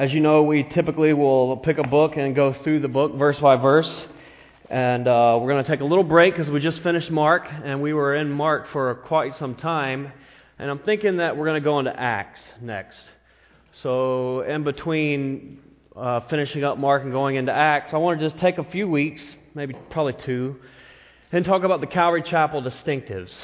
As 0.00 0.14
you 0.14 0.20
know, 0.20 0.44
we 0.44 0.62
typically 0.62 1.12
will 1.12 1.58
pick 1.58 1.76
a 1.76 1.86
book 1.86 2.16
and 2.16 2.34
go 2.34 2.54
through 2.54 2.80
the 2.80 2.88
book 2.88 3.16
verse 3.16 3.38
by 3.38 3.56
verse. 3.56 4.06
And 4.70 5.06
uh, 5.06 5.38
we're 5.38 5.50
going 5.50 5.62
to 5.62 5.70
take 5.70 5.80
a 5.80 5.84
little 5.84 6.04
break 6.04 6.32
because 6.32 6.50
we 6.50 6.58
just 6.58 6.82
finished 6.82 7.10
Mark, 7.10 7.46
and 7.64 7.82
we 7.82 7.92
were 7.92 8.16
in 8.16 8.30
Mark 8.30 8.68
for 8.72 8.94
quite 8.94 9.36
some 9.36 9.56
time. 9.56 10.10
And 10.58 10.70
I'm 10.70 10.78
thinking 10.78 11.18
that 11.18 11.36
we're 11.36 11.44
going 11.44 11.60
to 11.60 11.64
go 11.64 11.78
into 11.80 11.94
Acts 11.94 12.40
next. 12.62 12.96
So, 13.82 14.40
in 14.40 14.64
between 14.64 15.58
uh, 15.94 16.20
finishing 16.30 16.64
up 16.64 16.78
Mark 16.78 17.02
and 17.02 17.12
going 17.12 17.36
into 17.36 17.52
Acts, 17.52 17.92
I 17.92 17.98
want 17.98 18.20
to 18.20 18.26
just 18.26 18.40
take 18.40 18.56
a 18.56 18.64
few 18.64 18.88
weeks, 18.88 19.22
maybe 19.54 19.74
probably 19.90 20.14
two, 20.24 20.56
and 21.30 21.44
talk 21.44 21.62
about 21.62 21.82
the 21.82 21.86
Calvary 21.86 22.22
Chapel 22.22 22.62
distinctives. 22.62 23.36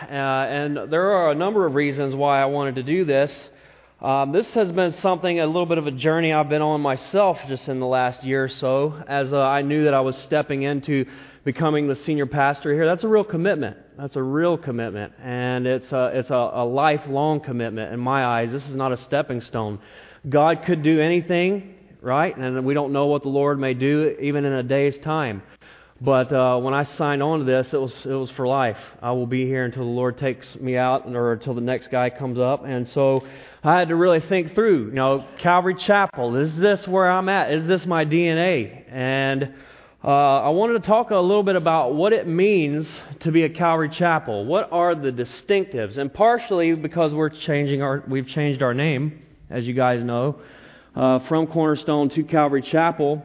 Uh, 0.00 0.12
and 0.12 0.92
there 0.92 1.10
are 1.10 1.32
a 1.32 1.34
number 1.34 1.66
of 1.66 1.74
reasons 1.74 2.14
why 2.14 2.40
I 2.40 2.44
wanted 2.44 2.76
to 2.76 2.84
do 2.84 3.04
this. 3.04 3.32
Um, 4.02 4.32
this 4.32 4.52
has 4.54 4.72
been 4.72 4.92
something, 4.92 5.38
a 5.38 5.46
little 5.46 5.66
bit 5.66 5.78
of 5.78 5.86
a 5.86 5.92
journey 5.92 6.32
I've 6.32 6.48
been 6.48 6.62
on 6.62 6.80
myself 6.80 7.38
just 7.46 7.68
in 7.68 7.78
the 7.78 7.86
last 7.86 8.24
year 8.24 8.44
or 8.44 8.48
so, 8.48 9.02
as 9.06 9.32
uh, 9.32 9.40
I 9.40 9.62
knew 9.62 9.84
that 9.84 9.94
I 9.94 10.00
was 10.00 10.18
stepping 10.18 10.62
into 10.62 11.06
becoming 11.44 11.86
the 11.86 11.94
senior 11.94 12.26
pastor 12.26 12.74
here. 12.74 12.86
That's 12.86 13.04
a 13.04 13.08
real 13.08 13.24
commitment. 13.24 13.76
That's 13.96 14.16
a 14.16 14.22
real 14.22 14.58
commitment, 14.58 15.12
and 15.22 15.66
it's 15.66 15.90
a, 15.92 16.10
it's 16.12 16.30
a, 16.30 16.34
a 16.34 16.64
lifelong 16.64 17.40
commitment 17.40 17.94
in 17.94 18.00
my 18.00 18.24
eyes. 18.26 18.50
This 18.50 18.66
is 18.66 18.74
not 18.74 18.92
a 18.92 18.96
stepping 18.96 19.40
stone. 19.40 19.78
God 20.28 20.64
could 20.66 20.82
do 20.82 21.00
anything, 21.00 21.76
right? 22.02 22.36
And 22.36 22.66
we 22.66 22.74
don't 22.74 22.92
know 22.92 23.06
what 23.06 23.22
the 23.22 23.28
Lord 23.28 23.60
may 23.60 23.74
do 23.74 24.16
even 24.20 24.44
in 24.44 24.52
a 24.52 24.64
day's 24.64 24.98
time. 24.98 25.42
But 26.04 26.30
uh, 26.34 26.58
when 26.58 26.74
I 26.74 26.82
signed 26.82 27.22
on 27.22 27.38
to 27.38 27.44
this, 27.46 27.72
it 27.72 27.80
was 27.80 27.94
it 28.04 28.12
was 28.12 28.30
for 28.32 28.46
life. 28.46 28.76
I 29.00 29.12
will 29.12 29.26
be 29.26 29.46
here 29.46 29.64
until 29.64 29.84
the 29.84 29.90
Lord 29.90 30.18
takes 30.18 30.54
me 30.56 30.76
out, 30.76 31.06
or 31.06 31.32
until 31.32 31.54
the 31.54 31.62
next 31.62 31.90
guy 31.90 32.10
comes 32.10 32.38
up. 32.38 32.62
And 32.66 32.86
so 32.86 33.26
I 33.62 33.78
had 33.78 33.88
to 33.88 33.96
really 33.96 34.20
think 34.20 34.54
through. 34.54 34.88
You 34.88 34.92
know, 34.92 35.26
Calvary 35.38 35.76
Chapel. 35.76 36.36
Is 36.36 36.54
this 36.58 36.86
where 36.86 37.10
I'm 37.10 37.30
at? 37.30 37.54
Is 37.54 37.66
this 37.66 37.86
my 37.86 38.04
DNA? 38.04 38.84
And 38.92 39.54
uh, 40.04 40.42
I 40.42 40.50
wanted 40.50 40.82
to 40.82 40.86
talk 40.86 41.10
a 41.10 41.16
little 41.16 41.42
bit 41.42 41.56
about 41.56 41.94
what 41.94 42.12
it 42.12 42.28
means 42.28 42.86
to 43.20 43.32
be 43.32 43.44
a 43.44 43.48
Calvary 43.48 43.88
Chapel. 43.88 44.44
What 44.44 44.70
are 44.72 44.94
the 44.94 45.10
distinctives? 45.10 45.96
And 45.96 46.12
partially 46.12 46.74
because 46.74 47.14
we're 47.14 47.30
changing 47.30 47.80
our, 47.80 48.04
we've 48.06 48.28
changed 48.28 48.62
our 48.62 48.74
name, 48.74 49.22
as 49.48 49.64
you 49.66 49.72
guys 49.72 50.04
know, 50.04 50.38
uh, 50.94 51.20
from 51.20 51.46
Cornerstone 51.46 52.10
to 52.10 52.24
Calvary 52.24 52.60
Chapel. 52.60 53.24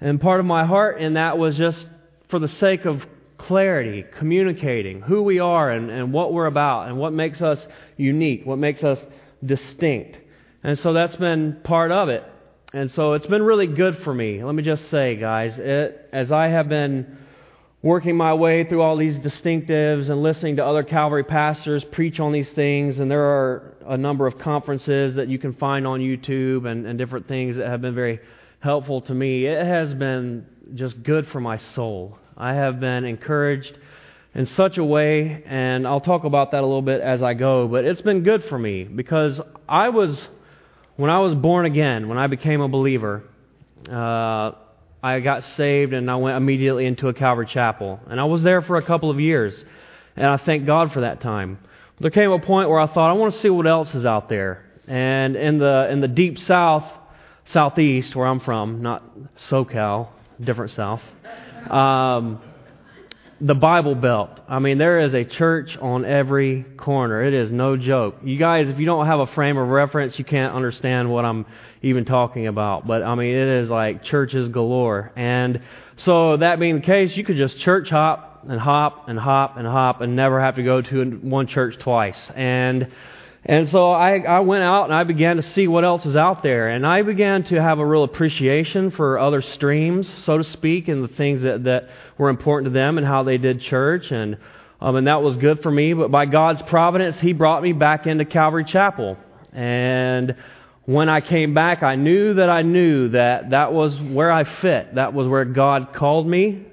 And 0.00 0.20
part 0.20 0.40
of 0.40 0.46
my 0.46 0.64
heart 0.64 1.00
in 1.00 1.14
that 1.14 1.38
was 1.38 1.56
just 1.56 1.86
for 2.28 2.38
the 2.38 2.48
sake 2.48 2.84
of 2.84 3.04
clarity, 3.38 4.04
communicating 4.18 5.00
who 5.00 5.22
we 5.22 5.38
are 5.38 5.70
and, 5.70 5.90
and 5.90 6.12
what 6.12 6.32
we're 6.32 6.46
about 6.46 6.88
and 6.88 6.98
what 6.98 7.12
makes 7.12 7.40
us 7.40 7.64
unique, 7.96 8.44
what 8.44 8.58
makes 8.58 8.82
us 8.84 8.98
distinct. 9.44 10.18
And 10.62 10.78
so 10.78 10.92
that's 10.92 11.16
been 11.16 11.60
part 11.62 11.92
of 11.92 12.08
it. 12.08 12.24
And 12.72 12.90
so 12.90 13.14
it's 13.14 13.26
been 13.26 13.42
really 13.42 13.66
good 13.66 13.98
for 14.02 14.12
me. 14.12 14.44
Let 14.44 14.54
me 14.54 14.62
just 14.62 14.90
say, 14.90 15.16
guys, 15.16 15.56
it, 15.58 16.08
as 16.12 16.30
I 16.30 16.48
have 16.48 16.68
been 16.68 17.16
working 17.80 18.16
my 18.16 18.34
way 18.34 18.64
through 18.64 18.82
all 18.82 18.96
these 18.96 19.16
distinctives 19.18 20.10
and 20.10 20.22
listening 20.22 20.56
to 20.56 20.66
other 20.66 20.82
Calvary 20.82 21.24
pastors 21.24 21.84
preach 21.84 22.18
on 22.18 22.32
these 22.32 22.50
things, 22.50 22.98
and 22.98 23.10
there 23.10 23.22
are 23.22 23.74
a 23.86 23.96
number 23.96 24.26
of 24.26 24.38
conferences 24.38 25.14
that 25.14 25.28
you 25.28 25.38
can 25.38 25.54
find 25.54 25.86
on 25.86 26.00
YouTube 26.00 26.68
and, 26.68 26.86
and 26.86 26.98
different 26.98 27.28
things 27.28 27.56
that 27.56 27.68
have 27.68 27.80
been 27.80 27.94
very 27.94 28.20
helpful 28.60 29.00
to 29.02 29.14
me. 29.14 29.46
It 29.46 29.64
has 29.64 29.94
been 29.94 30.46
just 30.74 31.02
good 31.02 31.28
for 31.28 31.40
my 31.40 31.58
soul. 31.58 32.18
I 32.36 32.54
have 32.54 32.80
been 32.80 33.04
encouraged 33.04 33.76
in 34.34 34.46
such 34.46 34.78
a 34.78 34.84
way, 34.84 35.42
and 35.46 35.86
I'll 35.86 36.00
talk 36.00 36.24
about 36.24 36.52
that 36.52 36.60
a 36.60 36.66
little 36.66 36.82
bit 36.82 37.00
as 37.00 37.22
I 37.22 37.34
go, 37.34 37.66
but 37.68 37.84
it's 37.84 38.02
been 38.02 38.22
good 38.22 38.44
for 38.44 38.58
me 38.58 38.84
because 38.84 39.40
I 39.68 39.88
was, 39.88 40.20
when 40.96 41.10
I 41.10 41.20
was 41.20 41.34
born 41.34 41.66
again, 41.66 42.08
when 42.08 42.18
I 42.18 42.26
became 42.26 42.60
a 42.60 42.68
believer, 42.68 43.24
uh, 43.90 44.52
I 45.02 45.20
got 45.20 45.44
saved 45.56 45.92
and 45.92 46.10
I 46.10 46.16
went 46.16 46.36
immediately 46.36 46.86
into 46.86 47.08
a 47.08 47.14
Calvary 47.14 47.46
chapel. 47.46 48.00
And 48.08 48.20
I 48.20 48.24
was 48.24 48.42
there 48.42 48.62
for 48.62 48.76
a 48.76 48.82
couple 48.82 49.10
of 49.10 49.20
years, 49.20 49.54
and 50.16 50.26
I 50.26 50.36
thank 50.36 50.66
God 50.66 50.92
for 50.92 51.00
that 51.00 51.20
time. 51.20 51.58
There 52.00 52.10
came 52.10 52.30
a 52.30 52.38
point 52.38 52.68
where 52.68 52.80
I 52.80 52.86
thought, 52.86 53.10
I 53.10 53.14
want 53.14 53.34
to 53.34 53.40
see 53.40 53.50
what 53.50 53.66
else 53.66 53.92
is 53.94 54.04
out 54.04 54.28
there. 54.28 54.64
And 54.86 55.36
in 55.36 55.58
the, 55.58 55.88
in 55.90 56.00
the 56.00 56.08
deep 56.08 56.38
south, 56.38 56.84
southeast, 57.50 58.14
where 58.14 58.26
I'm 58.26 58.40
from, 58.40 58.82
not 58.82 59.02
SoCal, 59.50 60.08
different 60.40 60.72
south, 60.72 61.02
um, 61.70 62.40
the 63.40 63.54
Bible 63.54 63.94
Belt. 63.94 64.40
I 64.48 64.58
mean, 64.58 64.78
there 64.78 65.00
is 65.00 65.14
a 65.14 65.24
church 65.24 65.76
on 65.80 66.04
every 66.04 66.64
corner. 66.76 67.22
It 67.22 67.34
is 67.34 67.52
no 67.52 67.76
joke. 67.76 68.16
You 68.24 68.36
guys, 68.36 68.68
if 68.68 68.78
you 68.78 68.86
don't 68.86 69.06
have 69.06 69.20
a 69.20 69.28
frame 69.28 69.56
of 69.56 69.68
reference, 69.68 70.18
you 70.18 70.24
can't 70.24 70.54
understand 70.54 71.10
what 71.10 71.24
I'm 71.24 71.46
even 71.82 72.04
talking 72.04 72.48
about. 72.48 72.86
But 72.86 73.02
I 73.04 73.14
mean, 73.14 73.34
it 73.34 73.62
is 73.62 73.70
like 73.70 74.02
churches 74.02 74.48
galore. 74.48 75.12
And 75.14 75.62
so, 75.98 76.36
that 76.36 76.58
being 76.58 76.76
the 76.76 76.86
case, 76.86 77.16
you 77.16 77.24
could 77.24 77.36
just 77.36 77.58
church 77.60 77.90
hop 77.90 78.44
and 78.48 78.60
hop 78.60 79.08
and 79.08 79.18
hop 79.18 79.56
and 79.56 79.66
hop 79.66 80.00
and 80.00 80.16
never 80.16 80.40
have 80.40 80.56
to 80.56 80.62
go 80.62 80.82
to 80.82 81.04
one 81.22 81.46
church 81.46 81.78
twice. 81.78 82.18
And 82.34 82.88
and 83.48 83.66
so 83.70 83.90
I, 83.90 84.18
I 84.18 84.40
went 84.40 84.62
out 84.62 84.84
and 84.84 84.94
I 84.94 85.04
began 85.04 85.36
to 85.36 85.42
see 85.42 85.66
what 85.66 85.82
else 85.82 86.04
is 86.04 86.14
out 86.14 86.42
there. 86.42 86.68
And 86.68 86.86
I 86.86 87.00
began 87.00 87.44
to 87.44 87.60
have 87.60 87.78
a 87.78 87.86
real 87.86 88.04
appreciation 88.04 88.90
for 88.90 89.18
other 89.18 89.40
streams, 89.40 90.06
so 90.24 90.36
to 90.36 90.44
speak, 90.44 90.88
and 90.88 91.02
the 91.02 91.14
things 91.14 91.40
that, 91.40 91.64
that 91.64 91.88
were 92.18 92.28
important 92.28 92.70
to 92.70 92.78
them 92.78 92.98
and 92.98 93.06
how 93.06 93.22
they 93.22 93.38
did 93.38 93.62
church. 93.62 94.10
And, 94.10 94.36
um, 94.82 94.96
and 94.96 95.06
that 95.06 95.22
was 95.22 95.36
good 95.36 95.62
for 95.62 95.70
me. 95.70 95.94
But 95.94 96.10
by 96.10 96.26
God's 96.26 96.60
providence, 96.60 97.18
He 97.20 97.32
brought 97.32 97.62
me 97.62 97.72
back 97.72 98.06
into 98.06 98.26
Calvary 98.26 98.66
Chapel. 98.66 99.16
And 99.54 100.36
when 100.84 101.08
I 101.08 101.22
came 101.22 101.54
back, 101.54 101.82
I 101.82 101.96
knew 101.96 102.34
that 102.34 102.50
I 102.50 102.60
knew 102.60 103.08
that 103.10 103.48
that 103.48 103.72
was 103.72 103.98
where 103.98 104.30
I 104.30 104.44
fit. 104.60 104.96
That 104.96 105.14
was 105.14 105.26
where 105.26 105.46
God 105.46 105.94
called 105.94 106.26
me. 106.26 106.66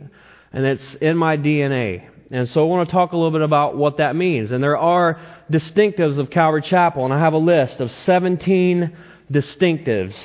And 0.51 0.65
it's 0.65 0.95
in 0.95 1.15
my 1.15 1.37
DNA. 1.37 2.09
And 2.31 2.49
so 2.49 2.65
I 2.65 2.67
want 2.67 2.89
to 2.89 2.91
talk 2.91 3.13
a 3.13 3.15
little 3.15 3.31
bit 3.31 3.43
about 3.43 3.77
what 3.77 3.97
that 3.97 4.13
means. 4.15 4.51
And 4.51 4.61
there 4.61 4.77
are 4.77 5.21
distinctives 5.51 6.17
of 6.17 6.29
Calvary 6.29 6.61
Chapel, 6.61 7.06
and 7.06 7.13
I 7.13 7.19
have 7.19 7.33
a 7.33 7.38
list 7.38 7.79
of 7.79 7.91
17 7.91 8.95
distinctives 9.31 10.16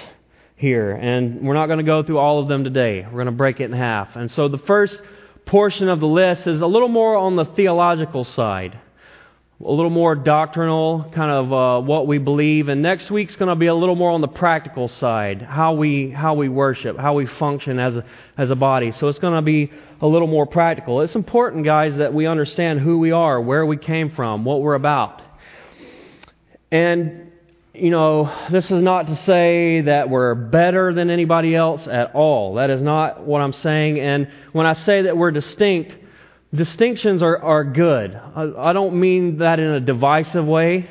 here. 0.57 0.93
And 0.93 1.47
we're 1.47 1.55
not 1.55 1.67
going 1.67 1.79
to 1.79 1.85
go 1.85 2.03
through 2.03 2.19
all 2.19 2.41
of 2.41 2.49
them 2.49 2.65
today. 2.65 3.03
We're 3.05 3.13
going 3.13 3.27
to 3.27 3.33
break 3.33 3.61
it 3.61 3.65
in 3.65 3.73
half. 3.73 4.15
And 4.17 4.31
so 4.31 4.49
the 4.49 4.59
first 4.59 5.01
portion 5.47 5.89
of 5.89 6.01
the 6.01 6.07
list 6.07 6.47
is 6.47 6.61
a 6.61 6.67
little 6.67 6.89
more 6.89 7.17
on 7.17 7.37
the 7.37 7.45
theological 7.45 8.25
side, 8.25 8.79
a 9.65 9.71
little 9.71 9.91
more 9.91 10.15
doctrinal, 10.15 11.11
kind 11.15 11.31
of 11.31 11.53
uh, 11.53 11.87
what 11.87 12.07
we 12.07 12.19
believe. 12.19 12.69
And 12.69 12.83
next 12.83 13.11
week's 13.11 13.37
going 13.37 13.49
to 13.49 13.57
be 13.57 13.67
a 13.67 13.75
little 13.75 13.97
more 13.97 14.11
on 14.11 14.21
the 14.21 14.29
practical 14.29 14.89
side, 14.89 15.43
how 15.43 15.73
we 15.75 16.11
how 16.11 16.35
we 16.35 16.49
worship, 16.49 16.99
how 16.99 17.15
we 17.15 17.27
function 17.27 17.79
as 17.79 17.97
a, 17.97 18.05
as 18.37 18.51
a 18.51 18.57
body. 18.57 18.93
So 18.93 19.09
it's 19.09 19.19
going 19.19 19.35
to 19.35 19.43
be 19.43 19.73
a 20.01 20.07
little 20.07 20.29
more 20.29 20.47
practical. 20.47 21.03
It's 21.03 21.15
important, 21.15 21.65
guys, 21.65 21.97
that 21.97 22.15
we 22.15 22.27
understand 22.27 22.81
who 22.81 22.99
we 22.99 23.13
are, 23.13 23.41
where 23.41 23.67
we 23.67 23.77
came 23.77 24.11
from, 24.11 24.45
what 24.45 24.63
we're 24.63 24.75
about. 24.75 25.21
And, 26.73 27.33
you 27.75 27.91
know, 27.91 28.33
this 28.51 28.65
is 28.71 28.83
not 28.83 29.09
to 29.09 29.15
say 29.17 29.83
that 29.83 30.09
we're 30.09 30.35
better 30.35 30.95
than 30.95 31.11
anybody 31.11 31.55
else 31.55 31.87
at 31.87 32.15
all. 32.15 32.55
That 32.55 32.71
is 32.71 32.81
not 32.81 33.27
what 33.27 33.43
I'm 33.43 33.53
saying. 33.53 34.01
And 34.01 34.31
when 34.53 34.67
I 34.67 34.73
say 34.73 35.03
that 35.03 35.17
we're 35.17 35.33
distinct, 35.33 35.95
distinctions 36.55 37.23
are, 37.23 37.39
are 37.39 37.65
good. 37.65 38.15
I, 38.15 38.71
I 38.71 38.73
don't 38.73 38.99
mean 38.99 39.39
that 39.39 39.61
in 39.61 39.67
a 39.67 39.81
divisive 39.81 40.47
way. 40.47 40.89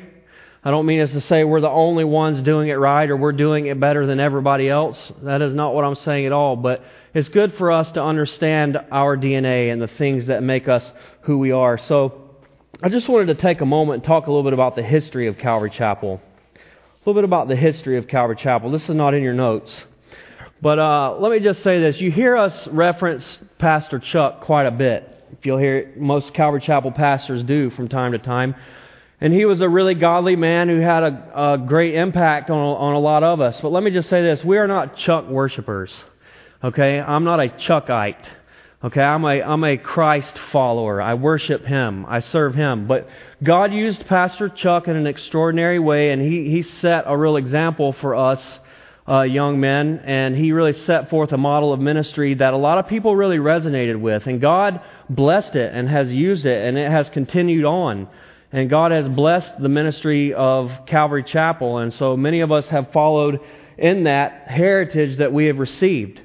I 0.62 0.70
don't 0.70 0.84
mean 0.84 1.00
as 1.00 1.12
to 1.12 1.22
say 1.22 1.42
we're 1.42 1.62
the 1.62 1.70
only 1.70 2.04
ones 2.04 2.42
doing 2.42 2.68
it 2.68 2.74
right 2.74 3.08
or 3.08 3.16
we're 3.16 3.32
doing 3.32 3.66
it 3.66 3.80
better 3.80 4.06
than 4.06 4.20
everybody 4.20 4.68
else. 4.68 5.12
That 5.22 5.40
is 5.40 5.54
not 5.54 5.74
what 5.74 5.84
I'm 5.84 5.94
saying 5.94 6.26
at 6.26 6.32
all. 6.32 6.54
But 6.54 6.84
it's 7.12 7.28
good 7.28 7.54
for 7.54 7.72
us 7.72 7.90
to 7.92 8.02
understand 8.02 8.78
our 8.92 9.16
DNA 9.16 9.72
and 9.72 9.82
the 9.82 9.88
things 9.88 10.26
that 10.26 10.42
make 10.42 10.68
us 10.68 10.88
who 11.22 11.38
we 11.38 11.50
are. 11.50 11.76
So 11.78 12.30
I 12.82 12.88
just 12.88 13.08
wanted 13.08 13.26
to 13.36 13.42
take 13.42 13.60
a 13.60 13.66
moment 13.66 13.96
and 13.96 14.04
talk 14.04 14.26
a 14.26 14.30
little 14.30 14.44
bit 14.44 14.52
about 14.52 14.76
the 14.76 14.82
history 14.82 15.26
of 15.26 15.36
Calvary 15.36 15.70
Chapel. 15.70 16.20
A 16.54 16.98
little 17.00 17.20
bit 17.20 17.24
about 17.24 17.48
the 17.48 17.56
history 17.56 17.98
of 17.98 18.06
Calvary 18.06 18.36
Chapel. 18.36 18.70
This 18.70 18.88
is 18.88 18.94
not 18.94 19.14
in 19.14 19.22
your 19.22 19.34
notes. 19.34 19.84
But 20.62 20.78
uh, 20.78 21.16
let 21.18 21.32
me 21.32 21.40
just 21.40 21.62
say 21.62 21.80
this. 21.80 22.00
You 22.00 22.10
hear 22.12 22.36
us 22.36 22.68
reference 22.68 23.38
Pastor 23.58 23.98
Chuck 23.98 24.42
quite 24.42 24.66
a 24.66 24.70
bit. 24.70 25.06
If 25.32 25.46
you'll 25.46 25.58
hear 25.58 25.78
it, 25.78 26.00
most 26.00 26.32
Calvary 26.34 26.60
Chapel 26.60 26.92
pastors 26.92 27.42
do 27.42 27.70
from 27.70 27.88
time 27.88 28.12
to 28.12 28.18
time. 28.18 28.54
And 29.20 29.32
he 29.32 29.44
was 29.46 29.60
a 29.60 29.68
really 29.68 29.94
godly 29.94 30.36
man 30.36 30.68
who 30.68 30.78
had 30.78 31.02
a, 31.02 31.52
a 31.52 31.58
great 31.58 31.94
impact 31.94 32.50
on, 32.50 32.58
on 32.58 32.94
a 32.94 33.00
lot 33.00 33.22
of 33.22 33.40
us. 33.40 33.58
But 33.60 33.72
let 33.72 33.82
me 33.82 33.90
just 33.90 34.08
say 34.08 34.22
this. 34.22 34.44
We 34.44 34.58
are 34.58 34.66
not 34.66 34.96
Chuck 34.96 35.28
worshipers. 35.28 35.92
Okay? 36.62 37.00
I'm 37.00 37.24
not 37.24 37.40
a 37.40 37.48
Chuckite. 37.48 38.26
Okay? 38.84 39.00
I'm 39.00 39.24
a, 39.24 39.42
I'm 39.42 39.64
a 39.64 39.76
Christ 39.76 40.38
follower. 40.52 41.00
I 41.00 41.14
worship 41.14 41.64
Him. 41.64 42.04
I 42.06 42.20
serve 42.20 42.54
Him. 42.54 42.86
But 42.86 43.08
God 43.42 43.72
used 43.72 44.06
Pastor 44.06 44.48
Chuck 44.48 44.88
in 44.88 44.96
an 44.96 45.06
extraordinary 45.06 45.78
way, 45.78 46.10
and 46.10 46.20
He, 46.20 46.50
he 46.50 46.62
set 46.62 47.04
a 47.06 47.16
real 47.16 47.36
example 47.36 47.92
for 47.94 48.14
us. 48.14 48.60
Uh, 49.08 49.22
young 49.22 49.58
men, 49.58 50.00
and 50.04 50.36
he 50.36 50.52
really 50.52 50.74
set 50.74 51.10
forth 51.10 51.32
a 51.32 51.36
model 51.36 51.72
of 51.72 51.80
ministry 51.80 52.34
that 52.34 52.54
a 52.54 52.56
lot 52.56 52.78
of 52.78 52.86
people 52.86 53.16
really 53.16 53.38
resonated 53.38 53.98
with. 53.98 54.24
And 54.28 54.40
God 54.40 54.80
blessed 55.08 55.56
it 55.56 55.74
and 55.74 55.88
has 55.88 56.12
used 56.12 56.46
it, 56.46 56.64
and 56.64 56.78
it 56.78 56.88
has 56.88 57.08
continued 57.08 57.64
on. 57.64 58.08
And 58.52 58.70
God 58.70 58.92
has 58.92 59.08
blessed 59.08 59.60
the 59.60 59.68
ministry 59.68 60.34
of 60.34 60.70
Calvary 60.86 61.24
Chapel. 61.24 61.78
And 61.78 61.92
so 61.94 62.16
many 62.16 62.40
of 62.40 62.52
us 62.52 62.68
have 62.68 62.92
followed 62.92 63.40
in 63.78 64.04
that 64.04 64.48
heritage 64.48 65.18
that 65.18 65.32
we 65.32 65.46
have 65.46 65.58
received. 65.58 66.20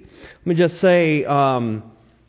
Let 0.46 0.58
me 0.58 0.64
just 0.64 0.80
say, 0.80 1.26
um, 1.26 1.82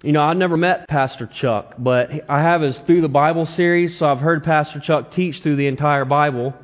you 0.03 0.13
know, 0.13 0.23
I 0.23 0.33
never 0.33 0.57
met 0.57 0.89
Pastor 0.89 1.27
Chuck, 1.27 1.75
but 1.77 2.11
I 2.31 2.41
have 2.41 2.63
his 2.63 2.79
Through 2.87 3.03
the 3.03 3.11
Bible 3.11 3.45
series, 3.45 3.99
so 3.99 4.07
I've 4.07 4.21
heard 4.21 4.43
Pastor 4.43 4.81
Chuck 4.81 5.11
teach 5.11 5.43
through 5.43 5.57
the 5.57 5.67
entire 5.67 6.07
Bible. 6.07 6.55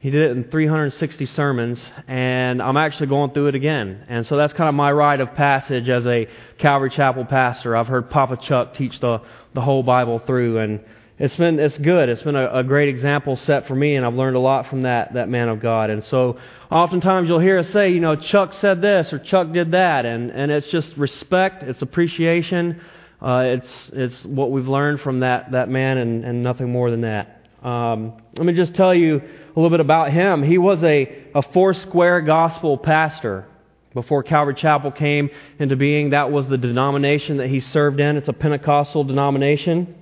He 0.00 0.10
did 0.10 0.20
it 0.20 0.36
in 0.36 0.50
360 0.50 1.24
sermons, 1.24 1.82
and 2.06 2.60
I'm 2.60 2.76
actually 2.76 3.06
going 3.06 3.30
through 3.30 3.46
it 3.46 3.54
again. 3.54 4.04
And 4.06 4.26
so 4.26 4.36
that's 4.36 4.52
kind 4.52 4.68
of 4.68 4.74
my 4.74 4.92
rite 4.92 5.22
of 5.22 5.34
passage 5.34 5.88
as 5.88 6.06
a 6.06 6.28
Calvary 6.58 6.90
Chapel 6.90 7.24
pastor. 7.24 7.74
I've 7.74 7.86
heard 7.86 8.10
Papa 8.10 8.36
Chuck 8.36 8.74
teach 8.74 9.00
the, 9.00 9.22
the 9.54 9.62
whole 9.62 9.82
Bible 9.82 10.18
through, 10.18 10.58
and 10.58 10.80
it's 11.22 11.36
been 11.36 11.60
it's 11.60 11.78
good. 11.78 12.08
It's 12.08 12.22
been 12.22 12.34
a, 12.34 12.52
a 12.52 12.64
great 12.64 12.88
example 12.88 13.36
set 13.36 13.68
for 13.68 13.76
me, 13.76 13.94
and 13.94 14.04
I've 14.04 14.14
learned 14.14 14.34
a 14.34 14.40
lot 14.40 14.66
from 14.66 14.82
that 14.82 15.14
that 15.14 15.28
man 15.28 15.48
of 15.48 15.60
God. 15.60 15.88
And 15.88 16.04
so, 16.06 16.36
oftentimes 16.68 17.28
you'll 17.28 17.38
hear 17.38 17.60
us 17.60 17.68
say, 17.68 17.90
you 17.90 18.00
know, 18.00 18.16
Chuck 18.16 18.54
said 18.54 18.82
this 18.82 19.12
or 19.12 19.20
Chuck 19.20 19.52
did 19.52 19.70
that, 19.70 20.04
and 20.04 20.32
and 20.32 20.50
it's 20.50 20.66
just 20.66 20.96
respect, 20.96 21.62
it's 21.62 21.80
appreciation, 21.80 22.80
uh, 23.20 23.44
it's 23.46 23.90
it's 23.92 24.24
what 24.24 24.50
we've 24.50 24.66
learned 24.66 25.00
from 25.02 25.20
that 25.20 25.52
that 25.52 25.68
man, 25.68 25.98
and 25.98 26.24
and 26.24 26.42
nothing 26.42 26.72
more 26.72 26.90
than 26.90 27.02
that. 27.02 27.46
Um, 27.62 28.14
let 28.36 28.44
me 28.44 28.52
just 28.54 28.74
tell 28.74 28.92
you 28.92 29.18
a 29.18 29.54
little 29.54 29.70
bit 29.70 29.78
about 29.78 30.10
him. 30.10 30.42
He 30.42 30.58
was 30.58 30.82
a, 30.82 31.28
a 31.36 31.42
four 31.52 31.72
square 31.72 32.20
gospel 32.22 32.76
pastor. 32.76 33.46
Before 33.94 34.24
Calvary 34.24 34.54
Chapel 34.54 34.90
came 34.90 35.30
into 35.60 35.76
being, 35.76 36.10
that 36.10 36.32
was 36.32 36.48
the 36.48 36.56
denomination 36.56 37.36
that 37.36 37.48
he 37.48 37.60
served 37.60 38.00
in. 38.00 38.16
It's 38.16 38.28
a 38.28 38.32
Pentecostal 38.32 39.04
denomination. 39.04 40.01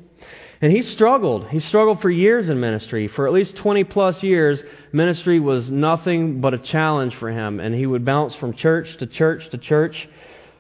And 0.63 0.71
he 0.71 0.83
struggled. 0.83 1.49
He 1.49 1.61
struggled 1.61 2.03
for 2.03 2.11
years 2.11 2.51
in 2.51 2.61
ministry. 2.61 3.09
For 3.09 3.27
at 3.27 3.33
least 3.33 3.57
20 3.57 3.85
plus 3.85 4.23
years, 4.23 4.63
ministry 4.93 5.41
was 5.41 5.71
nothing 5.71 6.43
but 6.43 6.53
a 6.53 6.59
challenge 6.59 7.15
for 7.17 7.31
him. 7.31 7.61
And 7.61 7.75
he 7.75 7.87
would 7.87 8.05
bounce 8.05 8.35
from 8.35 8.53
church 8.53 8.95
to 8.99 9.07
church 9.07 9.49
to 9.51 9.59
church. 9.59 10.09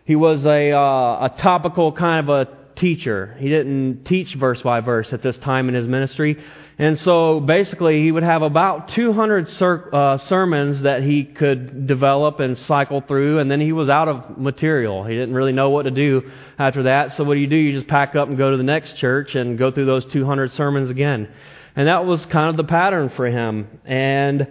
He 0.06 0.16
was 0.16 0.44
a, 0.46 0.72
uh, 0.72 1.26
a 1.26 1.34
topical 1.38 1.92
kind 1.92 2.26
of 2.26 2.30
a 2.30 2.48
teacher. 2.76 3.36
He 3.38 3.50
didn't 3.50 4.04
teach 4.04 4.34
verse 4.34 4.62
by 4.62 4.80
verse 4.80 5.12
at 5.12 5.22
this 5.22 5.36
time 5.38 5.68
in 5.68 5.74
his 5.74 5.86
ministry, 5.86 6.42
and 6.80 6.98
so 7.00 7.40
basically, 7.40 8.02
he 8.02 8.10
would 8.10 8.22
have 8.22 8.40
about 8.40 8.88
200 8.88 9.50
ser- 9.50 9.94
uh, 9.94 10.16
sermons 10.16 10.80
that 10.80 11.02
he 11.02 11.24
could 11.24 11.86
develop 11.86 12.40
and 12.40 12.56
cycle 12.56 13.02
through, 13.02 13.38
and 13.38 13.50
then 13.50 13.60
he 13.60 13.72
was 13.72 13.90
out 13.90 14.08
of 14.08 14.38
material. 14.38 15.04
He 15.04 15.12
didn't 15.12 15.34
really 15.34 15.52
know 15.52 15.68
what 15.68 15.82
to 15.82 15.90
do 15.90 16.30
after 16.58 16.84
that. 16.84 17.12
So, 17.12 17.24
what 17.24 17.34
do 17.34 17.40
you 17.40 17.48
do? 17.48 17.56
You 17.56 17.72
just 17.72 17.86
pack 17.86 18.16
up 18.16 18.28
and 18.28 18.38
go 18.38 18.50
to 18.50 18.56
the 18.56 18.62
next 18.62 18.94
church 18.94 19.34
and 19.34 19.58
go 19.58 19.70
through 19.70 19.84
those 19.84 20.06
200 20.06 20.52
sermons 20.52 20.88
again. 20.88 21.28
And 21.76 21.86
that 21.86 22.06
was 22.06 22.24
kind 22.24 22.48
of 22.48 22.56
the 22.56 22.64
pattern 22.64 23.10
for 23.10 23.26
him. 23.26 23.80
And 23.84 24.48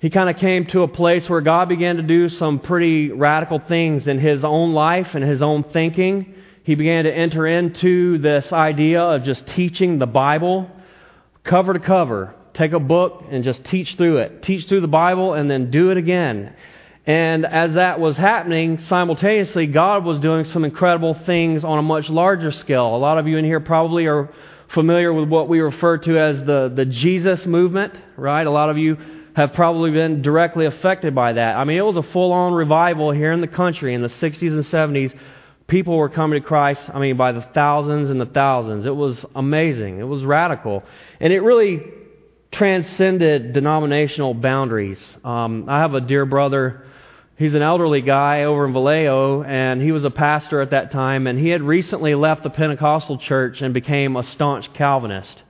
he 0.00 0.10
kind 0.10 0.28
of 0.28 0.38
came 0.38 0.66
to 0.66 0.82
a 0.82 0.88
place 0.88 1.30
where 1.30 1.42
God 1.42 1.68
began 1.68 1.94
to 1.98 2.02
do 2.02 2.28
some 2.28 2.58
pretty 2.58 3.12
radical 3.12 3.60
things 3.60 4.08
in 4.08 4.18
his 4.18 4.44
own 4.44 4.72
life 4.72 5.14
and 5.14 5.22
his 5.22 5.42
own 5.42 5.62
thinking. 5.62 6.34
He 6.64 6.74
began 6.74 7.04
to 7.04 7.14
enter 7.14 7.46
into 7.46 8.18
this 8.18 8.52
idea 8.52 9.00
of 9.00 9.22
just 9.22 9.46
teaching 9.46 10.00
the 10.00 10.06
Bible 10.06 10.72
cover 11.46 11.72
to 11.72 11.80
cover. 11.80 12.34
Take 12.54 12.72
a 12.72 12.80
book 12.80 13.24
and 13.30 13.44
just 13.44 13.64
teach 13.64 13.96
through 13.96 14.18
it. 14.18 14.42
Teach 14.42 14.66
through 14.66 14.80
the 14.80 14.88
Bible 14.88 15.34
and 15.34 15.50
then 15.50 15.70
do 15.70 15.90
it 15.90 15.96
again. 15.96 16.54
And 17.06 17.46
as 17.46 17.74
that 17.74 18.00
was 18.00 18.16
happening, 18.16 18.78
simultaneously, 18.78 19.66
God 19.66 20.04
was 20.04 20.18
doing 20.18 20.44
some 20.46 20.64
incredible 20.64 21.14
things 21.14 21.64
on 21.64 21.78
a 21.78 21.82
much 21.82 22.08
larger 22.08 22.50
scale. 22.50 22.96
A 22.96 22.98
lot 22.98 23.18
of 23.18 23.28
you 23.28 23.36
in 23.36 23.44
here 23.44 23.60
probably 23.60 24.06
are 24.06 24.32
familiar 24.74 25.12
with 25.12 25.28
what 25.28 25.48
we 25.48 25.60
refer 25.60 25.98
to 25.98 26.18
as 26.18 26.42
the, 26.44 26.72
the 26.74 26.84
Jesus 26.84 27.46
movement, 27.46 27.94
right? 28.16 28.44
A 28.44 28.50
lot 28.50 28.70
of 28.70 28.78
you 28.78 28.96
have 29.36 29.52
probably 29.52 29.90
been 29.90 30.22
directly 30.22 30.66
affected 30.66 31.14
by 31.14 31.34
that. 31.34 31.56
I 31.56 31.64
mean, 31.64 31.76
it 31.78 31.84
was 31.84 31.96
a 31.96 32.02
full 32.02 32.32
on 32.32 32.54
revival 32.54 33.12
here 33.12 33.32
in 33.32 33.40
the 33.40 33.46
country 33.46 33.94
in 33.94 34.02
the 34.02 34.08
60s 34.08 34.40
and 34.40 34.64
70s 34.64 35.16
People 35.68 35.96
were 35.96 36.08
coming 36.08 36.40
to 36.40 36.46
Christ, 36.46 36.88
I 36.92 37.00
mean, 37.00 37.16
by 37.16 37.32
the 37.32 37.42
thousands 37.42 38.08
and 38.10 38.20
the 38.20 38.26
thousands. 38.26 38.86
It 38.86 38.94
was 38.94 39.24
amazing. 39.34 39.98
It 39.98 40.04
was 40.04 40.22
radical. 40.22 40.84
And 41.18 41.32
it 41.32 41.40
really 41.40 41.82
transcended 42.52 43.52
denominational 43.52 44.34
boundaries. 44.34 44.98
Um, 45.24 45.68
I 45.68 45.80
have 45.80 45.94
a 45.94 46.00
dear 46.00 46.24
brother. 46.24 46.84
He's 47.36 47.54
an 47.54 47.62
elderly 47.62 48.00
guy 48.00 48.44
over 48.44 48.64
in 48.64 48.72
Vallejo, 48.72 49.42
and 49.42 49.82
he 49.82 49.92
was 49.92 50.04
a 50.04 50.10
pastor 50.10 50.60
at 50.62 50.70
that 50.70 50.90
time, 50.90 51.26
and 51.26 51.38
he 51.38 51.48
had 51.48 51.62
recently 51.62 52.14
left 52.14 52.44
the 52.44 52.50
Pentecostal 52.50 53.18
church 53.18 53.60
and 53.60 53.74
became 53.74 54.16
a 54.16 54.22
staunch 54.22 54.72
Calvinist. 54.72 55.42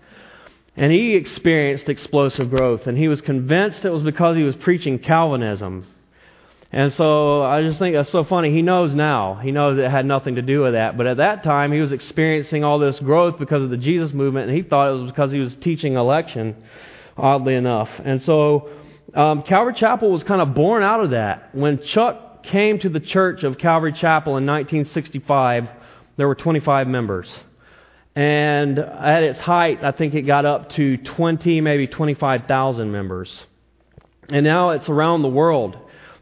And 0.77 0.91
he 0.91 1.15
experienced 1.15 1.89
explosive 1.89 2.51
growth, 2.51 2.87
and 2.87 2.99
he 2.99 3.07
was 3.07 3.21
convinced 3.21 3.85
it 3.85 3.91
was 3.91 4.03
because 4.03 4.37
he 4.37 4.43
was 4.43 4.57
preaching 4.57 4.99
Calvinism. 4.99 5.87
And 6.73 6.93
so 6.93 7.43
I 7.43 7.63
just 7.63 7.79
think 7.79 7.95
that's 7.95 8.11
so 8.11 8.25
funny. 8.25 8.53
He 8.53 8.61
knows 8.61 8.93
now. 8.93 9.37
He 9.37 9.53
knows 9.53 9.79
it 9.79 9.91
had 9.91 10.05
nothing 10.05 10.35
to 10.35 10.43
do 10.43 10.63
with 10.63 10.73
that. 10.73 10.97
But 10.97 11.07
at 11.07 11.19
that 11.19 11.45
time, 11.45 11.73
he 11.73 11.81
was 11.81 11.93
experiencing 11.93 12.65
all 12.65 12.79
this 12.79 12.99
growth 12.99 13.39
because 13.39 13.63
of 13.63 13.71
the 13.71 13.77
Jesus 13.77 14.13
movement, 14.13 14.49
and 14.49 14.57
he 14.57 14.63
thought 14.63 14.91
it 14.91 15.01
was 15.01 15.11
because 15.11 15.31
he 15.31 15.39
was 15.39 15.55
teaching 15.57 15.95
election, 15.95 16.57
oddly 17.17 17.55
enough. 17.55 17.89
And 18.05 18.23
so 18.23 18.69
um, 19.15 19.43
Calvary 19.45 19.75
Chapel 19.75 20.11
was 20.11 20.25
kind 20.25 20.43
of 20.43 20.55
born 20.55 20.83
out 20.83 21.03
of 21.03 21.11
that. 21.11 21.55
When 21.55 21.83
Chuck 21.83 22.43
came 22.43 22.79
to 22.81 22.89
the 22.89 23.01
church 23.01 23.45
of 23.45 23.59
Calvary 23.59 23.93
Chapel 23.93 24.37
in 24.37 24.47
1965, 24.47 25.69
there 26.17 26.27
were 26.27 26.35
25 26.35 26.89
members. 26.89 27.33
And 28.15 28.79
at 28.79 29.23
its 29.23 29.39
height, 29.39 29.85
I 29.85 29.93
think 29.93 30.15
it 30.15 30.23
got 30.23 30.47
up 30.47 30.71
to 30.71 30.97
20, 30.97 31.61
maybe 31.61 31.87
25,000 31.87 32.91
members. 32.91 33.45
And 34.31 34.45
now 34.45 34.71
it's 34.71 34.89
around 34.89 35.23
the 35.23 35.29
world. 35.29 35.77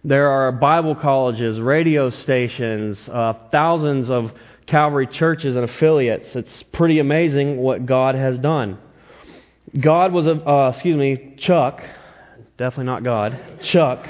There 0.06 0.28
are 0.30 0.52
Bible 0.52 0.94
colleges, 0.94 1.58
radio 1.58 2.10
stations, 2.10 3.08
uh, 3.08 3.32
thousands 3.50 4.10
of 4.10 4.32
Calvary 4.66 5.06
churches 5.06 5.56
and 5.56 5.64
affiliates. 5.64 6.36
It's 6.36 6.62
pretty 6.74 6.98
amazing 6.98 7.56
what 7.56 7.86
God 7.86 8.14
has 8.14 8.36
done. 8.36 8.76
God 9.80 10.12
was 10.12 10.26
a, 10.26 10.32
uh, 10.32 10.68
excuse 10.68 10.98
me, 10.98 11.36
Chuck, 11.38 11.82
definitely 12.58 12.84
not 12.84 13.02
God, 13.02 13.62
Chuck. 13.62 14.06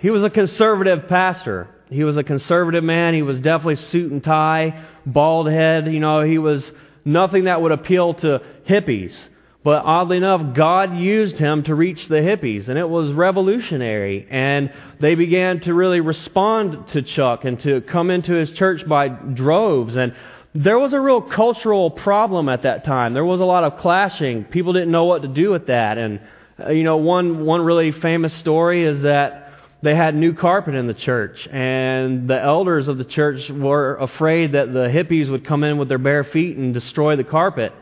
He 0.00 0.10
was 0.10 0.24
a 0.24 0.30
conservative 0.30 1.08
pastor. 1.08 1.68
He 1.88 2.04
was 2.04 2.18
a 2.18 2.22
conservative 2.22 2.84
man. 2.84 3.14
He 3.14 3.22
was 3.22 3.40
definitely 3.40 3.76
suit 3.76 4.12
and 4.12 4.22
tie, 4.22 4.84
bald 5.06 5.48
head. 5.48 5.86
You 5.86 6.00
know, 6.00 6.20
he 6.20 6.36
was 6.36 6.70
nothing 7.02 7.44
that 7.44 7.62
would 7.62 7.72
appeal 7.72 8.12
to 8.12 8.42
hippies. 8.68 9.14
But 9.64 9.84
oddly 9.84 10.16
enough, 10.16 10.54
God 10.54 10.96
used 10.96 11.38
him 11.38 11.62
to 11.64 11.74
reach 11.74 12.08
the 12.08 12.16
hippies, 12.16 12.68
and 12.68 12.76
it 12.76 12.88
was 12.88 13.12
revolutionary. 13.12 14.26
And 14.28 14.72
they 14.98 15.14
began 15.14 15.60
to 15.60 15.74
really 15.74 16.00
respond 16.00 16.88
to 16.88 17.02
Chuck 17.02 17.44
and 17.44 17.60
to 17.60 17.80
come 17.82 18.10
into 18.10 18.34
his 18.34 18.50
church 18.50 18.86
by 18.88 19.08
droves. 19.08 19.96
And 19.96 20.14
there 20.54 20.78
was 20.80 20.92
a 20.92 21.00
real 21.00 21.22
cultural 21.22 21.90
problem 21.90 22.48
at 22.48 22.62
that 22.62 22.84
time. 22.84 23.14
There 23.14 23.24
was 23.24 23.40
a 23.40 23.44
lot 23.44 23.62
of 23.62 23.78
clashing. 23.78 24.44
People 24.44 24.72
didn't 24.72 24.90
know 24.90 25.04
what 25.04 25.22
to 25.22 25.28
do 25.28 25.50
with 25.50 25.68
that. 25.68 25.96
And, 25.96 26.20
uh, 26.58 26.70
you 26.70 26.82
know, 26.82 26.96
one, 26.96 27.44
one 27.44 27.60
really 27.60 27.92
famous 27.92 28.34
story 28.34 28.84
is 28.84 29.02
that 29.02 29.52
they 29.80 29.94
had 29.94 30.14
new 30.14 30.34
carpet 30.34 30.74
in 30.74 30.86
the 30.86 30.94
church, 30.94 31.48
and 31.50 32.28
the 32.28 32.40
elders 32.40 32.86
of 32.86 32.98
the 32.98 33.04
church 33.04 33.50
were 33.50 33.96
afraid 33.96 34.52
that 34.52 34.72
the 34.72 34.86
hippies 34.86 35.28
would 35.28 35.44
come 35.44 35.64
in 35.64 35.76
with 35.76 35.88
their 35.88 35.98
bare 35.98 36.22
feet 36.22 36.56
and 36.56 36.72
destroy 36.72 37.16
the 37.16 37.24
carpet. 37.24 37.72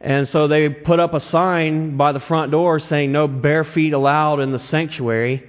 And 0.00 0.28
so 0.28 0.48
they 0.48 0.68
put 0.68 1.00
up 1.00 1.14
a 1.14 1.20
sign 1.20 1.96
by 1.96 2.12
the 2.12 2.20
front 2.20 2.50
door 2.50 2.80
saying 2.80 3.12
no 3.12 3.26
bare 3.26 3.64
feet 3.64 3.92
allowed 3.92 4.40
in 4.40 4.52
the 4.52 4.58
sanctuary. 4.58 5.42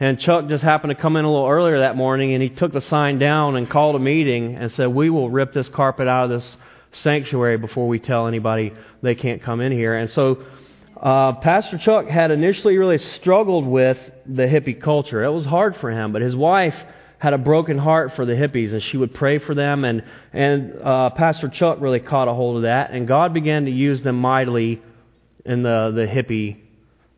And 0.00 0.18
Chuck 0.18 0.48
just 0.48 0.64
happened 0.64 0.90
to 0.94 1.00
come 1.00 1.16
in 1.16 1.24
a 1.24 1.30
little 1.30 1.48
earlier 1.48 1.78
that 1.80 1.96
morning 1.96 2.34
and 2.34 2.42
he 2.42 2.48
took 2.48 2.72
the 2.72 2.80
sign 2.80 3.18
down 3.18 3.56
and 3.56 3.70
called 3.70 3.94
a 3.94 4.00
meeting 4.00 4.56
and 4.56 4.72
said, 4.72 4.88
We 4.88 5.10
will 5.10 5.30
rip 5.30 5.52
this 5.52 5.68
carpet 5.68 6.08
out 6.08 6.24
of 6.24 6.30
this 6.30 6.56
sanctuary 6.92 7.58
before 7.58 7.86
we 7.86 7.98
tell 7.98 8.26
anybody 8.26 8.72
they 9.02 9.14
can't 9.14 9.42
come 9.42 9.60
in 9.60 9.70
here. 9.70 9.94
And 9.94 10.10
so 10.10 10.44
uh, 11.00 11.34
Pastor 11.34 11.78
Chuck 11.78 12.06
had 12.06 12.30
initially 12.30 12.76
really 12.78 12.98
struggled 12.98 13.66
with 13.66 13.98
the 14.26 14.44
hippie 14.44 14.80
culture. 14.80 15.22
It 15.22 15.30
was 15.30 15.44
hard 15.44 15.76
for 15.76 15.90
him, 15.90 16.12
but 16.12 16.22
his 16.22 16.34
wife 16.34 16.74
had 17.18 17.32
a 17.32 17.38
broken 17.38 17.78
heart 17.78 18.14
for 18.16 18.26
the 18.26 18.32
hippies, 18.32 18.72
and 18.72 18.82
she 18.82 18.96
would 18.96 19.14
pray 19.14 19.38
for 19.38 19.54
them. 19.54 19.84
And, 19.84 20.04
and 20.32 20.80
uh, 20.82 21.10
Pastor 21.10 21.48
Chuck 21.48 21.78
really 21.80 22.00
caught 22.00 22.28
a 22.28 22.34
hold 22.34 22.56
of 22.56 22.62
that, 22.62 22.90
and 22.90 23.08
God 23.08 23.32
began 23.32 23.64
to 23.64 23.70
use 23.70 24.02
them 24.02 24.16
mightily 24.16 24.82
in 25.44 25.62
the, 25.62 25.92
the 25.94 26.06
hippie 26.06 26.58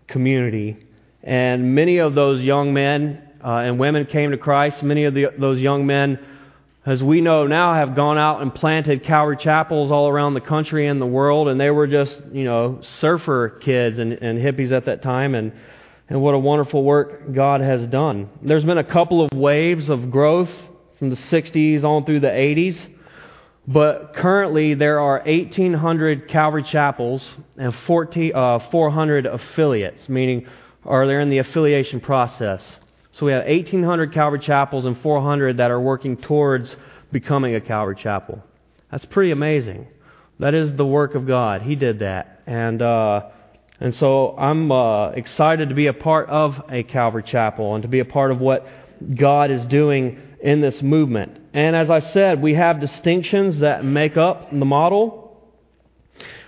community. 0.07 0.77
And 1.23 1.75
many 1.75 1.99
of 1.99 2.15
those 2.15 2.41
young 2.41 2.73
men 2.73 3.23
uh, 3.45 3.59
and 3.59 3.79
women 3.79 4.07
came 4.07 4.31
to 4.31 4.39
Christ. 4.39 4.83
Many 4.83 5.05
of 5.05 5.15
the, 5.15 5.27
those 5.39 5.59
young 5.59 5.87
men, 5.87 6.19
as 6.85 7.03
we 7.03 7.21
know 7.21 7.47
now, 7.47 7.75
have 7.75 7.97
gone 7.97 8.19
out 8.19 8.43
and 8.43 8.55
planted 8.55 9.03
Calvary 9.03 9.37
chapels 9.37 9.91
all 9.91 10.09
around 10.09 10.35
the 10.35 10.41
country 10.41 10.87
and 10.87 11.01
the 11.01 11.07
world, 11.07 11.49
and 11.49 11.61
they 11.61 11.71
were 11.71 11.87
just, 11.87 12.17
you 12.33 12.45
know, 12.45 12.81
surfer 13.01 13.49
kids 13.49 13.99
and, 13.99 14.13
and 14.13 14.39
hippies 14.39 14.71
at 14.71 14.85
that 14.87 15.03
time. 15.03 15.35
And 15.35 15.53
and 16.09 16.21
what 16.21 16.35
a 16.35 16.39
wonderful 16.39 16.83
work 16.83 17.33
God 17.33 17.61
has 17.61 17.87
done. 17.87 18.31
There's 18.43 18.65
been 18.65 18.79
a 18.79 18.85
couple 18.85 19.25
of 19.25 19.37
waves 19.37 19.89
of 19.89 20.11
growth 20.11 20.51
from 20.99 21.11
the 21.11 21.17
60s 21.17 21.85
on 21.85 22.05
through 22.05 22.21
the 22.21 22.29
80s, 22.29 22.87
but 23.67 24.15
currently 24.15 24.75
there 24.75 25.01
are 25.01 25.23
1,800 25.27 26.29
Calvary 26.29 26.63
chapels 26.63 27.23
and 27.57 27.75
40, 27.87 28.33
uh, 28.33 28.59
400 28.71 29.27
affiliates, 29.27 30.09
meaning 30.09 30.47
are 30.85 31.07
they 31.07 31.21
in 31.21 31.31
the 31.31 31.39
affiliation 31.39 32.01
process. 32.01 32.65
So 33.13 33.27
we 33.27 33.33
have 33.33 33.47
1,800 33.47 34.13
Calvary 34.13 34.41
chapels 34.41 34.85
and 34.85 34.97
400 35.01 35.57
that 35.57 35.71
are 35.71 35.81
working 35.81 36.17
towards 36.17 36.77
becoming 37.11 37.55
a 37.55 37.61
Calvary 37.61 37.97
chapel. 37.97 38.43
That's 38.91 39.05
pretty 39.07 39.33
amazing. 39.33 39.89
That 40.39 40.55
is 40.55 40.77
the 40.77 40.87
work 40.87 41.15
of 41.15 41.27
God. 41.27 41.63
He 41.63 41.75
did 41.75 42.01
that. 42.01 42.43
And, 42.47 42.81
uh, 42.81 43.31
and 43.81 43.95
so 43.95 44.37
I'm 44.39 44.73
uh, 44.73 45.11
excited 45.11 45.69
to 45.69 45.75
be 45.75 45.87
a 45.87 45.93
part 45.93 46.29
of 46.29 46.63
a 46.71 46.83
Calvary 46.83 47.23
chapel 47.23 47.75
and 47.75 47.83
to 47.83 47.89
be 47.89 47.99
a 47.99 48.05
part 48.05 48.31
of 48.31 48.41
what 48.41 48.67
God 49.15 49.51
is 49.51 49.65
doing 49.67 50.19
in 50.41 50.61
this 50.61 50.81
movement. 50.83 51.39
And 51.53 51.77
as 51.77 51.91
I 51.91 52.01
said, 52.01 52.41
we 52.41 52.55
have 52.55 52.81
distinctions 52.81 53.59
that 53.59 53.85
make 53.85 54.17
up 54.17 54.51
the 54.51 54.65
model. 54.65 55.43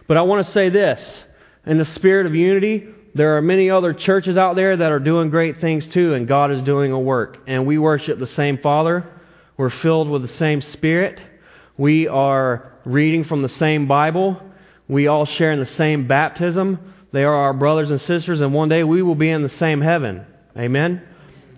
But 0.06 0.16
I 0.16 0.22
want 0.22 0.46
to 0.46 0.52
say 0.52 0.70
this 0.70 1.24
in 1.66 1.76
the 1.76 1.84
spirit 1.84 2.24
of 2.24 2.34
unity, 2.34 2.88
there 3.14 3.36
are 3.36 3.42
many 3.42 3.70
other 3.70 3.92
churches 3.92 4.38
out 4.38 4.56
there 4.56 4.76
that 4.76 4.90
are 4.92 4.98
doing 4.98 5.28
great 5.28 5.60
things 5.60 5.86
too, 5.88 6.14
and 6.14 6.26
God 6.26 6.50
is 6.50 6.62
doing 6.62 6.92
a 6.92 6.98
work. 6.98 7.38
And 7.46 7.66
we 7.66 7.76
worship 7.76 8.18
the 8.18 8.26
same 8.26 8.58
Father. 8.58 9.04
We're 9.58 9.70
filled 9.70 10.08
with 10.08 10.22
the 10.22 10.28
same 10.28 10.62
Spirit. 10.62 11.20
We 11.76 12.08
are 12.08 12.72
reading 12.86 13.24
from 13.24 13.42
the 13.42 13.48
same 13.48 13.86
Bible. 13.86 14.40
We 14.88 15.08
all 15.08 15.26
share 15.26 15.52
in 15.52 15.58
the 15.58 15.66
same 15.66 16.06
baptism. 16.06 16.94
They 17.12 17.24
are 17.24 17.34
our 17.34 17.52
brothers 17.54 17.90
and 17.90 18.00
sisters, 18.00 18.40
and 18.40 18.52
one 18.52 18.68
day 18.68 18.84
we 18.84 19.02
will 19.02 19.14
be 19.14 19.30
in 19.30 19.42
the 19.42 19.48
same 19.48 19.80
heaven. 19.80 20.26
Amen? 20.56 21.02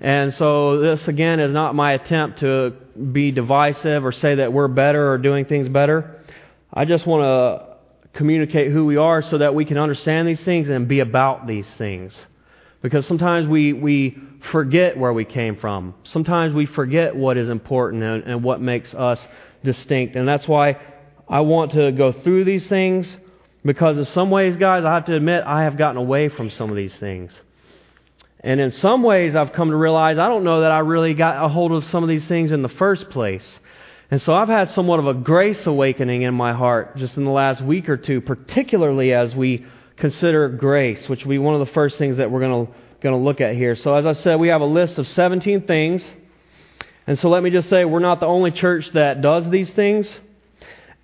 And 0.01 0.33
so, 0.35 0.79
this 0.79 1.09
again 1.09 1.41
is 1.41 1.53
not 1.53 1.75
my 1.75 1.93
attempt 1.93 2.41
to 2.41 2.75
be 3.13 3.33
divisive 3.33 4.05
or 4.05 4.13
say 4.13 4.37
that 4.37 4.53
we're 4.53 4.69
better 4.69 5.13
or 5.13 5.19
doing 5.19 5.45
things 5.45 5.69
better. 5.69 6.25
I 6.73 6.85
just 6.85 7.07
want 7.07 7.23
to 7.23 7.77
communicate 8.17 8.73
who 8.73 8.87
we 8.87 8.97
are 8.97 9.23
so 9.23 9.39
that 9.39 9.55
we 9.55 9.65
can 9.65 9.77
understand 9.77 10.29
these 10.29 10.41
things 10.41 10.69
and 10.69 10.89
be 10.89 11.01
about 11.01 11.47
these 11.47 11.69
things. 11.75 12.15
Because 12.83 13.07
sometimes 13.07 13.47
we, 13.47 13.73
we 13.73 14.19
forget 14.51 14.97
where 14.97 15.13
we 15.13 15.25
came 15.25 15.57
from. 15.57 15.95
Sometimes 16.05 16.55
we 16.55 16.65
forget 16.65 17.15
what 17.15 17.37
is 17.37 17.49
important 17.49 18.03
and, 18.03 18.25
and 18.25 18.43
what 18.43 18.61
makes 18.61 18.95
us 18.95 19.27
distinct. 19.63 20.17
And 20.17 20.27
that's 20.27 20.49
why 20.49 20.81
I 21.29 21.41
want 21.41 21.73
to 21.73 21.93
go 21.93 22.13
through 22.13 22.45
these 22.45 22.67
things 22.69 23.15
because, 23.65 23.99
in 23.99 24.07
some 24.07 24.31
ways, 24.31 24.57
guys, 24.57 24.85
I 24.85 24.95
have 24.95 25.07
to 25.07 25.17
admit, 25.17 25.45
I 25.45 25.65
have 25.65 25.77
gotten 25.77 25.97
away 25.97 26.29
from 26.29 26.51
some 26.51 26.71
of 26.71 26.77
these 26.77 26.95
things. 26.97 27.33
And 28.43 28.59
in 28.59 28.73
some 28.73 29.03
ways, 29.03 29.37
I've 29.37 29.53
come 29.53 29.69
to 29.71 29.77
realize 29.77 30.19
I 30.19 30.29
don't 30.29 30.45
know 30.45 30.63
that 30.63 30.71
I 30.71 30.79
really 30.79 31.13
got 31.13 31.45
a 31.45 31.49
hold 31.49 31.73
of 31.73 31.85
some 31.87 32.03
of 32.03 32.09
these 32.09 32.27
things 32.27 32.53
in 32.53 32.63
the 32.63 32.71
first 32.71 33.11
place. 33.11 33.47
And 34.11 34.21
so 34.23 34.33
I've 34.33 34.49
had 34.49 34.71
somewhat 34.71 34.99
of 34.99 35.07
a 35.07 35.15
grace 35.15 35.67
awakening 35.67 36.23
in 36.23 36.35
my 36.35 36.53
heart 36.53 36.97
just 36.97 37.17
in 37.17 37.25
the 37.25 37.31
last 37.31 37.63
week 37.63 37.89
or 37.89 37.97
two, 37.97 38.21
particularly 38.21 39.13
as 39.13 39.35
we 39.35 39.67
consider 39.99 40.49
grace, 40.49 41.09
which 41.09 41.25
will 41.25 41.31
be 41.31 41.39
one 41.39 41.55
of 41.55 41.65
the 41.65 41.73
first 41.73 41.99
things 41.99 42.17
that 42.17 42.31
we're 42.31 42.41
going 42.41 42.67
to, 42.67 42.73
going 43.03 43.15
to 43.15 43.23
look 43.23 43.41
at 43.43 43.55
here. 43.55 43.77
So, 43.77 43.95
as 43.95 44.07
I 44.07 44.15
said, 44.15 44.41
we 44.41 44.49
have 44.49 44.63
a 44.63 44.67
list 44.67 44.99
of 44.99 45.07
17 45.07 45.67
things. 45.67 46.05
And 47.07 47.19
so 47.19 47.29
let 47.29 47.43
me 47.43 47.51
just 47.51 47.69
say, 47.69 47.85
we're 47.85 47.99
not 47.99 48.21
the 48.21 48.27
only 48.27 48.53
church 48.53 48.91
that 48.93 49.21
does 49.21 49.49
these 49.51 49.71
things. 49.75 50.09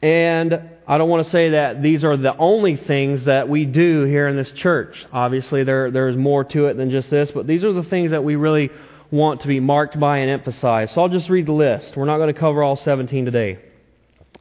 And 0.01 0.71
I 0.89 0.99
don't 0.99 1.09
want 1.09 1.25
to 1.25 1.33
say 1.33 1.51
that 1.51 1.83
these 1.83 2.05
are 2.05 2.17
the 2.17 2.37
only 2.37 2.77
things 2.77 3.25
that 3.25 3.49
we 3.49 3.65
do 3.65 4.05
here 4.05 4.29
in 4.29 4.37
this 4.37 4.53
church. 4.53 5.05
Obviously, 5.13 5.65
there, 5.65 5.91
there's 5.91 6.17
more 6.17 6.45
to 6.45 6.67
it 6.67 6.77
than 6.77 6.91
just 6.91 7.11
this, 7.11 7.31
but 7.33 7.47
these 7.47 7.65
are 7.65 7.73
the 7.73 7.83
things 7.83 8.13
that 8.13 8.23
we 8.23 8.37
really 8.37 8.71
want 9.11 9.41
to 9.41 9.49
be 9.49 9.59
marked 9.59 9.99
by 9.99 10.19
and 10.19 10.31
emphasized. 10.31 10.95
So 10.95 11.03
I'll 11.03 11.09
just 11.09 11.29
read 11.29 11.47
the 11.47 11.53
list. 11.53 11.97
We're 11.97 12.05
not 12.05 12.19
going 12.19 12.33
to 12.33 12.39
cover 12.39 12.63
all 12.63 12.77
17 12.77 13.25
today. 13.25 13.59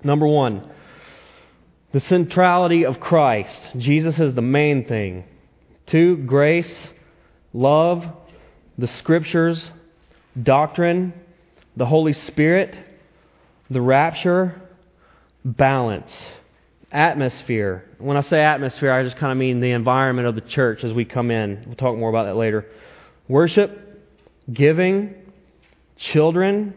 Number 0.03 0.27
one, 0.27 0.69
the 1.93 1.99
centrality 1.99 2.85
of 2.85 2.99
Christ. 2.99 3.69
Jesus 3.77 4.19
is 4.19 4.35
the 4.35 4.41
main 4.41 4.87
thing. 4.87 5.23
Two, 5.87 6.17
grace, 6.17 6.71
love, 7.53 8.05
the 8.77 8.87
scriptures, 8.87 9.67
doctrine, 10.41 11.13
the 11.75 11.85
Holy 11.85 12.13
Spirit, 12.13 12.77
the 13.69 13.81
rapture, 13.81 14.61
balance, 15.45 16.11
atmosphere. 16.91 17.85
When 17.99 18.17
I 18.17 18.21
say 18.21 18.41
atmosphere, 18.41 18.91
I 18.91 19.03
just 19.03 19.17
kind 19.17 19.31
of 19.31 19.37
mean 19.37 19.61
the 19.61 19.71
environment 19.71 20.27
of 20.27 20.35
the 20.35 20.41
church 20.41 20.83
as 20.83 20.91
we 20.91 21.05
come 21.05 21.29
in. 21.29 21.63
We'll 21.67 21.75
talk 21.75 21.95
more 21.95 22.09
about 22.09 22.25
that 22.25 22.35
later. 22.35 22.65
Worship, 23.27 24.03
giving, 24.51 25.13
children, 25.97 26.73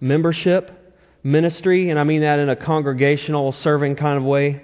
membership, 0.00 0.96
ministry, 1.24 1.90
and 1.90 1.98
I 1.98 2.04
mean 2.04 2.20
that 2.20 2.38
in 2.38 2.48
a 2.48 2.56
congregational, 2.56 3.52
serving 3.52 3.96
kind 3.96 4.16
of 4.16 4.24
way, 4.24 4.62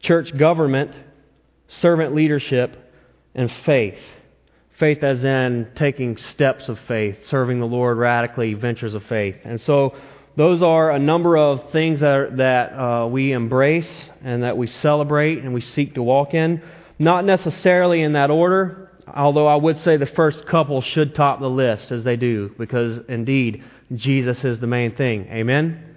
church 0.00 0.36
government, 0.36 0.92
servant 1.68 2.14
leadership, 2.14 2.76
and 3.34 3.52
faith. 3.64 3.98
Faith, 4.78 5.04
as 5.04 5.22
in 5.22 5.68
taking 5.76 6.16
steps 6.16 6.68
of 6.68 6.78
faith, 6.88 7.16
serving 7.26 7.60
the 7.60 7.66
Lord 7.66 7.96
radically, 7.96 8.54
ventures 8.54 8.94
of 8.94 9.04
faith. 9.04 9.36
And 9.44 9.60
so, 9.60 9.94
those 10.36 10.62
are 10.62 10.90
a 10.90 10.98
number 10.98 11.36
of 11.36 11.70
things 11.70 12.00
that, 12.00 12.10
are, 12.10 12.30
that 12.36 12.72
uh, 12.72 13.06
we 13.06 13.32
embrace 13.32 14.08
and 14.22 14.42
that 14.42 14.56
we 14.56 14.66
celebrate 14.66 15.38
and 15.38 15.54
we 15.54 15.60
seek 15.60 15.94
to 15.94 16.02
walk 16.02 16.34
in. 16.34 16.62
Not 16.98 17.24
necessarily 17.24 18.02
in 18.02 18.14
that 18.14 18.30
order, 18.30 18.90
although 19.06 19.46
I 19.46 19.56
would 19.56 19.80
say 19.80 19.96
the 19.96 20.06
first 20.06 20.46
couple 20.46 20.80
should 20.80 21.14
top 21.14 21.40
the 21.40 21.50
list 21.50 21.92
as 21.92 22.02
they 22.02 22.16
do, 22.16 22.52
because 22.58 23.00
indeed, 23.08 23.62
Jesus 23.94 24.44
is 24.44 24.58
the 24.58 24.66
main 24.66 24.96
thing. 24.96 25.28
Amen? 25.30 25.96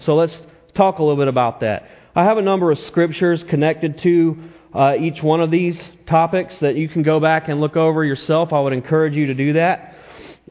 So 0.00 0.16
let's 0.16 0.36
talk 0.74 0.98
a 0.98 1.02
little 1.02 1.16
bit 1.16 1.28
about 1.28 1.60
that. 1.60 1.88
I 2.14 2.24
have 2.24 2.36
a 2.36 2.42
number 2.42 2.70
of 2.70 2.78
scriptures 2.80 3.42
connected 3.44 3.98
to 3.98 4.50
uh, 4.74 4.96
each 4.98 5.22
one 5.22 5.40
of 5.40 5.50
these 5.50 5.80
topics 6.06 6.58
that 6.58 6.76
you 6.76 6.88
can 6.88 7.02
go 7.02 7.20
back 7.20 7.48
and 7.48 7.60
look 7.60 7.76
over 7.76 8.04
yourself. 8.04 8.52
I 8.52 8.60
would 8.60 8.72
encourage 8.74 9.14
you 9.14 9.26
to 9.26 9.34
do 9.34 9.54
that. 9.54 9.96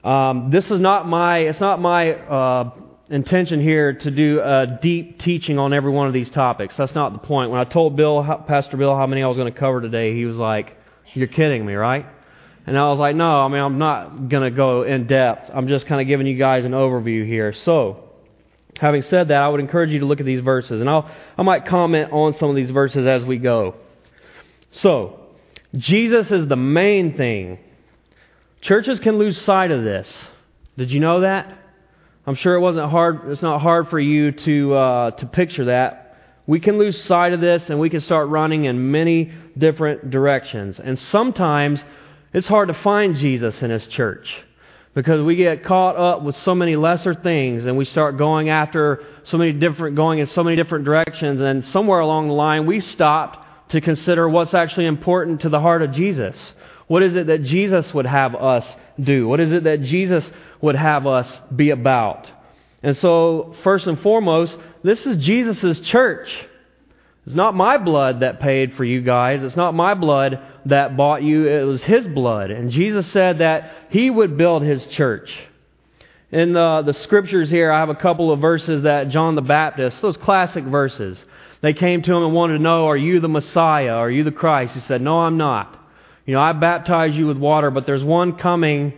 Um, 0.04 0.50
this 0.50 0.72
is 0.72 0.80
not 0.80 1.08
my, 1.08 1.40
it's 1.40 1.60
not 1.60 1.80
my 1.80 2.14
uh, 2.14 2.72
intention 3.12 3.62
here 3.62 3.94
to 3.94 4.12
do 4.12 4.40
a 4.42 4.80
deep 4.82 5.20
teaching 5.20 5.60
on 5.60 5.74
every 5.74 5.92
one 5.92 6.08
of 6.08 6.14
these 6.14 6.30
topics. 6.30 6.78
That's 6.78 6.96
not 6.96 7.12
the 7.12 7.20
point. 7.20 7.52
When 7.52 7.60
I 7.60 7.66
told 7.66 7.96
Bill, 7.96 8.24
Pastor 8.48 8.78
Bill, 8.78 8.96
how 8.96 9.06
many 9.06 9.22
I 9.22 9.28
was 9.28 9.38
going 9.38 9.52
to 9.52 9.60
cover 9.60 9.82
today, 9.82 10.16
he 10.16 10.26
was 10.26 10.38
like, 10.38 10.78
"You're 11.14 11.28
kidding 11.28 11.66
me, 11.66 11.74
right?" 11.74 12.06
And 12.66 12.78
I 12.78 12.90
was 12.90 13.00
like, 13.00 13.16
"No, 13.16 13.42
I 13.42 13.48
mean, 13.50 13.62
I'm 13.62 13.78
not 13.78 14.30
going 14.30 14.44
to 14.44 14.56
go 14.56 14.84
in 14.84 15.08
depth. 15.08 15.52
I'm 15.54 15.68
just 15.68 15.86
kind 15.88 16.00
of 16.02 16.08
giving 16.08 16.26
you 16.26 16.38
guys 16.38 16.64
an 16.64 16.72
overview 16.72 17.28
here." 17.28 17.54
So, 17.54 18.10
having 18.78 19.02
said 19.04 19.28
that, 19.28 19.42
I 19.42 19.50
would 19.50 19.60
encourage 19.60 19.92
you 19.92 20.00
to 20.00 20.06
look 20.06 20.22
at 20.22 20.26
these 20.26 20.42
verses, 20.42 20.80
and 20.80 20.90
I'll 20.90 21.12
I 21.38 21.44
might 21.44 21.66
comment 21.66 22.12
on 22.14 22.36
some 22.38 22.50
of 22.50 22.56
these 22.56 22.72
verses 22.72 23.06
as 23.06 23.26
we 23.26 23.38
go. 23.38 23.76
So, 24.72 25.20
Jesus 25.76 26.32
is 26.32 26.48
the 26.48 26.56
main 26.56 27.18
thing. 27.18 27.60
Churches 28.62 29.00
can 29.00 29.18
lose 29.18 29.42
sight 29.42 29.72
of 29.72 29.84
this. 29.84 30.08
Did 30.78 30.92
you 30.92 31.00
know 31.00 31.22
that? 31.22 31.58
I'm 32.26 32.36
sure 32.36 32.56
it 32.56 32.60
wasn't 32.60 32.90
hard. 32.90 33.30
It's 33.32 33.42
not 33.42 33.62
hard 33.62 33.90
for 33.90 34.00
you 34.00 34.32
to 34.32 34.74
uh, 34.76 35.12
to 35.12 35.26
picture 35.26 35.66
that. 35.66 36.18
We 36.46 36.60
can 36.60 36.78
lose 36.78 37.02
sight 37.04 37.34
of 37.34 37.42
this, 37.42 37.70
and 37.70 37.80
we 37.80 37.90
can 37.90 38.02
start 38.02 38.30
running 38.30 38.66
in 38.66 38.92
many 38.92 39.32
different 39.58 40.12
directions. 40.12 40.80
And 40.80 41.00
sometimes 41.00 41.84
it's 42.34 42.48
hard 42.48 42.68
to 42.68 42.74
find 42.76 43.16
Jesus 43.16 43.62
in 43.64 43.72
His 43.72 43.88
church 43.88 44.28
because 44.94 45.22
we 45.24 45.36
get 45.36 45.64
caught 45.64 45.96
up 45.96 46.22
with 46.22 46.36
so 46.38 46.54
many 46.54 46.76
lesser 46.76 47.14
things, 47.14 47.66
and 47.66 47.76
we 47.76 47.86
start 47.86 48.18
going 48.18 48.50
after 48.50 49.04
so 49.24 49.38
many 49.38 49.54
different, 49.54 49.96
going 49.96 50.20
in 50.20 50.28
so 50.28 50.44
many 50.44 50.56
different 50.56 50.86
directions. 50.86 51.42
And 51.42 51.66
somewhere 51.66 52.02
along 52.02 52.28
the 52.28 52.34
line, 52.34 52.66
we 52.68 52.82
stopped 52.82 53.72
to 53.72 53.82
consider 53.82 54.30
what's 54.30 54.54
actually 54.54 54.86
important 54.86 55.42
to 55.42 55.50
the 55.50 55.60
heart 55.60 55.82
of 55.82 55.92
Jesus. 55.92 56.54
What 56.88 57.04
is 57.04 57.16
it 57.16 57.28
that 57.28 57.44
Jesus 57.44 57.94
would 57.94 58.06
have 58.06 58.36
us 58.36 58.76
do? 59.00 59.28
What 59.28 59.40
is 59.40 59.54
it 59.54 59.64
that 59.64 59.82
Jesus 59.82 60.30
would 60.62 60.76
have 60.76 61.08
us 61.08 61.40
be 61.56 61.70
about? 61.70 62.30
And 62.84 62.98
so, 62.98 63.56
first 63.64 63.88
and 63.88 64.00
foremost, 64.00 64.58
this 64.84 65.06
is 65.06 65.24
Jesus' 65.24 65.80
church. 65.82 66.30
It's 67.26 67.36
not 67.36 67.56
my 67.56 67.78
blood 67.78 68.22
that 68.22 68.40
paid 68.40 68.74
for 68.74 68.84
you 68.84 69.02
guys. 69.02 69.44
It's 69.44 69.56
not 69.56 69.76
my 69.76 69.94
blood 69.94 70.42
that 70.66 70.98
bought 70.98 71.22
you. 71.22 71.48
It 71.48 71.64
was 71.64 71.84
His 71.84 72.08
blood. 72.08 72.50
And 72.50 72.72
Jesus 72.72 73.06
said 73.12 73.38
that 73.40 73.74
He 73.90 74.10
would 74.10 74.38
build 74.38 74.64
His 74.64 74.86
church. 74.88 75.32
In 76.32 76.54
the, 76.54 76.82
the 76.86 76.94
scriptures 76.94 77.50
here, 77.50 77.72
I 77.72 77.82
have 77.82 77.90
a 77.90 77.96
couple 77.96 78.32
of 78.32 78.40
verses 78.40 78.84
that 78.84 79.10
John 79.10 79.36
the 79.36 79.42
Baptist, 79.42 80.02
those 80.02 80.18
classic 80.18 80.64
verses, 80.64 81.24
they 81.62 81.74
came 81.74 82.02
to 82.02 82.14
him 82.14 82.24
and 82.24 82.34
wanted 82.34 82.58
to 82.58 82.64
know, 82.64 82.88
Are 82.88 82.98
you 82.98 83.20
the 83.20 83.28
Messiah? 83.28 83.92
Are 83.92 84.10
you 84.10 84.24
the 84.24 84.32
Christ? 84.32 84.74
He 84.74 84.80
said, 84.82 85.02
No, 85.02 85.20
I'm 85.20 85.38
not. 85.38 85.78
You 86.26 86.36
know, 86.36 86.42
I 86.42 86.54
baptize 86.54 87.16
you 87.16 87.28
with 87.28 87.38
water, 87.38 87.70
but 87.70 87.86
there's 87.86 88.04
one 88.04 88.38
coming 88.38 88.94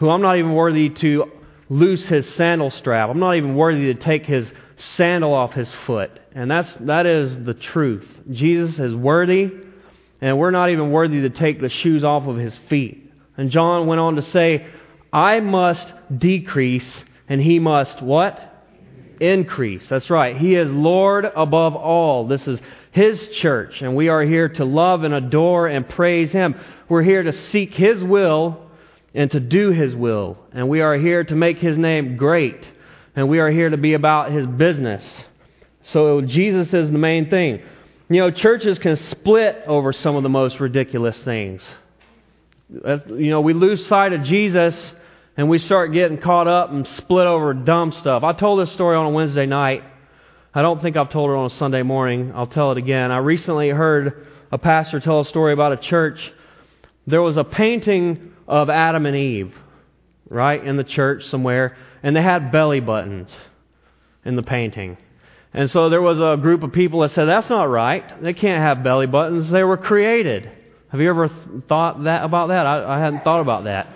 who 0.00 0.10
I'm 0.10 0.22
not 0.22 0.38
even 0.38 0.54
worthy 0.54 0.90
to 0.90 1.30
loose 1.68 2.08
his 2.08 2.28
sandal 2.34 2.70
strap. 2.70 3.10
I'm 3.10 3.20
not 3.20 3.36
even 3.36 3.54
worthy 3.54 3.92
to 3.92 3.94
take 3.94 4.26
his 4.26 4.50
sandal 4.76 5.32
off 5.32 5.52
his 5.52 5.70
foot. 5.86 6.10
And 6.34 6.50
that's, 6.50 6.74
that 6.80 7.06
is 7.06 7.44
the 7.44 7.54
truth. 7.54 8.06
Jesus 8.30 8.78
is 8.80 8.94
worthy, 8.94 9.52
and 10.20 10.38
we're 10.38 10.50
not 10.50 10.70
even 10.70 10.90
worthy 10.90 11.20
to 11.20 11.30
take 11.30 11.60
the 11.60 11.68
shoes 11.68 12.02
off 12.02 12.26
of 12.26 12.36
his 12.36 12.56
feet. 12.68 13.12
And 13.36 13.50
John 13.50 13.86
went 13.86 14.00
on 14.00 14.16
to 14.16 14.22
say, 14.22 14.66
I 15.12 15.40
must 15.40 15.86
decrease, 16.16 17.04
and 17.28 17.40
he 17.40 17.58
must 17.58 18.02
what? 18.02 18.66
Increase. 19.20 19.88
That's 19.88 20.10
right. 20.10 20.36
He 20.36 20.56
is 20.56 20.70
Lord 20.70 21.26
above 21.36 21.76
all. 21.76 22.26
This 22.26 22.48
is 22.48 22.60
his 22.92 23.28
church, 23.28 23.82
and 23.82 23.94
we 23.94 24.08
are 24.08 24.22
here 24.22 24.48
to 24.48 24.64
love 24.64 25.04
and 25.04 25.14
adore 25.14 25.68
and 25.68 25.88
praise 25.88 26.32
Him. 26.32 26.58
We're 26.88 27.02
here 27.02 27.22
to 27.22 27.32
seek 27.32 27.72
His 27.72 28.02
will, 28.02 28.69
and 29.14 29.30
to 29.30 29.40
do 29.40 29.70
His 29.70 29.94
will. 29.94 30.38
And 30.52 30.68
we 30.68 30.80
are 30.80 30.96
here 30.96 31.24
to 31.24 31.34
make 31.34 31.58
His 31.58 31.76
name 31.76 32.16
great. 32.16 32.62
And 33.16 33.28
we 33.28 33.38
are 33.40 33.50
here 33.50 33.70
to 33.70 33.76
be 33.76 33.94
about 33.94 34.30
His 34.30 34.46
business. 34.46 35.04
So 35.84 36.20
Jesus 36.20 36.72
is 36.72 36.90
the 36.90 36.98
main 36.98 37.28
thing. 37.30 37.62
You 38.08 38.20
know, 38.20 38.30
churches 38.30 38.78
can 38.78 38.96
split 38.96 39.62
over 39.66 39.92
some 39.92 40.16
of 40.16 40.22
the 40.22 40.28
most 40.28 40.58
ridiculous 40.60 41.16
things. 41.22 41.62
You 42.68 43.30
know, 43.30 43.40
we 43.40 43.52
lose 43.52 43.86
sight 43.86 44.12
of 44.12 44.22
Jesus 44.22 44.92
and 45.36 45.48
we 45.48 45.58
start 45.58 45.92
getting 45.92 46.18
caught 46.18 46.48
up 46.48 46.70
and 46.70 46.86
split 46.86 47.26
over 47.26 47.54
dumb 47.54 47.92
stuff. 47.92 48.22
I 48.22 48.32
told 48.32 48.60
this 48.60 48.72
story 48.72 48.96
on 48.96 49.06
a 49.06 49.10
Wednesday 49.10 49.46
night. 49.46 49.84
I 50.52 50.62
don't 50.62 50.82
think 50.82 50.96
I've 50.96 51.10
told 51.10 51.30
it 51.30 51.34
on 51.34 51.46
a 51.46 51.50
Sunday 51.50 51.82
morning. 51.82 52.32
I'll 52.34 52.48
tell 52.48 52.72
it 52.72 52.78
again. 52.78 53.12
I 53.12 53.18
recently 53.18 53.68
heard 53.70 54.26
a 54.50 54.58
pastor 54.58 54.98
tell 54.98 55.20
a 55.20 55.24
story 55.24 55.52
about 55.52 55.72
a 55.72 55.76
church. 55.76 56.32
There 57.06 57.22
was 57.22 57.36
a 57.36 57.44
painting 57.44 58.32
of 58.50 58.68
Adam 58.68 59.06
and 59.06 59.16
Eve, 59.16 59.54
right, 60.28 60.62
in 60.62 60.76
the 60.76 60.84
church 60.84 61.24
somewhere, 61.26 61.76
and 62.02 62.16
they 62.16 62.22
had 62.22 62.50
belly 62.50 62.80
buttons 62.80 63.30
in 64.24 64.34
the 64.34 64.42
painting. 64.42 64.98
And 65.54 65.70
so 65.70 65.88
there 65.88 66.02
was 66.02 66.18
a 66.18 66.36
group 66.40 66.64
of 66.64 66.72
people 66.72 67.00
that 67.00 67.12
said, 67.12 67.26
that's 67.26 67.48
not 67.48 67.70
right. 67.70 68.22
They 68.22 68.34
can't 68.34 68.60
have 68.60 68.82
belly 68.82 69.06
buttons. 69.06 69.50
They 69.50 69.62
were 69.62 69.76
created. 69.76 70.50
Have 70.90 71.00
you 71.00 71.08
ever 71.08 71.30
thought 71.68 72.04
that 72.04 72.24
about 72.24 72.48
that? 72.48 72.66
I, 72.66 72.96
I 72.96 72.98
hadn't 72.98 73.22
thought 73.22 73.40
about 73.40 73.64
that. 73.64 73.86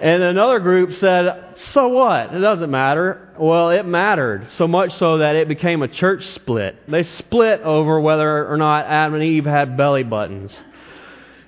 And 0.00 0.22
another 0.22 0.60
group 0.60 0.94
said, 0.94 1.54
so 1.72 1.88
what? 1.88 2.34
It 2.34 2.40
doesn't 2.40 2.70
matter. 2.70 3.28
Well, 3.38 3.70
it 3.70 3.84
mattered 3.84 4.50
so 4.52 4.66
much 4.66 4.94
so 4.94 5.18
that 5.18 5.36
it 5.36 5.46
became 5.46 5.82
a 5.82 5.88
church 5.88 6.26
split. 6.28 6.76
They 6.88 7.02
split 7.04 7.60
over 7.60 8.00
whether 8.00 8.50
or 8.50 8.56
not 8.56 8.86
Adam 8.86 9.14
and 9.14 9.22
Eve 9.22 9.44
had 9.44 9.76
belly 9.76 10.02
buttons. 10.02 10.52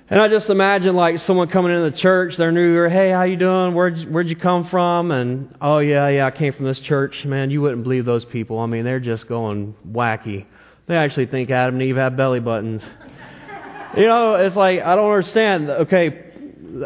And 0.09 0.21
I 0.21 0.29
just 0.29 0.49
imagine 0.49 0.95
like 0.95 1.19
someone 1.19 1.49
coming 1.49 1.73
into 1.73 1.91
the 1.91 1.97
church, 1.97 2.37
they're 2.37 2.53
new, 2.53 2.71
here, 2.71 2.89
hey, 2.89 3.11
how 3.11 3.23
you 3.23 3.35
doing? 3.35 3.73
Where'd, 3.73 4.09
where'd 4.09 4.29
you 4.29 4.37
come 4.37 4.69
from? 4.69 5.11
And, 5.11 5.53
oh 5.59 5.79
yeah, 5.79 6.07
yeah, 6.07 6.27
I 6.27 6.31
came 6.31 6.53
from 6.53 6.63
this 6.63 6.79
church. 6.79 7.25
Man, 7.25 7.51
you 7.51 7.61
wouldn't 7.61 7.83
believe 7.83 8.05
those 8.05 8.23
people. 8.23 8.59
I 8.59 8.67
mean, 8.67 8.85
they're 8.85 9.01
just 9.01 9.27
going 9.27 9.75
wacky. 9.85 10.45
They 10.87 10.95
actually 10.95 11.25
think 11.25 11.49
Adam 11.49 11.75
and 11.75 11.83
Eve 11.83 11.97
have 11.97 12.15
belly 12.15 12.39
buttons. 12.39 12.81
you 13.97 14.07
know, 14.07 14.35
it's 14.35 14.55
like, 14.55 14.79
I 14.79 14.95
don't 14.95 15.11
understand. 15.11 15.69
Okay, 15.69 16.23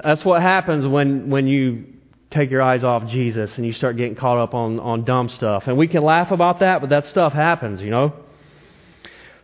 that's 0.04 0.26
what 0.26 0.42
happens 0.42 0.88
when, 0.88 1.30
when 1.30 1.46
you 1.46 1.86
take 2.32 2.50
your 2.50 2.64
eyes 2.64 2.84
off 2.84 3.08
Jesus 3.08 3.56
and 3.56 3.68
you 3.68 3.74
start 3.74 3.98
getting 3.98 4.16
caught 4.16 4.40
up 4.40 4.56
on, 4.56 4.80
on 4.80 5.06
dumb 5.06 5.30
stuff. 5.30 5.66
And 5.68 5.78
we 5.78 5.88
can 5.88 6.02
laugh 6.02 6.32
about 6.32 6.62
that, 6.62 6.82
but 6.82 6.90
that 6.90 7.06
stuff 7.06 7.34
happens, 7.34 7.82
you 7.82 7.92
know? 7.92 8.14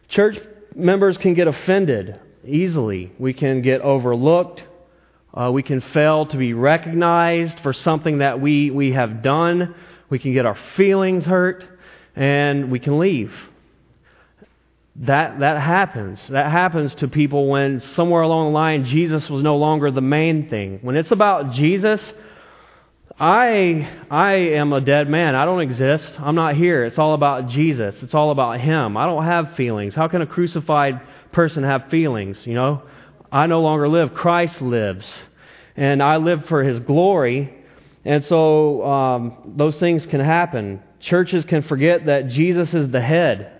Church 0.09 0.39
members 0.73 1.15
can 1.17 1.35
get 1.35 1.47
offended 1.47 2.19
easily. 2.45 3.11
We 3.19 3.33
can 3.33 3.61
get 3.61 3.81
overlooked. 3.81 4.63
Uh, 5.33 5.51
we 5.51 5.63
can 5.63 5.81
fail 5.81 6.25
to 6.25 6.37
be 6.37 6.53
recognized 6.53 7.59
for 7.61 7.73
something 7.73 8.19
that 8.19 8.41
we, 8.41 8.71
we 8.71 8.91
have 8.93 9.21
done. 9.21 9.75
We 10.09 10.19
can 10.19 10.33
get 10.33 10.45
our 10.45 10.57
feelings 10.75 11.25
hurt, 11.25 11.63
and 12.15 12.71
we 12.71 12.79
can 12.79 12.97
leave. 12.97 13.33
That, 15.01 15.39
that 15.41 15.61
happens. 15.61 16.19
That 16.29 16.51
happens 16.51 16.95
to 16.95 17.07
people 17.07 17.47
when 17.47 17.81
somewhere 17.81 18.23
along 18.23 18.47
the 18.47 18.53
line 18.53 18.85
Jesus 18.85 19.29
was 19.29 19.43
no 19.43 19.57
longer 19.57 19.91
the 19.91 20.01
main 20.01 20.49
thing. 20.49 20.79
When 20.81 20.95
it's 20.95 21.11
about 21.11 21.51
Jesus, 21.51 22.01
I, 23.19 23.89
I 24.11 24.33
am 24.33 24.73
a 24.73 24.81
dead 24.81 25.09
man. 25.09 25.33
I 25.33 25.45
don't 25.45 25.61
exist. 25.61 26.19
I'm 26.19 26.35
not 26.35 26.55
here. 26.55 26.85
It's 26.85 26.99
all 26.99 27.15
about 27.15 27.49
Jesus. 27.49 27.95
It's 28.03 28.13
all 28.13 28.29
about 28.29 28.59
Him. 28.59 28.95
I 28.95 29.07
don't 29.07 29.23
have 29.23 29.55
feelings. 29.55 29.95
How 29.95 30.07
can 30.07 30.21
a 30.21 30.27
crucified 30.27 31.01
person 31.31 31.63
have 31.63 31.89
feelings, 31.89 32.37
you 32.45 32.53
know. 32.53 32.83
I 33.31 33.47
no 33.47 33.61
longer 33.61 33.89
live, 33.89 34.13
Christ 34.13 34.61
lives. 34.61 35.05
And 35.75 36.01
I 36.03 36.17
live 36.17 36.45
for 36.45 36.63
His 36.63 36.79
glory. 36.81 37.53
And 38.05 38.23
so 38.23 38.85
um, 38.85 39.53
those 39.57 39.77
things 39.77 40.05
can 40.05 40.19
happen. 40.19 40.81
Churches 40.99 41.43
can 41.45 41.63
forget 41.63 42.05
that 42.05 42.27
Jesus 42.27 42.71
is 42.73 42.91
the 42.91 43.01
head. 43.01 43.51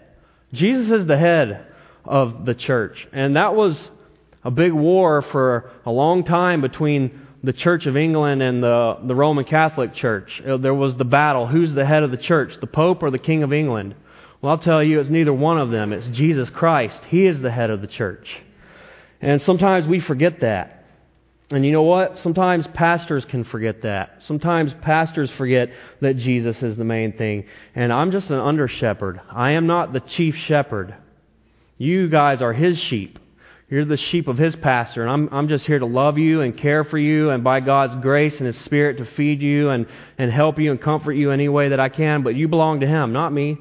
Jesus 0.54 1.02
is 1.02 1.08
the 1.08 1.18
head 1.18 1.66
of 2.06 2.46
the 2.46 2.54
church. 2.54 3.08
And 3.12 3.36
that 3.36 3.56
was 3.56 3.90
a 4.44 4.52
big 4.52 4.72
war 4.72 5.24
for 5.24 5.72
a 5.84 5.92
long 5.92 6.24
time 6.24 6.62
between 6.62 7.27
the 7.48 7.54
Church 7.54 7.86
of 7.86 7.96
England 7.96 8.44
and 8.44 8.62
the, 8.62 8.98
the 9.06 9.16
Roman 9.16 9.46
Catholic 9.46 9.94
Church. 9.94 10.42
Uh, 10.46 10.58
there 10.58 10.74
was 10.74 10.98
the 10.98 11.06
battle 11.06 11.48
who's 11.48 11.74
the 11.74 11.86
head 11.86 12.04
of 12.04 12.12
the 12.12 12.18
church, 12.18 12.52
the 12.60 12.68
Pope 12.68 13.02
or 13.02 13.10
the 13.10 13.18
King 13.18 13.42
of 13.42 13.54
England? 13.54 13.96
Well, 14.42 14.52
I'll 14.52 14.58
tell 14.58 14.84
you, 14.84 15.00
it's 15.00 15.10
neither 15.10 15.32
one 15.32 15.58
of 15.58 15.72
them. 15.72 15.94
It's 15.94 16.06
Jesus 16.10 16.50
Christ. 16.50 17.02
He 17.06 17.26
is 17.26 17.40
the 17.40 17.50
head 17.50 17.70
of 17.70 17.80
the 17.80 17.88
church. 17.88 18.28
And 19.22 19.42
sometimes 19.42 19.88
we 19.88 20.02
forget 20.02 20.42
that. 20.42 20.84
And 21.50 21.66
you 21.66 21.72
know 21.72 21.84
what? 21.84 22.18
Sometimes 22.18 22.68
pastors 22.68 23.24
can 23.24 23.46
forget 23.46 23.84
that. 23.84 24.18
Sometimes 24.26 24.74
pastors 24.82 25.32
forget 25.38 25.70
that 26.02 26.18
Jesus 26.18 26.62
is 26.62 26.76
the 26.76 26.84
main 26.84 27.18
thing. 27.18 27.46
And 27.74 27.94
I'm 27.94 28.12
just 28.12 28.30
an 28.30 28.40
under 28.40 28.68
shepherd. 28.68 29.22
I 29.32 29.52
am 29.52 29.68
not 29.68 29.94
the 29.94 30.02
chief 30.02 30.36
shepherd. 30.36 30.94
You 31.78 32.10
guys 32.10 32.42
are 32.42 32.52
his 32.52 32.78
sheep. 32.78 33.20
You're 33.70 33.84
the 33.84 33.98
sheep 33.98 34.30
of 34.30 34.38
his 34.38 34.56
pastor, 34.56 35.02
and 35.02 35.12
I'm, 35.12 35.30
I'm 35.34 35.48
just 35.50 35.66
here 35.66 35.80
to 35.80 35.86
love 35.86 36.18
you 36.18 36.40
and 36.40 36.58
care 36.58 36.86
for 36.86 36.98
you, 36.98 37.32
and 37.32 37.44
by 37.44 37.60
God's 37.60 38.02
grace 38.02 38.38
and 38.38 38.48
his 38.48 38.58
spirit 38.60 38.98
to 39.00 39.06
feed 39.06 39.42
you 39.42 39.70
and, 39.70 39.88
and 40.18 40.32
help 40.32 40.58
you 40.58 40.72
and 40.72 40.80
comfort 40.80 41.14
you 41.14 41.32
any 41.32 41.50
way 41.50 41.70
that 41.70 41.80
I 41.80 41.90
can. 41.90 42.24
But 42.24 42.36
you 42.36 42.48
belong 42.48 42.80
to 42.80 42.88
him, 42.88 43.12
not 43.12 43.34
me. 43.34 43.58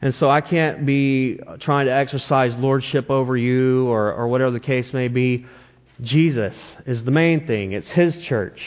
And 0.00 0.14
so 0.14 0.30
I 0.30 0.42
can't 0.42 0.86
be 0.86 1.40
trying 1.58 1.86
to 1.86 1.92
exercise 1.92 2.54
lordship 2.54 3.10
over 3.10 3.36
you 3.36 3.88
or, 3.88 4.12
or 4.12 4.28
whatever 4.28 4.52
the 4.52 4.60
case 4.60 4.92
may 4.92 5.08
be. 5.08 5.44
Jesus 6.02 6.54
is 6.86 7.02
the 7.02 7.10
main 7.10 7.48
thing, 7.48 7.72
it's 7.72 7.88
His 7.88 8.16
church. 8.18 8.60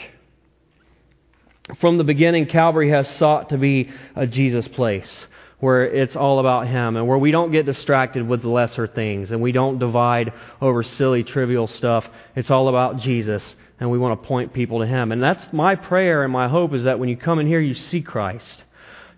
From 1.80 1.96
the 1.96 2.04
beginning, 2.04 2.46
Calvary 2.46 2.90
has 2.90 3.08
sought 3.16 3.48
to 3.48 3.56
be 3.56 3.90
a 4.14 4.26
Jesus 4.26 4.68
place 4.68 5.26
where 5.62 5.86
it's 5.86 6.16
all 6.16 6.40
about 6.40 6.66
Him 6.66 6.96
and 6.96 7.06
where 7.06 7.16
we 7.16 7.30
don't 7.30 7.52
get 7.52 7.64
distracted 7.64 8.26
with 8.26 8.42
the 8.42 8.48
lesser 8.48 8.88
things 8.88 9.30
and 9.30 9.40
we 9.40 9.52
don't 9.52 9.78
divide 9.78 10.32
over 10.60 10.82
silly, 10.82 11.22
trivial 11.22 11.68
stuff. 11.68 12.04
It's 12.34 12.50
all 12.50 12.66
about 12.66 12.98
Jesus 12.98 13.44
and 13.78 13.88
we 13.88 13.96
want 13.96 14.20
to 14.20 14.26
point 14.26 14.52
people 14.52 14.80
to 14.80 14.86
Him. 14.86 15.12
And 15.12 15.22
that's 15.22 15.52
my 15.52 15.76
prayer 15.76 16.24
and 16.24 16.32
my 16.32 16.48
hope 16.48 16.74
is 16.74 16.82
that 16.82 16.98
when 16.98 17.08
you 17.08 17.16
come 17.16 17.38
in 17.38 17.46
here, 17.46 17.60
you 17.60 17.74
see 17.74 18.02
Christ. 18.02 18.64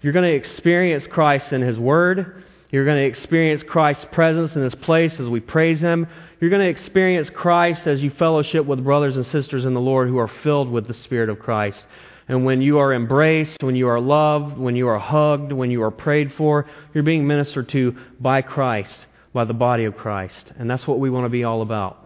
You're 0.02 0.12
going 0.12 0.30
to 0.30 0.36
experience 0.36 1.06
Christ 1.06 1.50
in 1.54 1.62
His 1.62 1.78
Word. 1.78 2.44
You're 2.70 2.84
going 2.84 2.98
to 2.98 3.06
experience 3.06 3.62
Christ's 3.62 4.04
presence 4.12 4.54
in 4.54 4.60
this 4.60 4.74
place 4.74 5.18
as 5.18 5.30
we 5.30 5.40
praise 5.40 5.80
Him. 5.80 6.06
You're 6.42 6.50
going 6.50 6.60
to 6.60 6.68
experience 6.68 7.30
Christ 7.30 7.86
as 7.86 8.02
you 8.02 8.10
fellowship 8.10 8.66
with 8.66 8.84
brothers 8.84 9.16
and 9.16 9.24
sisters 9.28 9.64
in 9.64 9.72
the 9.72 9.80
Lord 9.80 10.08
who 10.08 10.18
are 10.18 10.30
filled 10.42 10.70
with 10.70 10.88
the 10.88 10.92
Spirit 10.92 11.30
of 11.30 11.38
Christ. 11.38 11.82
And 12.28 12.44
when 12.44 12.62
you 12.62 12.78
are 12.78 12.94
embraced, 12.94 13.62
when 13.62 13.76
you 13.76 13.88
are 13.88 14.00
loved, 14.00 14.56
when 14.56 14.76
you 14.76 14.88
are 14.88 14.98
hugged, 14.98 15.52
when 15.52 15.70
you 15.70 15.82
are 15.82 15.90
prayed 15.90 16.32
for, 16.32 16.66
you're 16.94 17.04
being 17.04 17.26
ministered 17.26 17.68
to 17.70 17.96
by 18.18 18.40
Christ, 18.40 19.06
by 19.32 19.44
the 19.44 19.52
body 19.52 19.84
of 19.84 19.96
Christ. 19.96 20.52
And 20.56 20.70
that's 20.70 20.86
what 20.86 20.98
we 20.98 21.10
want 21.10 21.26
to 21.26 21.30
be 21.30 21.44
all 21.44 21.60
about. 21.60 21.98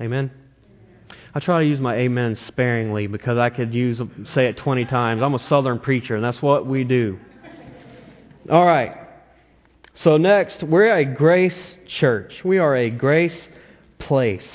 Amen. 0.00 0.32
I 1.32 1.38
try 1.38 1.60
to 1.60 1.66
use 1.66 1.78
my 1.78 1.94
amen 1.94 2.34
sparingly 2.34 3.06
because 3.06 3.38
I 3.38 3.50
could 3.50 3.72
use 3.72 4.00
say 4.32 4.46
it 4.46 4.56
20 4.56 4.84
times. 4.86 5.22
I'm 5.22 5.34
a 5.34 5.38
southern 5.38 5.78
preacher, 5.78 6.16
and 6.16 6.24
that's 6.24 6.42
what 6.42 6.66
we 6.66 6.82
do. 6.82 7.20
All 8.50 8.66
right. 8.66 8.96
So 9.94 10.16
next, 10.16 10.64
we're 10.64 10.92
a 10.92 11.04
grace 11.04 11.74
church. 11.86 12.40
We 12.44 12.58
are 12.58 12.74
a 12.74 12.90
grace 12.90 13.48
place. 13.98 14.48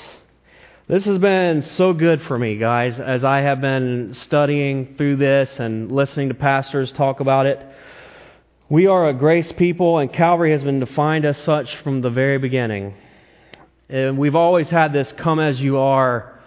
This 0.88 1.04
has 1.06 1.18
been 1.18 1.62
so 1.62 1.92
good 1.92 2.22
for 2.22 2.38
me, 2.38 2.58
guys, 2.58 3.00
as 3.00 3.24
I 3.24 3.40
have 3.40 3.60
been 3.60 4.14
studying 4.14 4.94
through 4.96 5.16
this 5.16 5.50
and 5.58 5.90
listening 5.90 6.28
to 6.28 6.34
pastors 6.34 6.92
talk 6.92 7.18
about 7.18 7.46
it. 7.46 7.60
We 8.68 8.86
are 8.86 9.08
a 9.08 9.12
grace 9.12 9.50
people, 9.50 9.98
and 9.98 10.12
Calvary 10.12 10.52
has 10.52 10.62
been 10.62 10.78
defined 10.78 11.24
as 11.24 11.38
such 11.38 11.74
from 11.78 12.02
the 12.02 12.10
very 12.10 12.38
beginning. 12.38 12.94
And 13.88 14.16
we've 14.16 14.36
always 14.36 14.70
had 14.70 14.92
this 14.92 15.12
come 15.16 15.40
as 15.40 15.60
you 15.60 15.78
are 15.78 16.38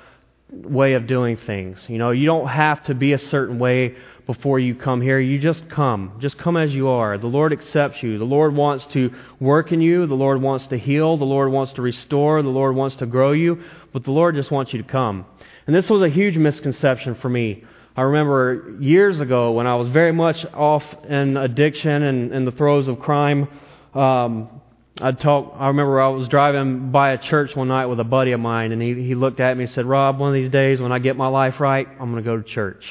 way 0.54 0.94
of 0.94 1.06
doing 1.06 1.36
things. 1.36 1.78
You 1.90 1.98
know, 1.98 2.12
you 2.12 2.26
don't 2.26 2.48
have 2.48 2.82
to 2.86 2.94
be 2.96 3.12
a 3.12 3.20
certain 3.20 3.60
way 3.60 3.98
before 4.26 4.60
you 4.60 4.76
come 4.76 5.02
here. 5.02 5.20
You 5.20 5.40
just 5.40 5.68
come. 5.70 6.14
Just 6.20 6.38
come 6.38 6.56
as 6.56 6.72
you 6.72 6.88
are. 6.88 7.18
The 7.18 7.28
Lord 7.28 7.52
accepts 7.52 8.02
you. 8.02 8.18
The 8.18 8.26
Lord 8.26 8.56
wants 8.56 8.86
to 8.94 9.12
work 9.40 9.72
in 9.72 9.82
you. 9.82 10.06
The 10.06 10.14
Lord 10.14 10.42
wants 10.42 10.68
to 10.68 10.78
heal. 10.78 11.18
The 11.18 11.26
Lord 11.26 11.52
wants 11.52 11.74
to 11.74 11.82
restore. 11.82 12.42
The 12.42 12.50
Lord 12.50 12.76
wants 12.76 12.96
to 12.98 13.06
grow 13.06 13.32
you. 13.32 13.64
But 13.92 14.04
the 14.04 14.12
Lord 14.12 14.36
just 14.36 14.52
wants 14.52 14.74
you 14.74 14.82
to 14.82 14.88
come. 14.88 15.26
And 15.68 15.76
this 15.76 15.90
was 15.90 16.02
a 16.02 16.10
huge 16.10 16.38
misconception 16.38 17.16
for 17.16 17.30
me. 17.30 17.64
I 17.96 18.04
remember 18.04 18.78
years 18.80 19.20
ago 19.20 19.52
when 19.52 19.68
I 19.68 19.76
was 19.76 19.88
very 19.90 20.14
much 20.14 20.46
off 20.54 20.84
in 21.08 21.36
addiction 21.36 22.04
and 22.04 22.32
in 22.32 22.46
the 22.46 22.52
throes 22.52 22.88
of 22.88 23.00
crime. 23.00 23.48
Um, 23.94 24.62
I'd 25.02 25.20
talk. 25.20 25.56
I 25.58 25.68
remember 25.68 26.02
I 26.02 26.10
was 26.10 26.28
driving 26.28 26.92
by 26.92 27.12
a 27.12 27.18
church 27.18 27.56
one 27.56 27.70
night 27.70 27.86
with 27.86 28.00
a 28.00 28.04
buddy 28.04 28.32
of 28.32 28.40
mine, 28.40 28.72
and 28.72 28.82
he, 28.82 28.94
he 28.96 29.16
looked 29.16 29.40
at 29.40 29.56
me 29.58 29.66
and 29.66 29.74
said, 29.74 29.86
Rob, 29.86 30.20
one 30.20 30.30
of 30.30 30.34
these 30.34 30.52
days 30.52 30.82
when 30.82 30.92
I 30.92 31.00
get 31.00 31.16
my 31.16 31.28
life 31.28 31.60
right, 31.60 31.88
I'm 31.88 32.12
going 32.12 32.24
to 32.24 32.30
go 32.30 32.38
to 32.38 32.44
church. 32.44 32.84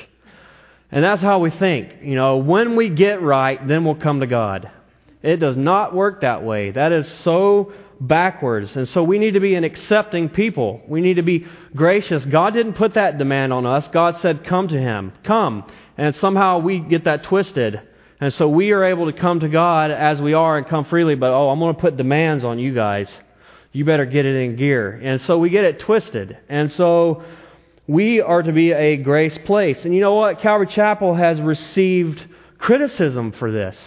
And 0.91 1.05
that's 1.05 1.21
how 1.21 1.39
we 1.39 1.51
think. 1.51 1.97
You 2.03 2.15
know, 2.15 2.39
when 2.39 2.77
we 2.77 2.89
get 2.89 3.21
right, 3.21 3.67
then 3.67 3.85
we'll 3.85 3.95
come 3.95 4.21
to 4.21 4.27
God. 4.27 4.71
It 5.23 5.37
does 5.37 5.57
not 5.57 5.95
work 5.95 6.23
that 6.23 6.45
way. 6.45 6.71
That 6.71 6.93
is 6.93 7.07
so 7.25 7.73
backwards. 8.01 8.77
And 8.77 8.89
so 8.89 9.03
we 9.03 9.19
need 9.19 9.33
to 9.33 9.41
be 9.41 9.55
an 9.55 9.65
accepting 9.65 10.29
people. 10.29 10.81
We 10.87 11.01
need 11.01 11.15
to 11.15 11.23
be 11.23 11.47
gracious. 11.75 12.25
God 12.25 12.55
didn't 12.55 12.75
put 12.75 12.95
that 12.95 13.19
demand 13.19 13.53
on 13.53 13.67
us. 13.67 13.87
God 13.89 14.19
said, 14.19 14.45
Come 14.45 14.69
to 14.69 14.79
Him. 14.79 15.13
Come. 15.25 15.71
And 15.97 16.15
somehow 16.17 16.59
we 16.59 16.79
get 16.79 17.05
that 17.05 17.25
twisted. 17.25 17.81
And 18.21 18.33
so 18.33 18.49
we 18.49 18.73
are 18.73 18.85
able 18.85 19.11
to 19.11 19.19
come 19.19 19.41
to 19.41 19.49
God 19.49 19.91
as 19.91 20.21
we 20.21 20.35
are 20.35 20.59
and 20.59 20.67
come 20.67 20.85
freely, 20.85 21.15
but 21.15 21.31
oh, 21.31 21.51
I'm 21.51 21.61
going 21.61 21.75
to 21.75 21.81
put 21.81 21.97
demands 21.97 22.45
on 22.45 22.59
you 22.59 22.75
guys. 22.75 23.09
You 23.73 23.85
better 23.85 24.07
get 24.07 24.27
it 24.27 24.35
in 24.35 24.57
gear. 24.57 24.91
And 24.91 25.21
so 25.21 25.39
we 25.39 25.51
get 25.51 25.65
it 25.65 25.81
twisted. 25.81 26.37
And 26.49 26.73
so 26.73 27.23
we 27.87 28.21
are 28.21 28.43
to 28.43 28.53
be 28.53 28.73
a 28.73 28.97
grace 28.97 29.39
place. 29.45 29.85
And 29.85 29.95
you 29.95 30.01
know 30.01 30.15
what? 30.15 30.41
Calvary 30.41 30.67
Chapel 30.67 31.15
has 31.15 31.41
received 31.41 32.27
criticism 32.59 33.33
for 33.33 33.53
this, 33.53 33.79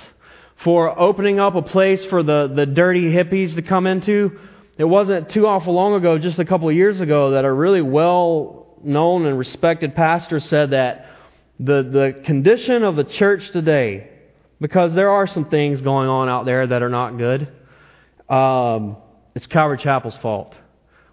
for 0.64 0.98
opening 1.00 1.40
up 1.40 1.56
a 1.56 1.62
place 1.62 2.04
for 2.06 2.24
the, 2.24 2.52
the 2.54 2.66
dirty 2.66 3.12
hippies 3.12 3.56
to 3.56 3.62
come 3.62 3.88
into. 3.88 4.40
It 4.78 4.84
wasn't 4.84 5.30
too 5.30 5.48
awful 5.48 5.74
long 5.74 5.96
ago, 5.96 6.18
just 6.18 6.40
a 6.40 6.46
couple 6.46 6.70
of 6.70 6.76
years 6.76 7.00
ago, 7.00 7.32
that 7.32 7.46
a 7.46 7.52
really 7.52 7.82
well 7.82 8.78
known 8.84 9.26
and 9.26 9.38
respected 9.38 9.96
pastor 9.96 10.40
said 10.40 10.72
that 10.72 11.08
the, 11.60 11.84
the 11.84 12.22
condition 12.26 12.84
of 12.84 12.96
the 12.96 13.04
church 13.04 13.52
today 13.52 14.10
because 14.60 14.94
there 14.94 15.10
are 15.10 15.28
some 15.28 15.46
things 15.50 15.82
going 15.82 16.08
on 16.08 16.30
out 16.30 16.46
there 16.46 16.66
that 16.66 16.84
are 16.84 16.90
not 16.90 17.18
good. 17.18 17.48
Um, 18.30 18.98
it's 19.36 19.48
Calvary 19.48 19.80
Chapel's 19.80 20.16
fault. 20.18 20.56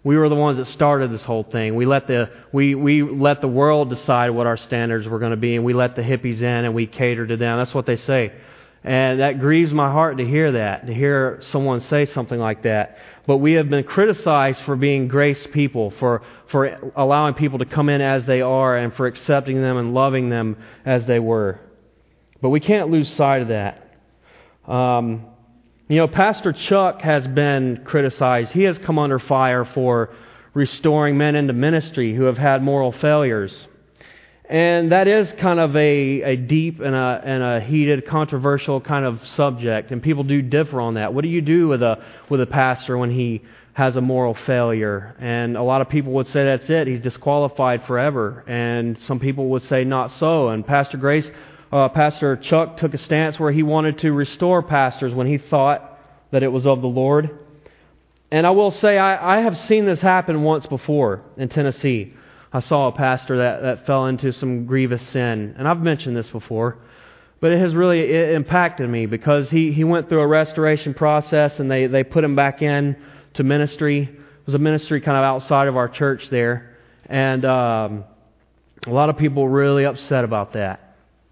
We 0.05 0.17
were 0.17 0.29
the 0.29 0.35
ones 0.35 0.59
that 0.59 0.67
started 0.69 1.11
this 1.11 1.25
whole 1.25 1.43
thing. 1.43 1.75
We 1.75 1.85
let 1.85 2.07
the 2.07 2.31
we 2.53 2.75
we 2.75 3.03
let 3.03 3.41
the 3.41 3.49
world 3.49 3.91
decide 3.91 4.31
what 4.31 4.47
our 4.47 4.57
standards 4.57 5.09
were 5.09 5.19
going 5.19 5.33
to 5.33 5.37
be, 5.37 5.57
and 5.57 5.65
we 5.65 5.75
let 5.75 5.97
the 5.97 6.03
hippies 6.03 6.39
in 6.39 6.65
and 6.65 6.75
we 6.75 6.87
catered 6.87 7.31
to 7.31 7.37
them. 7.37 7.59
That's 7.59 7.75
what 7.75 7.85
they 7.85 7.97
say, 7.97 8.33
and 8.88 9.20
that 9.20 9.38
grieves 9.38 9.70
my 9.70 9.92
heart 9.92 10.16
to 10.16 10.24
hear 10.24 10.53
that, 10.53 10.87
to 10.87 10.94
hear 10.94 11.40
someone 11.51 11.81
say 11.83 12.07
something 12.07 12.40
like 12.40 12.62
that. 12.62 12.96
But 13.27 13.37
we 13.37 13.53
have 13.53 13.68
been 13.68 13.85
criticized 13.85 14.62
for 14.62 14.77
being 14.77 15.09
grace 15.09 15.46
people, 15.53 15.90
for 15.98 16.22
for 16.51 16.90
allowing 16.96 17.35
people 17.35 17.59
to 17.59 17.66
come 17.66 17.90
in 17.90 18.01
as 18.01 18.24
they 18.24 18.40
are, 18.40 18.79
and 18.79 18.94
for 18.94 19.07
accepting 19.07 19.61
them 19.61 19.77
and 19.77 19.92
loving 19.92 20.31
them 20.31 20.57
as 20.87 21.05
they 21.05 21.18
were. 21.18 21.61
But 22.40 22.48
we 22.48 22.61
can't 22.61 22.88
lose 22.88 23.12
sight 23.14 23.42
of 23.42 23.48
that. 23.48 23.92
Um, 24.66 25.27
you 25.88 25.96
know, 25.96 26.09
Pastor 26.09 26.55
Chuck 26.55 27.03
has 27.03 27.27
been 27.27 27.83
criticized. 27.85 28.53
He 28.53 28.62
has 28.62 28.79
come 28.79 28.98
under 28.98 29.18
fire 29.18 29.66
for 29.66 30.14
restoring 30.55 31.18
men 31.18 31.37
into 31.37 31.53
ministry 31.53 32.14
who 32.14 32.22
have 32.22 32.38
had 32.38 32.62
moral 32.62 32.92
failures. 32.92 33.53
And 34.49 34.93
that 34.93 35.07
is 35.07 35.31
kind 35.35 35.61
of 35.61 35.77
a, 35.77 36.23
a 36.23 36.37
deep 36.37 36.81
and 36.81 36.95
a, 36.95 37.21
and 37.23 37.43
a 37.43 37.61
heated, 37.61 38.07
controversial 38.07 38.81
kind 38.81 39.05
of 39.05 39.21
subject, 39.29 39.91
and 39.91 40.03
people 40.03 40.25
do 40.25 40.41
differ 40.41 40.81
on 40.81 40.95
that. 40.95 41.13
What 41.13 41.23
do 41.23 41.29
you 41.29 41.43
do 41.43 41.69
with 41.69 41.83
a, 41.83 42.03
with 42.31 42.41
a 42.41 42.47
pastor 42.47 42.97
when 42.97 43.11
he 43.11 43.43
has 43.75 43.97
a 43.97 44.01
moral 44.01 44.33
failure? 44.35 45.15
And 45.19 45.57
a 45.57 45.63
lot 45.63 45.83
of 45.83 45.91
people 45.91 46.13
would 46.13 46.29
say 46.29 46.45
that's 46.45 46.71
it, 46.71 46.87
he's 46.87 47.01
disqualified 47.01 47.85
forever. 47.87 48.43
And 48.47 48.99
some 49.03 49.21
people 49.21 49.49
would 49.51 49.65
say 49.65 49.85
not 49.85 50.13
so. 50.13 50.49
And 50.49 50.67
Pastor 50.67 50.97
Grace 50.97 51.31
uh, 51.71 51.89
Pastor 51.91 52.37
Chuck 52.37 52.79
took 52.79 52.95
a 52.95 52.99
stance 52.99 53.39
where 53.39 53.53
he 53.53 53.63
wanted 53.63 53.99
to 53.99 54.13
restore 54.13 54.63
pastors 54.63 55.13
when 55.13 55.27
he 55.27 55.37
thought 55.37 55.99
that 56.31 56.43
it 56.43 56.49
was 56.49 56.67
of 56.67 56.81
the 56.81 56.89
Lord. 56.89 57.39
And 58.31 58.47
I 58.47 58.51
will 58.51 58.71
say, 58.71 58.99
I, 58.99 59.39
I 59.39 59.41
have 59.43 59.59
seen 59.59 59.85
this 59.85 60.01
happen 60.01 60.43
once 60.43 60.67
before 60.67 61.23
in 61.37 61.49
Tennessee. 61.49 62.15
I 62.53 62.61
saw 62.61 62.89
a 62.89 62.93
pastor 62.93 63.39
that, 63.39 63.63
that 63.63 63.87
fell 63.87 64.07
into 64.07 64.33
some 64.33 64.67
grievous 64.67 65.07
sin. 65.09 65.55
And 65.59 65.69
I've 65.69 65.81
mentioned 65.81 66.17
this 66.17 66.29
before. 66.31 66.79
But 67.41 67.53
it 67.53 67.61
has 67.61 67.75
really 67.75 68.01
it 68.01 68.31
impacted 68.31 68.89
me 68.89 69.07
because 69.07 69.49
he, 69.49 69.73
he 69.73 69.85
went 69.85 70.09
through 70.09 70.21
a 70.21 70.27
restoration 70.27 70.95
process 70.95 71.61
and 71.61 71.71
they, 71.71 71.87
they 71.87 72.03
put 72.03 72.25
him 72.25 72.35
back 72.35 72.63
in 72.63 72.97
to 73.35 73.45
ministry. 73.45 74.03
It 74.03 74.47
was 74.47 74.55
a 74.55 74.59
ministry 74.59 75.01
kind 75.01 75.17
of 75.17 75.25
outside 75.25 75.69
of 75.69 75.77
our 75.77 75.89
church 75.89 76.29
there. 76.31 76.77
And 77.07 77.45
um, 77.45 78.05
a 78.87 78.91
lot 78.91 79.09
of 79.09 79.19
people 79.19 79.45
were 79.45 79.51
really 79.51 79.85
upset 79.85 80.25
about 80.25 80.55
that 80.55 80.89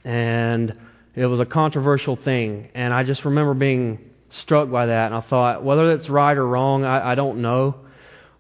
and 0.07 0.73
it 1.17 1.27
was 1.27 1.41
a 1.41 1.45
controversial 1.45 2.15
thing. 2.15 2.71
And 2.75 2.95
I 2.95 3.03
just 3.03 3.25
remember 3.25 3.55
being 3.55 3.99
struck 4.31 4.71
by 4.71 4.87
that, 4.87 5.07
and 5.07 5.15
I 5.15 5.21
thought, 5.23 5.65
whether 5.65 5.91
it's 5.93 6.09
right 6.09 6.37
or 6.37 6.47
wrong, 6.47 6.85
I, 6.85 7.13
I 7.13 7.15
don't 7.17 7.43
know, 7.43 7.75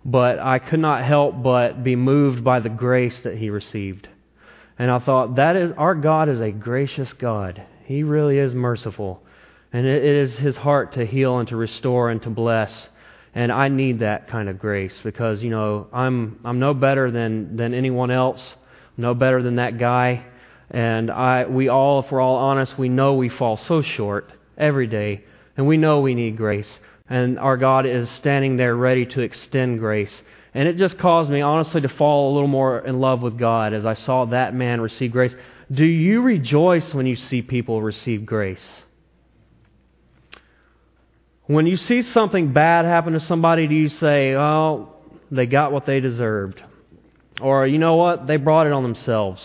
but 0.06 0.38
I 0.38 0.60
could 0.60 0.78
not 0.78 1.02
help 1.02 1.42
but 1.42 1.82
be 1.82 1.96
moved 1.96 2.44
by 2.44 2.60
the 2.60 2.68
grace 2.68 3.18
that 3.24 3.36
he 3.36 3.50
received. 3.50 4.08
And 4.78 4.88
I 4.88 5.00
thought, 5.00 5.34
that 5.34 5.56
is 5.56 5.72
our 5.76 5.96
God 5.96 6.28
is 6.28 6.40
a 6.40 6.52
gracious 6.52 7.12
God. 7.14 7.60
He 7.86 8.04
really 8.04 8.38
is 8.38 8.54
merciful. 8.54 9.20
And 9.72 9.84
it 9.84 10.04
is 10.04 10.36
his 10.36 10.56
heart 10.56 10.92
to 10.92 11.04
heal 11.04 11.38
and 11.38 11.48
to 11.48 11.56
restore 11.56 12.10
and 12.10 12.22
to 12.22 12.30
bless. 12.30 12.72
And 13.34 13.50
I 13.50 13.66
need 13.66 13.98
that 13.98 14.28
kind 14.28 14.48
of 14.48 14.60
grace 14.60 14.98
because, 15.02 15.42
you 15.42 15.50
know, 15.50 15.88
I'm 15.92 16.38
I'm 16.44 16.60
no 16.60 16.72
better 16.72 17.10
than, 17.10 17.56
than 17.56 17.74
anyone 17.74 18.12
else, 18.12 18.54
no 18.96 19.12
better 19.12 19.42
than 19.42 19.56
that 19.56 19.76
guy. 19.76 20.24
And 20.70 21.10
I, 21.10 21.46
we 21.46 21.68
all, 21.68 22.04
if 22.04 22.12
we're 22.12 22.20
all 22.20 22.36
honest, 22.36 22.78
we 22.78 22.88
know 22.88 23.14
we 23.14 23.28
fall 23.28 23.56
so 23.56 23.82
short 23.82 24.32
every 24.56 24.86
day, 24.86 25.24
and 25.56 25.66
we 25.66 25.76
know 25.76 26.00
we 26.00 26.14
need 26.14 26.36
grace. 26.36 26.68
And 27.08 27.38
our 27.38 27.56
God 27.56 27.86
is 27.86 28.10
standing 28.10 28.56
there 28.56 28.74
ready 28.74 29.06
to 29.06 29.20
extend 29.20 29.78
grace. 29.78 30.12
And 30.54 30.66
it 30.66 30.76
just 30.76 30.98
caused 30.98 31.30
me, 31.30 31.40
honestly, 31.40 31.82
to 31.82 31.88
fall 31.88 32.32
a 32.32 32.34
little 32.34 32.48
more 32.48 32.80
in 32.80 32.98
love 32.98 33.22
with 33.22 33.38
God 33.38 33.74
as 33.74 33.84
I 33.84 33.94
saw 33.94 34.24
that 34.26 34.54
man 34.54 34.80
receive 34.80 35.12
grace. 35.12 35.34
Do 35.70 35.84
you 35.84 36.22
rejoice 36.22 36.94
when 36.94 37.06
you 37.06 37.16
see 37.16 37.42
people 37.42 37.82
receive 37.82 38.24
grace? 38.24 38.64
When 41.46 41.66
you 41.66 41.76
see 41.76 42.02
something 42.02 42.52
bad 42.52 42.84
happen 42.84 43.12
to 43.12 43.20
somebody, 43.20 43.66
do 43.68 43.74
you 43.74 43.88
say, 43.88 44.34
oh, 44.34 44.94
they 45.30 45.46
got 45.46 45.72
what 45.72 45.86
they 45.86 46.00
deserved? 46.00 46.62
Or, 47.40 47.66
you 47.66 47.78
know 47.78 47.96
what, 47.96 48.26
they 48.26 48.36
brought 48.36 48.66
it 48.66 48.72
on 48.72 48.82
themselves? 48.82 49.42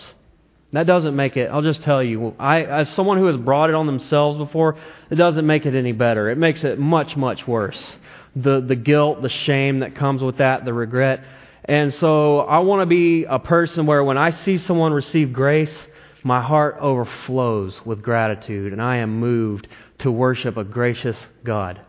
That 0.72 0.86
doesn't 0.86 1.14
make 1.14 1.36
it, 1.36 1.50
I'll 1.50 1.62
just 1.62 1.82
tell 1.82 2.02
you, 2.02 2.34
I, 2.38 2.62
as 2.62 2.88
someone 2.90 3.18
who 3.18 3.26
has 3.26 3.36
brought 3.36 3.68
it 3.68 3.74
on 3.74 3.86
themselves 3.86 4.38
before, 4.38 4.76
it 5.10 5.16
doesn't 5.16 5.46
make 5.46 5.66
it 5.66 5.74
any 5.74 5.92
better. 5.92 6.30
It 6.30 6.38
makes 6.38 6.64
it 6.64 6.78
much, 6.78 7.14
much 7.14 7.46
worse. 7.46 7.96
The, 8.34 8.60
the 8.60 8.76
guilt, 8.76 9.20
the 9.20 9.28
shame 9.28 9.80
that 9.80 9.94
comes 9.94 10.22
with 10.22 10.38
that, 10.38 10.64
the 10.64 10.72
regret. 10.72 11.24
And 11.66 11.92
so 11.94 12.40
I 12.40 12.60
want 12.60 12.80
to 12.80 12.86
be 12.86 13.24
a 13.24 13.38
person 13.38 13.84
where 13.84 14.02
when 14.02 14.16
I 14.16 14.30
see 14.30 14.56
someone 14.56 14.94
receive 14.94 15.34
grace, 15.34 15.86
my 16.24 16.40
heart 16.40 16.78
overflows 16.80 17.78
with 17.84 18.02
gratitude 18.02 18.72
and 18.72 18.80
I 18.80 18.98
am 18.98 19.20
moved 19.20 19.68
to 19.98 20.10
worship 20.10 20.56
a 20.56 20.64
gracious 20.64 21.18
God. 21.44 21.82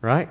Right? 0.00 0.30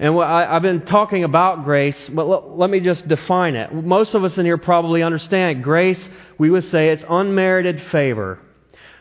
And 0.00 0.18
I, 0.18 0.54
have 0.54 0.62
been 0.62 0.86
talking 0.86 1.24
about 1.24 1.64
grace, 1.64 2.08
but 2.08 2.26
let, 2.26 2.56
let 2.56 2.70
me 2.70 2.80
just 2.80 3.06
define 3.06 3.54
it. 3.54 3.70
Most 3.74 4.14
of 4.14 4.24
us 4.24 4.38
in 4.38 4.46
here 4.46 4.56
probably 4.56 5.02
understand 5.02 5.62
grace, 5.62 6.00
we 6.38 6.48
would 6.48 6.64
say 6.64 6.88
it's 6.88 7.04
unmerited 7.06 7.82
favor. 7.92 8.38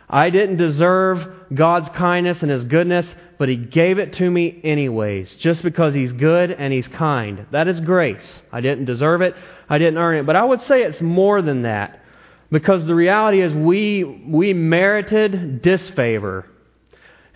I 0.09 0.29
didn't 0.29 0.57
deserve 0.57 1.25
God's 1.53 1.87
kindness 1.95 2.41
and 2.41 2.51
His 2.51 2.65
goodness, 2.65 3.07
but 3.37 3.47
He 3.47 3.55
gave 3.55 3.97
it 3.97 4.11
to 4.15 4.29
me 4.29 4.59
anyways, 4.61 5.35
just 5.35 5.63
because 5.63 5.93
He's 5.93 6.11
good 6.11 6.51
and 6.51 6.73
He's 6.73 6.87
kind. 6.89 7.45
That 7.51 7.69
is 7.69 7.79
grace. 7.79 8.41
I 8.51 8.59
didn't 8.59 8.83
deserve 8.83 9.21
it, 9.21 9.35
I 9.69 9.77
didn't 9.77 9.99
earn 9.99 10.17
it. 10.17 10.25
But 10.25 10.35
I 10.35 10.43
would 10.43 10.61
say 10.63 10.83
it's 10.83 10.99
more 10.99 11.41
than 11.41 11.61
that, 11.61 12.03
because 12.51 12.85
the 12.85 12.95
reality 12.95 13.41
is 13.41 13.53
we, 13.53 14.03
we 14.03 14.51
merited 14.51 15.61
disfavor. 15.61 16.45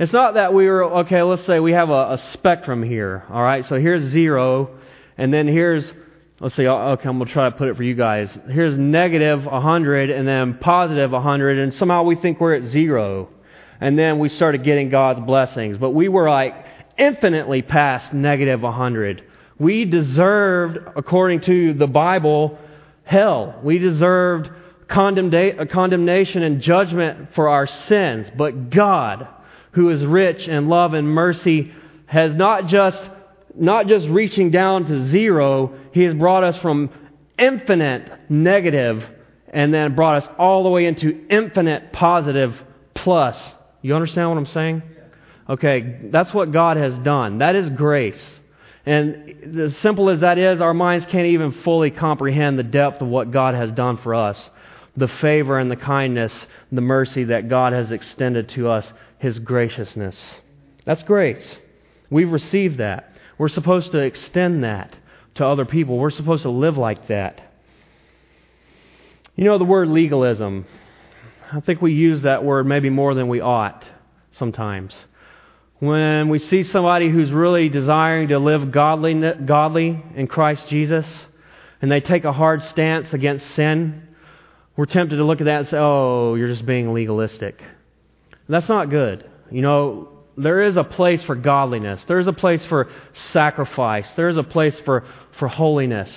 It's 0.04 0.12
not 0.12 0.34
that 0.34 0.54
we 0.54 0.68
were, 0.68 0.84
okay, 0.84 1.22
let's 1.22 1.46
say 1.46 1.62
we 1.62 1.72
have 1.72 1.89
a, 1.89 2.12
a 2.12 2.18
spectrum 2.34 2.84
here, 2.84 3.24
all 3.30 3.42
right? 3.42 3.66
So 3.66 3.80
here's 3.80 4.12
zero, 4.12 4.78
and 5.18 5.34
then 5.34 5.48
here's, 5.48 5.89
let's 6.42 6.56
see, 6.56 6.68
uh, 6.68 6.74
okay, 6.74 7.08
I'm 7.08 7.20
going 7.20 7.28
to 7.28 7.34
try 7.34 7.50
to 7.50 7.56
put 7.56 7.70
it 7.70 7.78
for 7.78 7.84
you 7.84 7.96
guys. 7.96 8.38
Here's 8.50 8.78
negative 8.78 9.46
100, 9.46 10.10
and 10.10 10.28
then 10.28 10.58
positive 10.58 11.12
100, 11.12 11.58
and 11.58 11.74
somehow 11.76 12.04
we 12.04 12.18
think 12.18 12.42
we're 12.42 12.54
at 12.54 12.70
zero. 12.70 13.30
And 13.80 13.98
then 13.98 14.20
we 14.20 14.28
started 14.28 14.66
getting 14.66 14.89
God's 14.89 15.22
blessings. 15.22 15.78
But 15.78 15.92
we 15.92 16.10
were 16.10 16.30
like 16.30 16.54
infinitely 16.98 17.62
past 17.62 18.12
negative 18.12 18.62
100. 18.62 19.24
We 19.58 19.86
deserved, 19.86 20.80
according 20.98 21.44
to 21.44 21.76
the 21.76 21.88
Bible, 21.88 22.60
hell. 23.06 23.58
We 23.63 23.80
deserved 23.80 24.50
condemnation 24.89 26.44
and 26.44 26.60
judgment 26.60 27.30
for 27.36 27.48
our 27.48 27.68
sins. 27.68 28.28
But 28.36 28.70
God, 28.70 29.30
who 29.74 29.90
is 29.90 30.04
rich 30.04 30.48
in 30.48 30.68
love 30.68 30.94
and 30.94 31.08
mercy, 31.08 31.72
has 32.06 32.34
not 32.34 32.68
just, 32.68 33.04
not 33.56 33.88
just 33.88 34.08
reaching 34.08 34.52
down 34.52 34.86
to 34.86 35.06
zero, 35.08 35.76
He 35.92 36.04
has 36.04 36.14
brought 36.14 36.44
us 36.44 36.58
from 36.58 36.90
infinite 37.38 38.30
negative 38.30 39.04
and 39.50 39.74
then 39.74 39.96
brought 39.96 40.24
us 40.24 40.30
all 40.38 40.64
the 40.64 40.70
way 40.70 40.86
into 40.86 41.26
infinite 41.30 41.94
positive 41.94 42.56
plus. 42.94 43.38
You 43.82 43.96
understand 43.96 44.30
what 44.30 44.38
I'm 44.38 44.46
saying? 44.48 44.84
Okay, 45.50 46.00
that's 46.06 46.34
what 46.34 46.52
God 46.52 46.78
has 46.78 46.96
done. 46.96 47.40
That 47.40 47.56
is 47.56 47.70
grace. 47.70 48.40
And 48.86 49.60
as 49.60 49.78
simple 49.78 50.10
as 50.10 50.22
that 50.22 50.38
is, 50.38 50.62
our 50.62 50.74
minds 50.74 51.06
can't 51.06 51.28
even 51.28 51.52
fully 51.52 51.92
comprehend 51.92 52.60
the 52.60 52.64
depth 52.64 53.02
of 53.02 53.08
what 53.08 53.32
God 53.32 53.56
has 53.56 53.72
done 53.72 53.98
for 53.98 54.16
us. 54.16 54.50
The 54.96 55.08
favor 55.08 55.58
and 55.58 55.72
the 55.72 55.76
kindness, 55.76 56.34
the 56.72 56.82
mercy 56.82 57.26
that 57.26 57.50
God 57.50 57.74
has 57.74 57.92
extended 57.92 58.50
to 58.50 58.70
us 58.70 58.92
his 59.24 59.40
graciousness. 59.40 60.18
That's 60.84 61.02
grace. 61.04 61.56
We've 62.10 62.30
received 62.30 62.80
that. 62.80 63.10
We're 63.38 63.48
supposed 63.48 63.94
to 63.94 64.00
extend 64.00 64.66
that 64.66 64.94
to 65.36 65.46
other 65.46 65.64
people. 65.64 65.98
We're 65.98 66.10
supposed 66.10 66.44
to 66.44 66.50
live 66.50 66.78
like 66.78 67.08
that. 67.08 67.42
You 69.38 69.46
know 69.46 69.58
the 69.58 69.64
word 69.64 69.88
legalism. 69.88 70.66
I 71.54 71.62
think 71.62 71.82
we 71.82 71.94
use 71.94 72.24
that 72.24 72.44
word 72.44 72.68
maybe 72.68 72.90
more 72.90 73.14
than 73.14 73.30
we 73.30 73.40
ought 73.40 73.86
sometimes. 74.34 74.94
When 75.80 76.28
we 76.28 76.40
see 76.40 76.64
somebody 76.64 77.10
who's 77.10 77.32
really 77.32 77.70
desiring 77.70 78.28
to 78.28 78.40
live 78.40 78.72
godly, 78.72 79.14
godly 79.46 80.04
in 80.16 80.28
Christ 80.28 80.68
Jesus, 80.68 81.08
and 81.82 81.90
they 81.90 82.02
take 82.02 82.26
a 82.26 82.34
hard 82.34 82.62
stance 82.64 83.14
against 83.14 83.50
sin, 83.56 84.06
we're 84.76 84.86
tempted 84.86 85.16
to 85.16 85.24
look 85.24 85.40
at 85.40 85.46
that 85.46 85.60
and 85.60 85.68
say, 85.70 85.78
oh, 85.78 86.36
you're 86.36 86.50
just 86.50 86.66
being 86.66 86.94
legalistic. 86.94 87.64
That's 88.47 88.69
not 88.69 88.89
good. 88.89 89.29
You 89.51 89.62
know, 89.62 90.10
there 90.38 90.63
is 90.63 90.77
a 90.77 90.84
place 90.84 91.23
for 91.23 91.36
godliness, 91.36 92.03
there 92.08 92.19
is 92.19 92.27
a 92.27 92.34
place 92.34 92.65
for 92.65 92.89
sacrifice, 93.32 94.12
there 94.13 94.29
is 94.29 94.38
a 94.38 94.43
place 94.43 94.79
for, 94.79 95.06
for 95.38 95.47
holiness. 95.47 96.12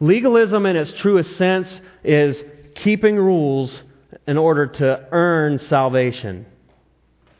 Legalism, 0.00 0.64
in 0.66 0.76
its 0.76 0.92
truest 0.92 1.36
sense, 1.36 1.80
is 2.04 2.42
keeping 2.76 3.16
rules 3.16 3.82
in 4.26 4.38
order 4.38 4.66
to 4.66 5.08
earn 5.10 5.58
salvation. 5.58 6.46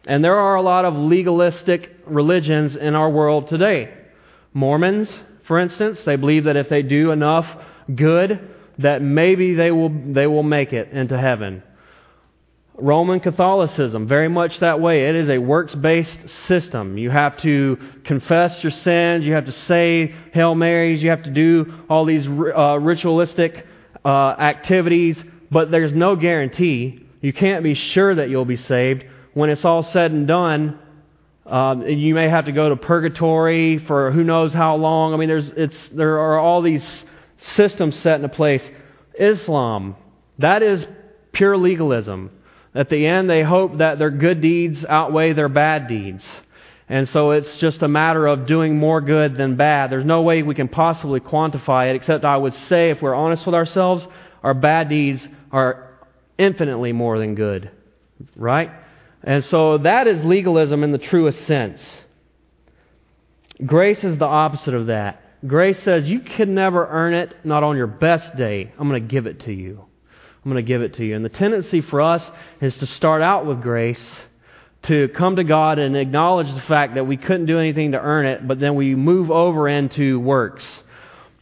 And 0.07 0.25
there 0.25 0.37
are 0.37 0.57
a 0.57 0.63
lot 0.63 0.85
of 0.85 0.95
legalistic 0.95 1.91
religions 2.07 2.75
in 2.75 2.95
our 2.95 3.11
world 3.11 3.47
today. 3.47 3.95
Mormons, 4.53 5.17
for 5.47 5.61
instance, 5.61 6.03
they 6.03 6.17
believe 6.17 6.45
that 6.45 6.57
if 6.57 6.69
they 6.69 6.83
do 6.83 7.13
enough 7.13 7.47
good, 7.95 8.55
that 8.79 9.03
maybe 9.03 9.55
they 9.55 9.71
will, 9.71 9.91
they 10.13 10.27
will 10.27 10.43
make 10.43 10.73
it 10.73 10.91
into 10.91 11.19
heaven. 11.19 11.63
Roman 12.81 13.19
Catholicism, 13.19 14.07
very 14.07 14.29
much 14.29 14.61
that 14.61 14.81
way. 14.81 15.09
It 15.09 15.17
is 15.17 15.29
a 15.29 15.39
works 15.39 15.75
based 15.75 16.29
system. 16.47 16.97
You 16.97 17.11
have 17.11 17.37
to 17.39 17.77
confess 18.05 18.63
your 18.63 18.71
sins, 18.71 19.25
you 19.25 19.33
have 19.35 19.47
to 19.47 19.53
say 19.53 20.15
Hail 20.33 20.55
Marys, 20.55 21.03
you 21.03 21.11
have 21.11 21.25
to 21.25 21.31
do 21.31 21.85
all 21.91 22.05
these 22.05 22.27
uh, 22.27 22.79
ritualistic 22.81 23.67
uh, 24.05 24.31
activities, 24.39 25.23
but 25.51 25.71
there's 25.71 25.93
no 25.93 26.15
guarantee. 26.15 27.05
You 27.21 27.33
can't 27.33 27.65
be 27.65 27.75
sure 27.75 28.15
that 28.15 28.31
you'll 28.31 28.45
be 28.45 28.57
saved. 28.57 29.05
When 29.35 29.51
it's 29.51 29.65
all 29.65 29.83
said 29.83 30.13
and 30.13 30.29
done, 30.29 30.79
um, 31.47 31.83
you 31.87 32.15
may 32.15 32.29
have 32.29 32.45
to 32.45 32.53
go 32.53 32.69
to 32.69 32.77
purgatory 32.77 33.79
for 33.79 34.13
who 34.13 34.23
knows 34.23 34.53
how 34.53 34.77
long. 34.77 35.15
I 35.15 35.17
mean, 35.17 35.29
there's, 35.29 35.51
it's, 35.57 35.89
there 35.93 36.19
are 36.19 36.39
all 36.39 36.63
these 36.63 36.85
systems 37.57 37.99
set 37.99 38.17
into 38.17 38.29
place. 38.29 38.63
Islam, 39.19 39.97
that 40.39 40.63
is 40.63 40.87
pure 41.33 41.57
legalism. 41.57 42.31
At 42.79 42.91
the 42.91 43.05
end, 43.09 43.29
they 43.29 43.43
hope 43.43 43.79
that 43.79 43.99
their 43.99 44.13
good 44.13 44.41
deeds 44.41 44.85
outweigh 44.85 45.33
their 45.33 45.49
bad 45.49 45.89
deeds. 45.89 46.25
And 46.89 47.09
so 47.09 47.33
it's 47.33 47.57
just 47.57 47.83
a 47.83 47.89
matter 47.89 48.29
of 48.29 48.47
doing 48.47 48.79
more 48.79 49.01
good 49.01 49.37
than 49.37 49.57
bad. 49.57 49.91
There's 49.91 50.05
no 50.05 50.23
way 50.23 50.45
we 50.45 50.55
can 50.55 50.69
possibly 50.69 51.19
quantify 51.19 51.91
it, 51.91 51.97
except 51.97 52.25
I 52.25 52.37
would 52.37 52.55
say, 52.55 52.91
if 52.91 53.03
we're 53.03 53.17
honest 53.17 53.45
with 53.45 53.57
ourselves, 53.57 54.07
our 54.45 54.55
bad 54.55 54.89
deeds 54.89 55.27
are 55.51 55.99
infinitely 56.39 56.93
more 56.93 57.19
than 57.19 57.35
good. 57.35 57.73
Right? 58.37 58.71
And 59.25 59.45
so 59.47 59.79
that 59.79 60.07
is 60.07 60.25
legalism 60.25 60.85
in 60.85 60.93
the 60.93 60.99
truest 60.99 61.47
sense. 61.47 61.83
Grace 63.67 64.05
is 64.05 64.19
the 64.19 64.25
opposite 64.25 64.75
of 64.75 64.87
that. 64.87 65.21
Grace 65.45 65.83
says 65.83 66.09
you 66.09 66.21
can 66.21 66.55
never 66.55 66.87
earn 66.87 67.13
it, 67.13 67.35
not 67.43 67.65
on 67.65 67.77
your 67.77 67.89
best 67.89 68.37
day. 68.37 68.73
I'm 68.79 68.89
going 68.89 69.03
to 69.03 69.09
give 69.09 69.27
it 69.27 69.41
to 69.41 69.53
you. 69.53 69.88
I'm 70.49 70.55
going 70.55 70.65
to 70.65 70.67
give 70.67 70.81
it 70.81 70.95
to 70.95 71.05
you. 71.05 71.15
And 71.15 71.23
the 71.23 71.29
tendency 71.29 71.83
for 71.83 72.01
us 72.01 72.25
is 72.63 72.75
to 72.77 72.87
start 72.87 73.21
out 73.21 73.45
with 73.45 73.61
grace, 73.61 74.03
to 74.85 75.09
come 75.09 75.37
to 75.37 75.45
God 75.45 75.79
and 75.79 75.95
acknowledge 75.95 76.51
the 76.55 76.63
fact 76.63 76.95
that 76.95 77.07
we 77.07 77.19
couldn't 77.19 77.45
do 77.45 77.59
anything 77.59 77.93
to 77.93 78.01
earn 78.01 78.25
it, 78.25 78.49
but 78.49 78.59
then 78.59 78.75
we 78.75 78.95
move 78.95 79.31
over 79.31 79.69
into 79.69 80.19
works. 80.19 80.65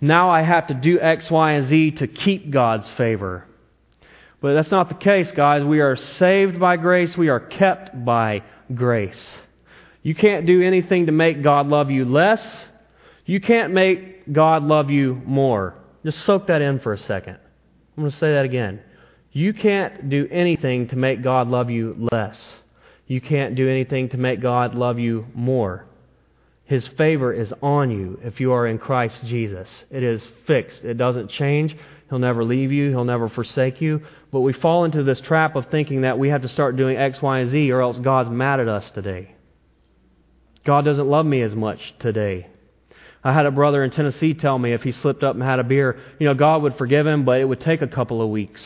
Now 0.00 0.30
I 0.30 0.42
have 0.42 0.66
to 0.66 0.74
do 0.74 0.98
X, 0.98 1.30
Y, 1.30 1.52
and 1.52 1.68
Z 1.68 1.92
to 1.92 2.08
keep 2.08 2.50
God's 2.50 2.88
favor. 2.96 3.46
But 4.40 4.54
that's 4.54 4.72
not 4.72 4.88
the 4.88 4.96
case, 4.96 5.30
guys. 5.30 5.62
We 5.62 5.78
are 5.78 5.94
saved 5.94 6.58
by 6.58 6.76
grace, 6.76 7.16
we 7.16 7.28
are 7.28 7.38
kept 7.38 8.04
by 8.04 8.42
grace. 8.74 9.24
You 10.02 10.16
can't 10.16 10.46
do 10.46 10.62
anything 10.62 11.06
to 11.06 11.12
make 11.12 11.42
God 11.42 11.68
love 11.68 11.92
you 11.92 12.06
less. 12.06 12.44
You 13.24 13.40
can't 13.40 13.72
make 13.72 14.32
God 14.32 14.64
love 14.64 14.90
you 14.90 15.22
more. 15.24 15.76
Just 16.04 16.24
soak 16.24 16.48
that 16.48 16.60
in 16.60 16.80
for 16.80 16.92
a 16.92 16.98
second. 16.98 17.38
I'm 17.96 18.02
going 18.02 18.10
to 18.10 18.18
say 18.18 18.32
that 18.34 18.44
again. 18.44 18.80
You 19.36 19.52
can't 19.52 20.08
do 20.08 20.26
anything 20.30 20.88
to 20.88 20.96
make 20.96 21.20
God 21.20 21.48
love 21.48 21.68
you 21.68 22.08
less. 22.10 22.40
You 23.06 23.20
can't 23.20 23.54
do 23.54 23.68
anything 23.68 24.08
to 24.08 24.16
make 24.16 24.40
God 24.40 24.74
love 24.74 24.98
you 24.98 25.26
more. 25.34 25.84
His 26.64 26.88
favor 26.96 27.34
is 27.34 27.52
on 27.60 27.90
you 27.90 28.18
if 28.22 28.40
you 28.40 28.52
are 28.52 28.66
in 28.66 28.78
Christ 28.78 29.18
Jesus. 29.26 29.68
It 29.90 30.02
is 30.02 30.26
fixed. 30.46 30.84
It 30.84 30.96
doesn't 30.96 31.28
change. 31.32 31.76
He'll 32.08 32.18
never 32.18 32.44
leave 32.44 32.72
you. 32.72 32.88
He'll 32.88 33.04
never 33.04 33.28
forsake 33.28 33.82
you. 33.82 34.00
But 34.32 34.40
we 34.40 34.54
fall 34.54 34.86
into 34.86 35.02
this 35.02 35.20
trap 35.20 35.54
of 35.54 35.66
thinking 35.66 36.00
that 36.00 36.18
we 36.18 36.30
have 36.30 36.40
to 36.40 36.48
start 36.48 36.78
doing 36.78 36.96
X, 36.96 37.20
Y, 37.20 37.40
and 37.40 37.50
Z 37.50 37.70
or 37.70 37.82
else 37.82 37.98
God's 37.98 38.30
mad 38.30 38.58
at 38.58 38.68
us 38.68 38.90
today. 38.92 39.34
God 40.64 40.86
doesn't 40.86 41.10
love 41.10 41.26
me 41.26 41.42
as 41.42 41.54
much 41.54 41.92
today. 41.98 42.46
I 43.22 43.34
had 43.34 43.44
a 43.44 43.50
brother 43.50 43.84
in 43.84 43.90
Tennessee 43.90 44.32
tell 44.32 44.58
me 44.58 44.72
if 44.72 44.82
he 44.82 44.92
slipped 44.92 45.22
up 45.22 45.34
and 45.34 45.44
had 45.44 45.58
a 45.58 45.64
beer, 45.64 46.00
you 46.18 46.26
know, 46.26 46.32
God 46.32 46.62
would 46.62 46.78
forgive 46.78 47.06
him, 47.06 47.26
but 47.26 47.38
it 47.38 47.44
would 47.44 47.60
take 47.60 47.82
a 47.82 47.86
couple 47.86 48.22
of 48.22 48.30
weeks 48.30 48.62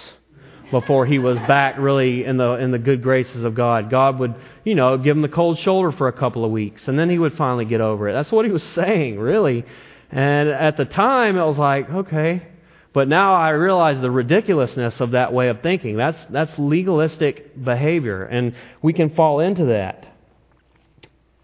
before 0.70 1.06
he 1.06 1.18
was 1.18 1.38
back 1.40 1.76
really 1.78 2.24
in 2.24 2.37
the 2.37 2.52
in 2.54 2.70
the 2.70 2.78
good 2.78 3.02
graces 3.02 3.44
of 3.44 3.54
God. 3.54 3.90
God 3.90 4.18
would, 4.18 4.35
you 4.64 4.74
know, 4.74 4.96
give 4.96 5.16
him 5.16 5.22
the 5.22 5.28
cold 5.28 5.59
shoulder 5.59 5.92
for 5.92 6.09
a 6.09 6.12
couple 6.12 6.44
of 6.44 6.50
weeks 6.50 6.87
and 6.88 6.98
then 6.98 7.11
he 7.11 7.18
would 7.18 7.37
finally 7.37 7.64
get 7.64 7.80
over 7.80 8.09
it. 8.09 8.12
That's 8.12 8.33
what 8.33 8.44
he 8.44 8.50
was 8.50 8.62
saying, 8.74 9.18
really. 9.18 9.64
And 10.11 10.48
at 10.48 10.76
the 10.76 10.85
time 10.85 11.37
it 11.37 11.44
was 11.44 11.59
like, 11.59 11.90
okay. 11.90 12.46
But 12.92 13.06
now 13.06 13.35
I 13.35 13.50
realize 13.50 14.00
the 14.00 14.11
ridiculousness 14.11 15.00
of 15.00 15.12
that 15.12 15.33
way 15.33 15.48
of 15.48 15.62
thinking. 15.62 15.96
That's 15.96 16.24
that's 16.26 16.59
legalistic 16.59 17.62
behavior 17.62 18.24
and 18.24 18.54
we 18.83 18.92
can 18.92 19.11
fall 19.11 19.40
into 19.40 19.66
that. 19.66 20.06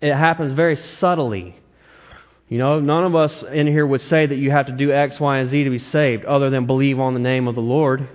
It 0.01 0.15
happens 0.15 0.53
very 0.53 0.77
subtly. 0.77 1.57
You 2.49 2.59
know, 2.59 2.79
none 2.79 3.05
of 3.05 3.17
us 3.17 3.43
in 3.53 3.67
here 3.67 3.85
would 3.85 4.03
say 4.03 4.25
that 4.25 4.37
you 4.37 4.53
have 4.53 4.67
to 4.67 4.73
do 4.73 4.93
X, 4.93 5.19
Y, 5.19 5.39
and 5.39 5.51
Z 5.51 5.65
to 5.65 5.71
be 5.71 5.81
saved, 5.81 6.25
other 6.25 6.49
than 6.49 6.67
believe 6.67 7.01
on 7.01 7.15
the 7.15 7.21
name 7.21 7.49
of 7.49 7.57
the 7.57 7.61
Lord. 7.61 8.09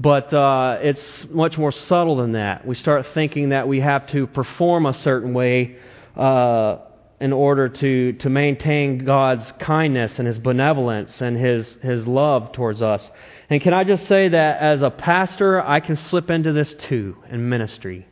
But 0.00 0.32
uh, 0.32 0.78
it's 0.80 1.02
much 1.28 1.58
more 1.58 1.72
subtle 1.72 2.16
than 2.16 2.32
that. 2.32 2.66
We 2.66 2.74
start 2.74 3.08
thinking 3.12 3.50
that 3.50 3.68
we 3.68 3.80
have 3.80 4.06
to 4.08 4.26
perform 4.26 4.86
a 4.86 4.94
certain 4.94 5.34
way 5.34 5.76
uh, 6.16 6.78
in 7.20 7.34
order 7.34 7.68
to, 7.68 8.14
to 8.14 8.30
maintain 8.30 9.04
God's 9.04 9.44
kindness 9.60 10.18
and 10.18 10.26
His 10.26 10.38
benevolence 10.38 11.20
and 11.20 11.36
His, 11.36 11.66
His 11.82 12.06
love 12.06 12.52
towards 12.52 12.80
us. 12.80 13.06
And 13.50 13.60
can 13.60 13.74
I 13.74 13.84
just 13.84 14.06
say 14.06 14.30
that 14.30 14.62
as 14.62 14.80
a 14.80 14.88
pastor, 14.88 15.60
I 15.60 15.80
can 15.80 15.96
slip 15.96 16.30
into 16.30 16.54
this 16.54 16.72
too 16.88 17.18
in 17.28 17.50
ministry. 17.50 18.06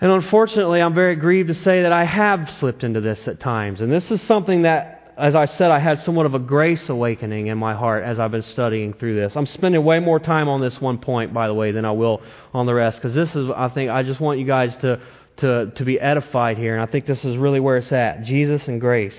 And 0.00 0.10
unfortunately, 0.10 0.82
I'm 0.82 0.94
very 0.94 1.14
grieved 1.14 1.48
to 1.48 1.54
say 1.54 1.82
that 1.82 1.92
I 1.92 2.04
have 2.04 2.50
slipped 2.54 2.82
into 2.82 3.00
this 3.00 3.28
at 3.28 3.38
times. 3.38 3.80
And 3.80 3.92
this 3.92 4.10
is 4.10 4.20
something 4.22 4.62
that, 4.62 4.95
as 5.16 5.34
I 5.34 5.46
said, 5.46 5.70
I 5.70 5.78
had 5.78 6.02
somewhat 6.02 6.26
of 6.26 6.34
a 6.34 6.38
grace 6.38 6.88
awakening 6.88 7.46
in 7.46 7.58
my 7.58 7.74
heart 7.74 8.04
as 8.04 8.18
I've 8.18 8.30
been 8.30 8.42
studying 8.42 8.92
through 8.92 9.16
this. 9.16 9.36
I'm 9.36 9.46
spending 9.46 9.82
way 9.84 9.98
more 9.98 10.18
time 10.20 10.48
on 10.48 10.60
this 10.60 10.80
one 10.80 10.98
point, 10.98 11.32
by 11.32 11.46
the 11.46 11.54
way, 11.54 11.72
than 11.72 11.84
I 11.84 11.92
will 11.92 12.20
on 12.52 12.66
the 12.66 12.74
rest, 12.74 12.98
because 12.98 13.14
this 13.14 13.34
is, 13.34 13.48
I 13.54 13.68
think, 13.68 13.90
I 13.90 14.02
just 14.02 14.20
want 14.20 14.38
you 14.38 14.46
guys 14.46 14.76
to, 14.76 15.00
to, 15.38 15.70
to 15.74 15.84
be 15.84 15.98
edified 15.98 16.58
here. 16.58 16.74
And 16.74 16.82
I 16.82 16.90
think 16.90 17.06
this 17.06 17.24
is 17.24 17.36
really 17.36 17.60
where 17.60 17.78
it's 17.78 17.92
at 17.92 18.24
Jesus 18.24 18.68
and 18.68 18.80
grace. 18.80 19.18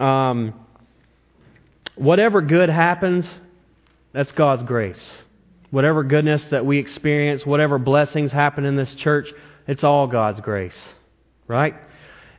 Um, 0.00 0.54
whatever 1.94 2.40
good 2.40 2.70
happens, 2.70 3.28
that's 4.12 4.32
God's 4.32 4.62
grace 4.62 5.18
whatever 5.74 6.04
goodness 6.04 6.44
that 6.46 6.64
we 6.64 6.78
experience, 6.78 7.44
whatever 7.44 7.80
blessings 7.80 8.30
happen 8.30 8.64
in 8.64 8.76
this 8.76 8.94
church, 8.94 9.28
it's 9.66 9.82
all 9.82 10.06
God's 10.06 10.38
grace. 10.38 10.76
Right? 11.48 11.74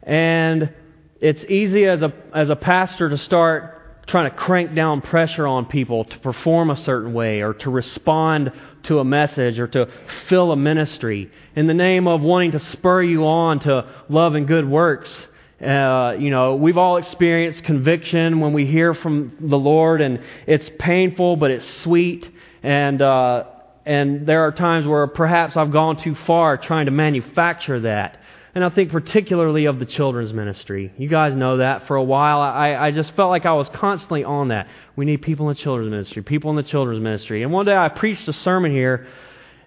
And 0.02 0.74
it's 1.22 1.44
easy 1.46 1.86
as 1.86 2.02
a, 2.02 2.14
as 2.34 2.50
a 2.50 2.56
pastor 2.56 3.10
to 3.10 3.18
start 3.18 4.06
trying 4.08 4.30
to 4.30 4.36
crank 4.36 4.76
down 4.76 5.02
pressure 5.02 5.48
on 5.48 5.66
people 5.66 6.04
to 6.06 6.20
perform 6.20 6.70
a 6.70 6.78
certain 6.78 7.14
way 7.14 7.42
or 7.42 7.54
to 7.54 7.70
respond 7.70 8.52
to 8.84 9.00
a 9.00 9.04
message 9.04 9.58
or 9.58 9.68
to 9.68 9.90
fill 10.30 10.52
a 10.52 10.56
ministry 10.56 11.32
in 11.56 11.68
the 11.68 11.74
name 11.74 12.08
of 12.08 12.22
wanting 12.22 12.52
to 12.52 12.60
spur 12.60 13.02
you 13.02 13.26
on 13.26 13.60
to 13.60 13.88
love 14.10 14.36
and 14.36 14.48
good 14.48 14.68
works. 14.70 15.28
Uh, 15.60 16.16
you 16.20 16.30
know, 16.30 16.56
we've 16.56 16.78
all 16.78 16.98
experienced 16.98 17.64
conviction 17.64 18.42
when 18.42 18.54
we 18.54 18.66
hear 18.66 18.94
from 18.94 19.36
the 19.40 19.58
Lord, 19.58 20.02
and 20.02 20.22
it's 20.46 20.70
painful, 20.78 21.38
but 21.38 21.50
it's 21.50 21.68
sweet. 21.82 22.30
And, 22.62 23.02
uh, 23.02 23.46
and 23.86 24.28
there 24.28 24.42
are 24.46 24.52
times 24.52 24.86
where 24.86 25.08
perhaps 25.08 25.56
I've 25.56 25.72
gone 25.72 25.98
too 25.98 26.16
far 26.28 26.58
trying 26.58 26.86
to 26.86 26.92
manufacture 26.92 27.80
that. 27.82 28.20
And 28.56 28.64
I 28.64 28.70
think 28.70 28.90
particularly 28.90 29.66
of 29.66 29.80
the 29.80 29.86
children's 29.86 30.32
ministry. 30.32 30.94
You 30.98 31.10
guys 31.10 31.36
know 31.36 31.58
that. 31.58 31.88
For 31.88 31.98
a 31.98 32.04
while, 32.04 32.40
I, 32.40 32.74
I 32.74 32.92
just 32.92 33.14
felt 33.14 33.30
like 33.30 33.46
I 33.46 33.52
was 33.52 33.68
constantly 33.68 34.24
on 34.24 34.48
that. 34.48 34.70
We 34.96 35.04
need 35.04 35.22
people 35.22 35.50
in 35.50 35.56
the 35.56 35.62
children's 35.62 35.92
ministry, 35.92 36.22
people 36.24 36.52
in 36.52 36.56
the 36.56 36.64
children's 36.64 37.02
ministry. 37.02 37.44
And 37.44 37.52
one 37.52 37.66
day 37.66 37.76
I 37.76 37.90
preached 37.90 38.26
a 38.30 38.34
sermon 38.34 38.72
here, 38.72 39.08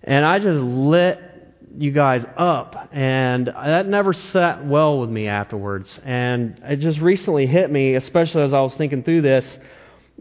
and 0.03 0.25
I 0.25 0.39
just 0.39 0.59
lit 0.61 1.21
you 1.77 1.93
guys 1.93 2.25
up, 2.39 2.89
and 2.93 3.49
that 3.49 3.87
never 3.87 4.15
sat 4.15 4.65
well 4.65 5.01
with 5.01 5.11
me 5.11 5.29
afterwards. 5.29 5.89
And 6.03 6.59
it 6.65 6.77
just 6.77 6.99
recently 6.99 7.47
hit 7.47 7.71
me, 7.71 7.95
especially 7.95 8.43
as 8.43 8.55
I 8.55 8.61
was 8.63 8.75
thinking 8.75 9.03
through 9.03 9.21
this. 9.21 9.45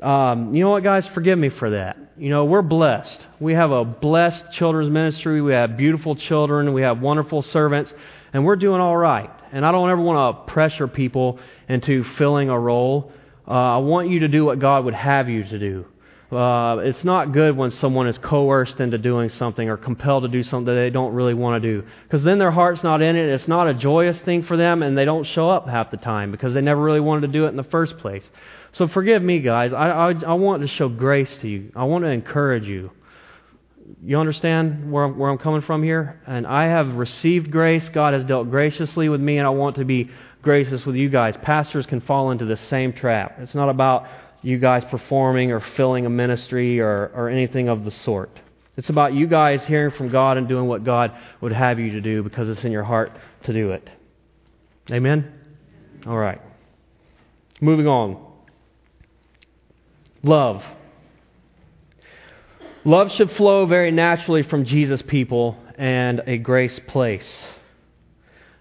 Um, 0.01 0.53
you 0.53 0.63
know 0.63 0.71
what, 0.71 0.84
guys? 0.84 1.08
Forgive 1.08 1.39
me 1.39 1.49
for 1.49 1.69
that. 1.69 1.97
You 2.17 2.30
know, 2.30 2.45
we're 2.45 2.62
blessed. 2.62 3.19
We 3.39 3.53
have 3.53 3.71
a 3.71 3.86
blessed 3.86 4.51
children's 4.51 4.91
ministry. 4.91 5.41
We 5.41 5.53
have 5.53 5.77
beautiful 5.77 6.15
children. 6.15 6.73
We 6.73 6.82
have 6.82 6.99
wonderful 6.99 7.41
servants, 7.41 7.93
and 8.38 8.45
we're 8.45 8.56
doing 8.56 8.80
all 8.80 8.95
right. 8.95 9.32
And 9.52 9.65
I 9.65 9.71
don't 9.71 9.89
ever 9.89 10.00
want 10.00 10.45
to 10.45 10.54
pressure 10.54 10.88
people 10.88 11.39
into 11.67 12.04
filling 12.19 12.52
a 12.52 12.60
role. 12.60 13.12
Uh, 13.47 13.52
I 13.52 13.78
want 13.78 14.10
you 14.10 14.19
to 14.19 14.28
do 14.28 14.45
what 14.45 14.60
God 14.60 14.86
would 14.86 14.93
have 14.93 15.28
you 15.28 15.43
to 15.43 15.58
do. 15.58 15.86
Uh, 16.32 16.78
it's 16.82 17.04
not 17.04 17.32
good 17.32 17.58
when 17.58 17.71
someone 17.71 18.08
is 18.08 18.15
coerced 18.19 18.80
into 18.80 19.00
doing 19.00 19.30
something 19.30 19.67
or 19.67 19.76
compelled 19.76 20.21
to 20.21 20.30
do 20.30 20.43
something 20.43 20.67
that 20.67 20.80
they 20.80 20.91
don't 20.91 21.15
really 21.15 21.34
want 21.34 21.63
to 21.63 21.67
do. 21.67 21.88
Because 22.04 22.23
then 22.23 22.38
their 22.38 22.52
heart's 22.52 22.84
not 22.84 23.02
in 23.02 23.15
it. 23.15 23.28
It's 23.28 23.47
not 23.47 23.69
a 23.69 23.73
joyous 23.73 24.19
thing 24.19 24.43
for 24.43 24.56
them, 24.56 24.84
and 24.84 24.95
they 24.95 25.06
don't 25.06 25.26
show 25.26 25.50
up 25.50 25.67
half 25.67 25.89
the 25.89 25.97
time 25.97 26.30
because 26.30 26.54
they 26.54 26.62
never 26.62 26.84
really 26.84 27.00
wanted 27.00 27.21
to 27.21 27.34
do 27.34 27.45
it 27.45 27.50
in 27.50 27.58
the 27.58 27.63
first 27.63 27.97
place. 27.97 28.23
So 28.73 28.88
forgive 28.88 29.23
me, 29.23 29.39
guys. 29.39 29.73
I, 29.73 29.89
I, 29.89 30.12
I 30.12 30.34
want 30.34 30.62
to 30.62 30.67
show 30.67 30.89
grace 30.89 31.32
to 31.41 31.47
you, 31.47 31.71
I 31.76 31.86
want 31.86 32.04
to 32.04 32.12
encourage 32.12 32.67
you. 32.67 32.91
You 34.04 34.19
understand 34.19 34.91
where 34.91 35.06
I'm, 35.06 35.17
where 35.17 35.30
I'm 35.30 35.38
coming 35.38 35.62
from 35.62 35.84
here? 35.84 36.21
And 36.28 36.45
I 36.45 36.65
have 36.65 36.95
received 36.95 37.52
grace. 37.52 37.88
God 37.89 38.13
has 38.13 38.23
dealt 38.26 38.50
graciously 38.50 39.10
with 39.10 39.21
me, 39.21 39.38
and 39.38 39.47
I 39.47 39.52
want 39.52 39.78
to 39.78 39.86
be 39.86 40.10
gracious 40.41 40.86
with 40.86 40.95
you 40.95 41.10
guys. 41.10 41.36
Pastors 41.41 41.86
can 41.86 42.02
fall 42.02 42.32
into 42.32 42.45
the 42.45 42.58
same 42.58 42.93
trap. 42.93 43.38
It's 43.39 43.56
not 43.56 43.69
about 43.69 44.08
you 44.41 44.58
guys 44.58 44.84
performing 44.89 45.52
or 45.52 45.62
filling 45.76 46.06
a 46.06 46.10
ministry 46.10 46.80
or, 46.80 47.12
or 47.15 47.30
anything 47.30 47.69
of 47.69 47.84
the 47.86 47.91
sort. 47.91 48.30
It's 48.78 48.89
about 48.89 49.13
you 49.13 49.26
guys 49.26 49.65
hearing 49.65 49.95
from 49.95 50.10
God 50.10 50.38
and 50.38 50.47
doing 50.47 50.67
what 50.67 50.84
God 50.84 51.12
would 51.41 51.52
have 51.52 51.80
you 51.80 51.91
to 51.93 52.02
do 52.02 52.23
because 52.23 52.47
it's 52.47 52.63
in 52.63 52.71
your 52.71 52.84
heart 52.84 53.12
to 53.43 53.54
do 53.54 53.71
it. 53.71 53.89
Amen? 54.91 55.34
All 56.06 56.17
right. 56.17 56.39
Moving 57.60 57.88
on. 57.88 58.23
Love. 60.23 60.63
Love 62.88 63.12
should 63.12 63.30
flow 63.32 63.65
very 63.65 63.91
naturally 63.91 64.43
from 64.43 64.63
Jesus' 64.63 65.02
people 65.02 65.58
and 65.78 66.23
a 66.26 66.38
grace 66.38 66.80
place. 66.88 67.30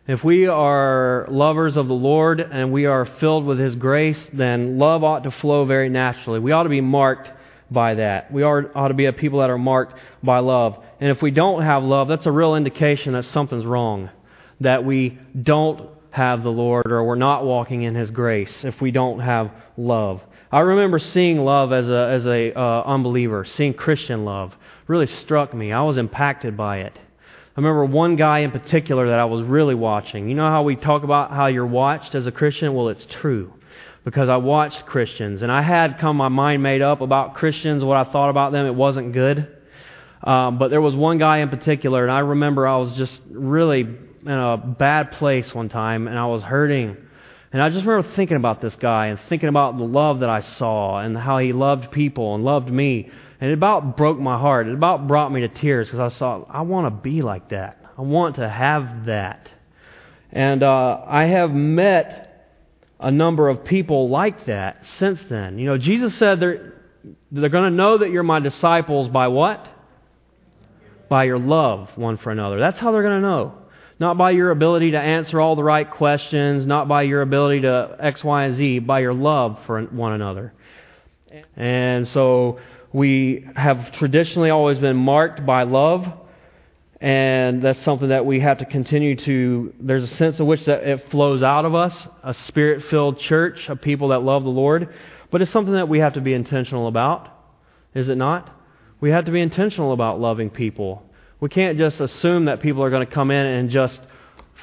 If 0.09 0.25
we 0.25 0.49
are 0.49 1.29
lovers 1.31 1.77
of 1.77 1.87
the 1.87 1.95
Lord 1.95 2.41
and 2.41 2.73
we 2.73 2.87
are 2.87 3.07
filled 3.21 3.47
with 3.47 3.61
His 3.61 3.77
grace, 3.77 4.19
then 4.33 4.79
love 4.79 5.05
ought 5.05 5.23
to 5.23 5.31
flow 5.31 5.65
very 5.65 5.89
naturally. 5.89 6.41
We 6.41 6.51
ought 6.51 6.65
to 6.65 6.69
be 6.69 6.81
marked 6.81 7.31
by 7.71 7.95
that. 7.95 8.33
We 8.33 8.43
ought 8.43 8.89
to 8.89 8.95
be 8.95 9.07
a 9.07 9.13
people 9.13 9.39
that 9.39 9.51
are 9.51 9.59
marked 9.59 9.97
by 10.25 10.41
love. 10.41 10.77
And 10.99 11.09
if 11.09 11.23
we 11.23 11.31
don't 11.31 11.63
have 11.63 11.85
love, 11.85 12.09
that's 12.09 12.27
a 12.27 12.33
real 12.33 12.57
indication 12.57 13.13
that 13.13 13.27
something's 13.27 13.65
wrong. 13.65 14.11
That 14.59 14.85
we 14.85 15.21
don't 15.41 15.89
have 16.11 16.43
the 16.43 16.51
Lord 16.51 16.91
or 16.91 17.05
we're 17.05 17.15
not 17.15 17.45
walking 17.45 17.83
in 17.83 17.95
His 17.95 18.11
grace 18.11 18.65
if 18.65 18.81
we 18.81 18.91
don't 18.91 19.21
have 19.21 19.53
love. 19.77 20.21
I 20.57 20.61
remember 20.61 20.99
seeing 20.99 21.41
love 21.41 21.71
as 21.71 21.87
a, 21.87 22.09
as 22.13 22.25
a 22.25 22.59
uh, 22.59 22.83
unbeliever, 22.87 23.45
seeing 23.45 23.75
Christian 23.75 24.25
love. 24.25 24.55
Really 24.87 25.07
struck 25.07 25.53
me. 25.53 25.71
I 25.71 25.83
was 25.83 25.99
impacted 25.99 26.57
by 26.57 26.79
it. 26.79 26.99
I 26.99 27.61
remember 27.61 27.85
one 27.85 28.17
guy 28.17 28.39
in 28.39 28.53
particular 28.53 29.07
that 29.11 29.19
I 29.19 29.27
was 29.27 29.47
really 29.47 29.75
watching. 29.75 30.31
You 30.31 30.35
know 30.35 30.49
how 30.49 30.63
we 30.63 30.75
talk 30.75 31.03
about 31.03 31.31
how 31.31 31.49
you're 31.49 31.67
watched 31.67 32.15
as 32.15 32.27
a 32.27 32.33
Christian? 32.33 32.73
Well, 32.73 32.89
it's 32.89 33.05
true. 33.05 33.53
Because 34.03 34.31
I 34.31 34.39
watched 34.39 34.87
Christians, 34.87 35.43
and 35.43 35.53
I 35.53 35.61
had 35.61 35.99
come 35.99 36.17
my 36.17 36.29
mind 36.29 36.63
made 36.63 36.81
up 36.81 37.03
about 37.03 37.35
Christians, 37.35 37.85
what 37.85 37.99
I 37.99 38.11
thought 38.11 38.31
about 38.31 38.53
them. 38.53 38.65
It 38.65 38.75
wasn't 38.75 39.13
good. 39.13 39.59
Um, 40.25 40.57
but 40.57 40.69
there 40.69 40.81
was 40.81 40.95
one 40.95 41.19
guy 41.19 41.41
in 41.41 41.51
particular, 41.51 42.03
and 42.03 42.11
I 42.11 42.21
remember 42.21 42.67
I 42.67 42.79
was 42.79 42.93
just 42.93 43.21
really 43.31 43.81
in 43.81 44.33
a 44.33 44.57
bad 44.57 45.13
place 45.13 45.55
one 45.55 45.69
time, 45.69 46.09
and 46.09 46.19
I 46.19 46.25
was 46.25 46.43
hurting. 46.43 46.97
And 47.57 47.63
I 47.63 47.71
just 47.71 47.87
remember 47.87 48.15
thinking 48.15 48.37
about 48.37 48.61
this 48.61 48.77
guy 48.77 49.07
and 49.07 49.19
thinking 49.31 49.49
about 49.49 49.79
the 49.79 49.85
love 49.85 50.21
that 50.21 50.29
I 50.29 50.43
saw 50.43 50.99
and 50.99 51.17
how 51.17 51.39
he 51.39 51.55
loved 51.55 51.91
people 51.91 52.35
and 52.35 52.45
loved 52.45 52.71
me. 52.71 53.09
And 53.41 53.51
it 53.51 53.55
about 53.55 53.97
broke 53.97 54.19
my 54.19 54.39
heart. 54.39 54.69
It 54.69 54.75
about 54.75 55.09
brought 55.09 55.33
me 55.33 55.41
to 55.41 55.49
tears 55.49 55.87
because 55.89 56.13
I 56.13 56.19
thought, 56.19 56.49
I 56.51 56.61
want 56.61 56.85
to 56.85 56.91
be 56.91 57.23
like 57.23 57.49
that. 57.49 57.83
I 57.97 58.03
want 58.03 58.37
to 58.37 58.47
have 58.47 59.07
that. 59.07 59.49
And 60.31 60.63
uh, 60.63 61.01
I 61.07 61.29
have 61.29 61.51
met 61.51 62.47
a 63.01 63.11
number 63.11 63.49
of 63.49 63.65
people 63.65 64.11
like 64.11 64.45
that 64.45 64.85
since 64.99 65.19
then. 65.31 65.59
You 65.59 65.65
know, 65.65 65.79
Jesus 65.79 66.15
said 66.19 66.41
they're, 66.41 66.75
they're 67.33 67.49
going 67.49 67.71
to 67.71 67.75
know 67.75 67.97
that 67.97 68.11
you're 68.11 68.23
my 68.23 68.41
disciples 68.41 69.09
by 69.09 69.29
what? 69.29 69.67
By 71.09 71.25
your 71.25 71.39
love 71.39 71.89
one 71.97 72.19
for 72.19 72.31
another. 72.31 72.61
That's 72.61 72.79
how 72.79 72.93
they're 72.93 73.03
going 73.03 73.23
to 73.23 73.27
know. 73.27 73.55
Not 73.99 74.19
by 74.19 74.33
your 74.33 74.51
ability 74.51 74.91
to 74.91 74.99
answer 74.99 75.41
all 75.41 75.57
the 75.57 75.65
right 75.65 75.91
questions, 75.91 76.67
not 76.67 76.87
by 76.87 77.03
your 77.03 77.23
ability 77.23 77.63
to 77.63 77.97
X, 77.99 78.23
Y, 78.23 78.45
and 78.45 78.57
Z, 78.57 78.81
by 78.81 79.01
your 79.01 79.15
love 79.15 79.59
for 79.65 79.83
one 79.85 80.13
another. 80.13 80.53
And 81.57 82.07
so 82.09 82.61
we 82.93 83.47
have 83.57 83.93
traditionally 83.93 84.51
always 84.51 84.79
been 84.79 84.97
marked 84.97 85.47
by 85.47 85.63
love, 85.63 86.07
and 87.01 87.63
that's 87.63 87.83
something 87.83 88.09
that 88.09 88.27
we 88.27 88.41
have 88.41 88.59
to 88.59 88.65
continue 88.67 89.17
to. 89.17 89.73
There's 89.81 90.05
a 90.05 90.15
sense 90.17 90.39
in 90.39 90.47
which 90.47 90.65
that 90.67 90.87
it 90.87 91.11
flows 91.11 91.43
out 91.43 91.65
of 91.65 91.75
us, 91.75 92.09
a 92.23 92.35
spirit 92.35 92.85
filled 92.87 93.19
church 93.21 93.69
a 93.69 93.77
people 93.77 94.09
that 94.09 94.21
love 94.21 94.45
the 94.45 94.51
Lord, 94.51 94.95
but 95.31 95.43
it's 95.43 95.51
something 95.51 95.75
that 95.75 95.89
we 95.89 95.99
have 96.01 96.15
to 96.15 96.21
be 96.21 96.35
intentional 96.35 96.87
about, 96.87 97.29
is 97.95 98.09
it 98.09 98.17
not? 98.17 98.51
We 99.01 99.11
have 99.11 99.25
to 99.27 99.33
be 99.33 99.41
intentional 99.41 99.93
about 99.93 100.21
loving 100.21 100.51
people. 100.51 101.03
We 101.41 101.49
can't 101.49 101.79
just 101.79 102.01
assume 102.01 102.47
that 102.47 102.61
people 102.61 102.83
are 102.83 102.91
going 102.91 103.07
to 103.07 103.13
come 103.13 103.31
in 103.31 103.47
and 103.47 103.71
just 103.71 104.01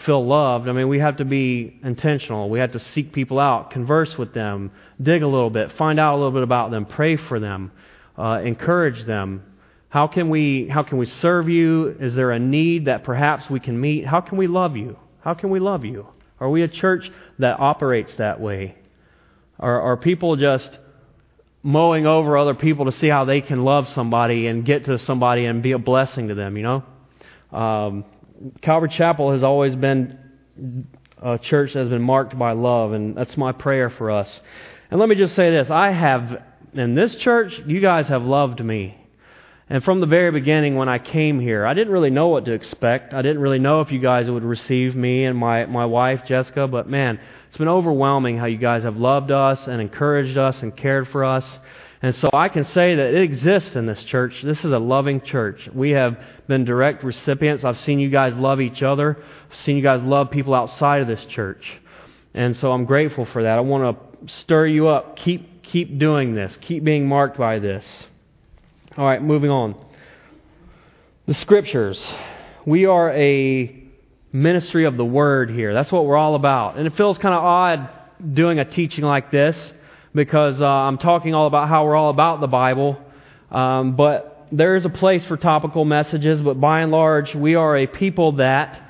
feel 0.05 0.25
loved. 0.25 0.67
I 0.67 0.71
mean, 0.71 0.88
we 0.88 0.99
have 0.99 1.17
to 1.17 1.25
be 1.25 1.79
intentional. 1.83 2.49
We 2.49 2.59
have 2.59 2.71
to 2.71 2.79
seek 2.79 3.13
people 3.13 3.39
out, 3.39 3.71
converse 3.71 4.17
with 4.17 4.33
them, 4.33 4.71
dig 5.01 5.21
a 5.21 5.27
little 5.27 5.51
bit, 5.51 5.71
find 5.73 5.99
out 5.99 6.15
a 6.15 6.17
little 6.17 6.31
bit 6.31 6.43
about 6.43 6.71
them, 6.71 6.86
pray 6.86 7.15
for 7.15 7.39
them 7.39 7.71
uh, 8.17 8.41
encourage 8.43 9.05
them. 9.05 9.43
How 9.89 10.07
can 10.07 10.29
we 10.29 10.67
how 10.67 10.83
can 10.83 10.97
we 10.97 11.05
serve 11.05 11.49
you? 11.49 11.95
Is 11.99 12.15
there 12.15 12.31
a 12.31 12.39
need 12.39 12.86
that 12.86 13.03
perhaps 13.03 13.49
we 13.49 13.59
can 13.59 13.79
meet? 13.79 14.05
How 14.05 14.21
can 14.21 14.38
we 14.38 14.47
love 14.47 14.75
you? 14.75 14.97
How 15.21 15.33
can 15.33 15.49
we 15.49 15.59
love 15.59 15.86
you? 15.86 16.07
Are 16.39 16.49
we 16.49 16.63
a 16.63 16.67
church 16.67 17.09
that 17.39 17.59
operates 17.59 18.15
that 18.15 18.39
way? 18.39 18.75
Are, 19.59 19.79
are 19.81 19.97
people 19.97 20.36
just 20.36 20.77
mowing 21.63 22.06
over 22.06 22.38
other 22.38 22.54
people 22.54 22.86
to 22.86 22.91
see 22.91 23.08
how 23.08 23.23
they 23.26 23.39
can 23.41 23.63
love 23.63 23.88
somebody 23.89 24.47
and 24.47 24.65
get 24.65 24.86
to 24.86 24.99
somebody 24.99 25.45
and 25.45 25.63
be 25.63 25.71
a 25.71 25.80
blessing 25.80 26.28
to 26.28 26.36
them, 26.36 26.58
you 26.58 26.63
know? 26.63 26.84
Um, 27.58 28.06
Calvary 28.62 28.89
Chapel 28.89 29.32
has 29.32 29.43
always 29.43 29.76
been 29.76 30.19
a 31.21 31.39
church 31.39 31.73
that 31.73 31.80
has 31.80 31.89
been 31.89 32.02
marked 32.02 32.38
by 32.38 32.52
love, 32.52 32.91
and 32.91 33.15
that's 33.15 33.38
my 33.38 33.54
prayer 33.54 33.89
for 33.89 34.12
us. 34.12 34.41
And 34.91 34.99
let 34.99 35.08
me 35.08 35.15
just 35.15 35.36
say 35.36 35.49
this 35.49 35.71
I 35.71 35.91
have 35.91 36.43
in 36.73 36.95
this 36.95 37.15
church, 37.15 37.54
you 37.65 37.80
guys 37.80 38.08
have 38.08 38.23
loved 38.23 38.63
me. 38.63 38.97
And 39.69 39.84
from 39.84 40.02
the 40.02 40.06
very 40.06 40.32
beginning, 40.32 40.76
when 40.76 40.89
I 40.89 40.99
came 40.99 41.39
here, 41.39 41.65
I 41.65 41.73
didn't 41.73 41.93
really 41.93 42.10
know 42.10 42.28
what 42.28 42.45
to 42.45 42.52
expect. 42.52 43.13
I 43.13 43.21
didn't 43.21 43.41
really 43.41 43.60
know 43.60 43.82
if 43.82 43.91
you 43.91 43.99
guys 43.99 44.30
would 44.30 44.43
receive 44.43 44.95
me 44.95 45.23
and 45.23 45.38
my, 45.38 45.65
my 45.65 45.86
wife, 45.86 46.26
Jessica, 46.28 46.67
but 46.67 46.89
man, 46.89 47.19
it's 47.53 47.59
been 47.59 47.67
overwhelming 47.67 48.39
how 48.39 48.47
you 48.47 48.57
guys 48.57 48.81
have 48.81 48.97
loved 48.97 49.29
us 49.29 49.67
and 49.67 49.79
encouraged 49.79 50.39
us 50.39 50.59
and 50.63 50.75
cared 50.75 51.07
for 51.09 51.23
us. 51.23 51.45
And 52.01 52.15
so 52.15 52.31
I 52.33 52.49
can 52.49 52.65
say 52.65 52.95
that 52.95 53.13
it 53.13 53.21
exists 53.21 53.75
in 53.75 53.85
this 53.85 54.03
church. 54.05 54.41
This 54.43 54.57
is 54.65 54.71
a 54.71 54.79
loving 54.79 55.21
church. 55.21 55.69
We 55.71 55.91
have 55.91 56.17
been 56.47 56.65
direct 56.65 57.03
recipients. 57.03 57.63
I've 57.63 57.79
seen 57.81 57.99
you 57.99 58.10
guys 58.10 58.33
love 58.33 58.60
each 58.60 58.81
other. 58.81 59.23
I've 59.51 59.58
seen 59.60 59.77
you 59.77 59.83
guys 59.83 60.01
love 60.01 60.31
people 60.31 60.56
outside 60.56 61.04
of 61.04 61.08
this 61.08 61.23
church. 61.25 61.63
And 62.33 62.58
so 62.58 62.71
I'm 62.71 62.85
grateful 62.85 63.25
for 63.25 63.43
that. 63.43 63.60
I 63.60 63.62
want 63.62 63.99
to 63.99 64.33
stir 64.33 64.65
you 64.65 64.87
up. 64.87 65.15
Keep 65.17 65.62
keep 65.62 65.99
doing 65.99 66.33
this. 66.33 66.58
Keep 66.60 66.83
being 66.83 67.08
marked 67.08 67.37
by 67.37 67.60
this. 67.60 67.85
All 68.97 69.06
right, 69.06 69.21
moving 69.21 69.51
on. 69.51 69.75
The 71.27 71.35
scriptures. 71.35 72.04
We 72.65 72.87
are 72.87 73.12
a 73.12 73.83
ministry 74.34 74.86
of 74.86 74.98
the 74.98 75.06
word 75.06 75.52
here. 75.52 75.73
That's 75.73 75.92
what 75.92 76.06
we're 76.06 76.17
all 76.17 76.36
about. 76.36 76.77
And 76.77 76.88
it 76.88 76.98
feels 76.98 77.17
kind 77.19 77.36
of 77.36 77.44
odd 77.44 77.90
doing 78.34 78.60
a 78.60 78.65
teaching 78.65 79.04
like 79.04 79.31
this 79.31 79.56
because 80.13 80.60
uh, 80.60 80.65
I'm 80.65 80.98
talking 80.98 81.34
all 81.34 81.48
about 81.48 81.69
how 81.69 81.86
we're 81.86 81.96
all 81.96 82.10
about 82.10 82.42
the 82.42 82.48
Bible. 82.48 83.00
Um, 83.52 83.96
but 83.96 84.48
there 84.52 84.75
is 84.75 84.86
a 84.86 84.90
place 84.90 85.23
for 85.25 85.38
topical 85.38 85.86
messages, 85.86 86.42
but 86.42 86.60
by 86.60 86.81
and 86.81 86.92
large, 86.92 87.34
we 87.36 87.56
are 87.56 87.77
a 87.77 87.88
people 87.88 88.34
that 88.34 88.81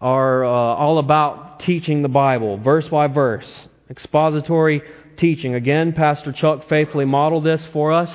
are 0.00 0.44
uh, 0.44 0.48
all 0.48 0.98
about 0.98 1.60
teaching 1.60 2.00
the 2.00 2.08
Bible, 2.08 2.56
verse 2.56 2.88
by 2.88 3.06
verse, 3.06 3.68
expository 3.90 4.82
teaching. 5.18 5.54
Again, 5.54 5.92
Pastor 5.92 6.32
Chuck 6.32 6.68
faithfully 6.68 7.04
modeled 7.04 7.44
this 7.44 7.66
for 7.66 7.92
us. 7.92 8.10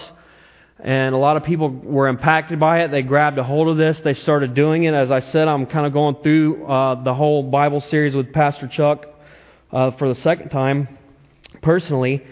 And 0.80 1.16
a 1.16 1.18
lot 1.18 1.38
of 1.38 1.44
people 1.44 1.70
were 1.70 2.08
impacted 2.08 2.60
by 2.60 2.84
it. 2.84 2.92
They 2.92 3.02
grabbed 3.02 3.38
a 3.38 3.44
hold 3.44 3.70
of 3.70 3.78
this. 3.78 4.00
They 4.02 4.14
started 4.14 4.54
doing 4.54 4.84
it. 4.84 4.94
As 4.94 5.10
I 5.10 5.22
said, 5.22 5.48
I'm 5.48 5.66
kind 5.68 5.86
of 5.86 5.94
going 5.94 6.18
through 6.22 6.66
uh, 6.66 7.02
the 7.04 7.14
whole 7.14 7.44
Bible 7.44 7.80
series 7.80 8.14
with 8.14 8.34
Pastor 8.34 8.68
Chuck 8.68 9.06
uh, 9.72 9.92
for 9.92 10.10
the 10.10 10.16
second 10.16 10.50
time 10.50 10.98
personally. 11.62 12.24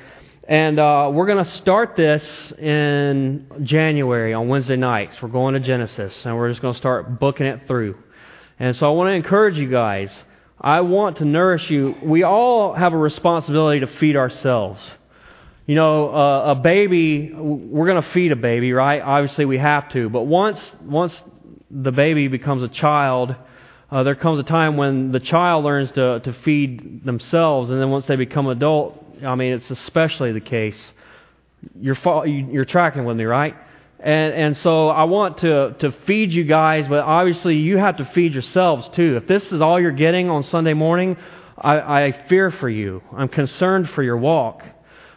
And 0.45 0.77
uh, 0.77 1.09
we're 1.13 1.25
going 1.25 1.43
to 1.43 1.51
start 1.51 1.95
this 1.95 2.51
in 2.59 3.47
January 3.63 4.33
on 4.33 4.49
Wednesday 4.49 4.75
nights. 4.75 5.21
We're 5.21 5.29
going 5.29 5.53
to 5.53 5.61
Genesis, 5.61 6.13
and 6.25 6.35
we're 6.35 6.49
just 6.49 6.61
going 6.61 6.73
to 6.73 6.77
start 6.77 7.17
booking 7.21 7.45
it 7.45 7.61
through. 7.65 7.97
And 8.59 8.75
so 8.75 8.87
I 8.87 8.89
want 8.89 9.07
to 9.07 9.13
encourage 9.13 9.57
you 9.57 9.69
guys. 9.69 10.13
I 10.59 10.81
want 10.81 11.17
to 11.17 11.25
nourish 11.25 11.69
you. 11.69 11.95
We 12.03 12.23
all 12.23 12.73
have 12.73 12.91
a 12.91 12.97
responsibility 12.97 13.79
to 13.79 13.87
feed 13.87 14.17
ourselves. 14.17 14.81
You 15.65 15.75
know, 15.75 16.13
uh, 16.13 16.51
a 16.51 16.55
baby, 16.55 17.31
we're 17.33 17.87
going 17.87 18.01
to 18.01 18.09
feed 18.09 18.33
a 18.33 18.35
baby, 18.35 18.73
right? 18.73 19.01
Obviously, 19.01 19.45
we 19.45 19.57
have 19.57 19.89
to. 19.89 20.09
But 20.09 20.23
once, 20.23 20.59
once 20.83 21.21
the 21.71 21.91
baby 21.91 22.27
becomes 22.27 22.63
a 22.63 22.67
child, 22.67 23.33
uh, 23.89 24.03
there 24.03 24.15
comes 24.15 24.39
a 24.39 24.43
time 24.43 24.75
when 24.75 25.13
the 25.13 25.21
child 25.21 25.63
learns 25.63 25.91
to, 25.93 26.19
to 26.19 26.33
feed 26.43 27.05
themselves, 27.05 27.69
and 27.69 27.79
then 27.79 27.89
once 27.91 28.05
they 28.07 28.17
become 28.17 28.47
adult, 28.47 29.05
I 29.23 29.35
mean, 29.35 29.53
it's 29.53 29.71
especially 29.71 30.33
the 30.33 30.41
case. 30.41 30.77
You're, 31.79 31.95
you're 32.25 32.65
tracking 32.65 33.05
with 33.05 33.15
me, 33.15 33.23
right? 33.23 33.55
And, 34.01 34.33
and 34.33 34.57
so 34.57 34.89
I 34.89 35.05
want 35.05 35.37
to, 35.39 35.75
to 35.79 35.93
feed 36.05 36.33
you 36.33 36.43
guys, 36.43 36.89
but 36.89 36.99
obviously 36.99 37.55
you 37.55 37.77
have 37.77 37.97
to 37.97 38.05
feed 38.13 38.33
yourselves 38.33 38.89
too. 38.89 39.15
If 39.15 39.27
this 39.27 39.49
is 39.53 39.61
all 39.61 39.79
you're 39.79 39.91
getting 39.91 40.29
on 40.29 40.43
Sunday 40.43 40.73
morning, 40.73 41.15
I, 41.57 42.07
I 42.07 42.25
fear 42.27 42.51
for 42.51 42.67
you. 42.67 43.01
I'm 43.15 43.29
concerned 43.29 43.89
for 43.91 44.03
your 44.03 44.17
walk, 44.17 44.61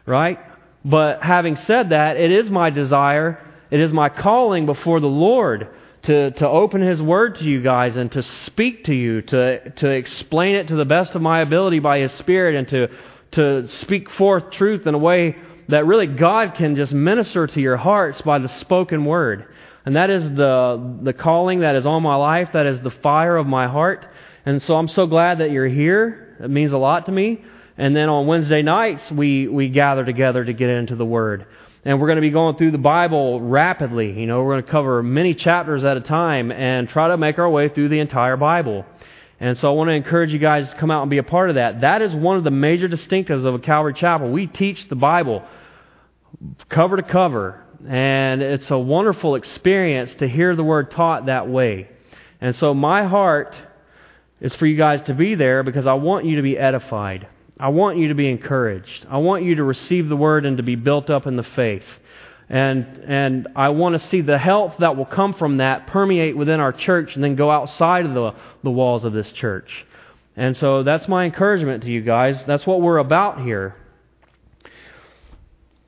right? 0.07 0.39
But 0.85 1.23
having 1.23 1.57
said 1.57 1.91
that, 1.91 2.17
it 2.17 2.31
is 2.31 2.49
my 2.49 2.71
desire, 2.71 3.45
it 3.71 3.81
is 3.81 3.93
my 3.93 4.09
calling 4.09 4.67
before 4.67 5.01
the 5.01 5.09
Lord 5.09 5.69
to, 6.05 6.31
to 6.31 6.49
open 6.49 6.81
His 6.81 7.03
Word 7.03 7.35
to 7.37 7.45
you 7.45 7.61
guys 7.61 7.97
and 7.97 8.11
to 8.13 8.23
speak 8.23 8.85
to 8.85 8.95
you, 8.95 9.23
to, 9.23 9.71
to 9.71 9.89
explain 9.91 10.55
it 10.55 10.69
to 10.69 10.77
the 10.77 10.85
best 10.85 11.15
of 11.17 11.23
my 11.23 11.41
ability 11.41 11.81
by 11.81 11.99
His 11.99 12.13
Spirit, 12.13 12.55
and 12.55 12.69
to, 12.69 12.89
to 13.33 13.69
speak 13.81 14.09
forth 14.11 14.53
truth 14.53 14.87
in 14.87 14.95
a 14.95 14.99
way 14.99 15.37
that 15.69 15.85
really 15.85 16.07
God 16.07 16.55
can 16.55 16.77
just 16.77 16.93
minister 16.93 17.49
to 17.49 17.61
your 17.61 17.77
hearts 17.77 18.23
by 18.23 18.39
the 18.39 18.49
spoken 18.49 19.05
word. 19.05 19.53
And 19.85 19.97
that 19.97 20.11
is 20.11 20.23
the, 20.23 20.99
the 21.03 21.13
calling 21.13 21.61
that 21.61 21.77
is 21.77 21.87
on 21.87 22.03
my 22.03 22.17
life. 22.17 22.51
That 22.53 22.67
is 22.67 22.81
the 22.81 22.91
fire 22.91 23.37
of 23.37 23.47
my 23.47 23.67
heart. 23.67 24.07
And 24.45 24.63
so 24.63 24.77
I'm 24.77 24.89
so 24.89 25.07
glad 25.07 25.39
that 25.39 25.51
you're 25.51 25.69
here. 25.69 26.37
It 26.41 26.51
means 26.51 26.73
a 26.73 26.79
lot 26.79 27.07
to 27.07 27.13
me. 27.13 27.45
And 27.79 27.95
then 27.95 28.09
on 28.09 28.27
Wednesday 28.27 28.63
nights, 28.63 29.11
we, 29.11 29.49
we 29.49 29.69
gather 29.69 30.05
together 30.05 30.45
to 30.45 30.53
get 30.53 30.71
into 30.71 30.97
the 30.97 31.05
Word. 31.05 31.47
And 31.85 32.01
we're 32.01 32.09
going 32.09 32.17
to 32.17 32.23
be 32.23 32.31
going 32.31 32.57
through 32.57 32.73
the 32.73 32.79
Bible 32.79 33.41
rapidly. 33.41 34.19
You 34.19 34.27
know, 34.27 34.43
we're 34.43 34.55
going 34.55 34.65
to 34.65 34.71
cover 34.71 35.03
many 35.03 35.35
chapters 35.35 35.85
at 35.85 35.97
a 35.97 36.01
time 36.01 36.51
and 36.51 36.89
try 36.89 37.09
to 37.09 37.17
make 37.17 37.39
our 37.39 37.49
way 37.49 37.69
through 37.69 37.91
the 37.91 38.01
entire 38.01 38.37
Bible. 38.37 38.85
And 39.39 39.59
so 39.59 39.69
I 39.69 39.73
want 39.73 39.89
to 39.89 39.93
encourage 39.93 40.33
you 40.33 40.39
guys 40.39 40.69
to 40.69 40.77
come 40.77 40.91
out 40.91 41.03
and 41.03 41.11
be 41.11 41.19
a 41.19 41.23
part 41.23 41.51
of 41.51 41.57
that. 41.57 41.83
That 41.83 42.01
is 42.01 42.15
one 42.15 42.39
of 42.39 42.45
the 42.45 42.51
major 42.51 42.89
distinctives 42.89 43.45
of 43.45 43.55
a 43.55 43.59
Calvary 43.59 43.95
Chapel. 43.95 44.31
We 44.31 44.47
teach 44.47 44.89
the 44.89 44.97
Bible 44.97 45.45
cover 46.69 46.97
to 46.97 47.03
cover. 47.03 47.63
And 47.87 48.43
it's 48.43 48.71
a 48.71 48.79
wonderful 48.79 49.35
experience 49.35 50.15
to 50.15 50.29
hear 50.29 50.57
the 50.57 50.65
Word 50.65 50.91
taught 50.91 51.27
that 51.27 51.47
way. 51.49 51.89
And 52.41 52.57
so 52.57 52.75
my 52.75 53.05
heart 53.05 53.55
is 54.41 54.55
for 54.55 54.67
you 54.67 54.77
guys 54.77 55.03
to 55.03 55.15
be 55.15 55.35
there 55.35 55.63
because 55.63 55.87
I 55.87 55.95
want 55.95 56.25
you 56.25 56.37
to 56.37 56.43
be 56.43 56.59
edified. 56.59 57.29
I 57.59 57.69
want 57.69 57.99
you 57.99 58.09
to 58.09 58.15
be 58.15 58.29
encouraged. 58.29 59.07
I 59.09 59.19
want 59.19 59.45
you 59.45 59.55
to 59.57 59.65
receive 59.65 60.09
the 60.09 60.17
Word 60.17 60.45
and 60.45 60.59
to 60.59 60.63
be 60.63 60.77
built 60.77 61.09
up 61.09 61.27
in 61.27 61.37
the 61.37 61.43
faith. 61.43 61.85
And, 62.49 62.85
and 63.07 63.49
I 63.57 63.71
want 63.71 64.01
to 64.01 64.09
see 64.09 64.21
the 64.21 64.39
health 64.39 64.75
that 64.79 64.97
will 64.97 65.07
come 65.07 65.35
from 65.35 65.57
that 65.57 65.87
permeate 65.89 66.37
within 66.37 66.61
our 66.61 66.73
church 66.73 67.15
and 67.15 67.25
then 67.25 67.35
go 67.35 67.51
outside 67.51 68.07
of 68.07 68.15
the, 68.15 68.35
the 68.63 68.71
walls 68.71 69.05
of 69.05 69.13
this 69.13 69.33
church. 69.33 69.87
And 70.37 70.57
so 70.57 70.83
that's 70.83 71.09
my 71.09 71.25
encouragement 71.25 71.83
to 71.85 71.91
you 71.91 72.03
guys. 72.03 72.39
That's 72.47 72.67
what 72.67 72.83
we're 72.83 72.99
about 72.99 73.41
here. 73.41 73.75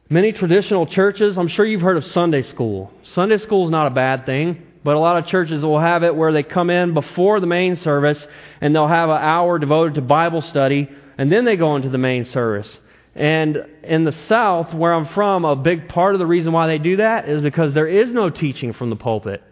Many 0.09 0.33
traditional 0.33 0.87
churches, 0.87 1.37
I'm 1.37 1.49
sure 1.49 1.67
you've 1.67 1.83
heard 1.83 1.99
of 1.99 2.07
Sunday 2.07 2.43
school. 2.43 2.91
Sunday 3.03 3.37
school 3.37 3.67
is 3.67 3.71
not 3.71 3.89
a 3.89 3.91
bad 3.91 4.25
thing, 4.25 4.67
but 4.83 4.97
a 4.97 4.99
lot 4.99 5.19
of 5.19 5.27
churches 5.27 5.63
will 5.63 5.79
have 5.79 6.03
it 6.03 6.17
where 6.17 6.33
they 6.33 6.43
come 6.43 6.71
in 6.71 6.95
before 6.95 7.41
the 7.41 7.47
main 7.47 7.77
service 7.77 8.27
and 8.63 8.75
they'll 8.75 8.89
have 8.89 9.11
an 9.11 9.19
hour 9.19 9.59
devoted 9.59 9.97
to 9.97 10.01
Bible 10.01 10.41
study 10.41 10.89
and 11.19 11.31
then 11.31 11.45
they 11.45 11.57
go 11.57 11.77
into 11.77 11.89
the 11.89 11.99
main 11.99 12.25
service. 12.25 12.79
And 13.15 13.67
in 13.83 14.05
the 14.05 14.13
South, 14.13 14.73
where 14.73 14.95
I'm 14.95 15.09
from, 15.09 15.45
a 15.45 15.57
big 15.57 15.89
part 15.89 16.15
of 16.15 16.21
the 16.21 16.27
reason 16.27 16.53
why 16.53 16.69
they 16.69 16.79
do 16.79 16.99
that 16.99 17.29
is 17.29 17.43
because 17.43 17.75
there 17.75 17.89
is 17.89 18.13
no 18.13 18.31
teaching 18.31 18.73
from 18.73 18.91
the 18.91 18.97
pulpit. 18.97 19.43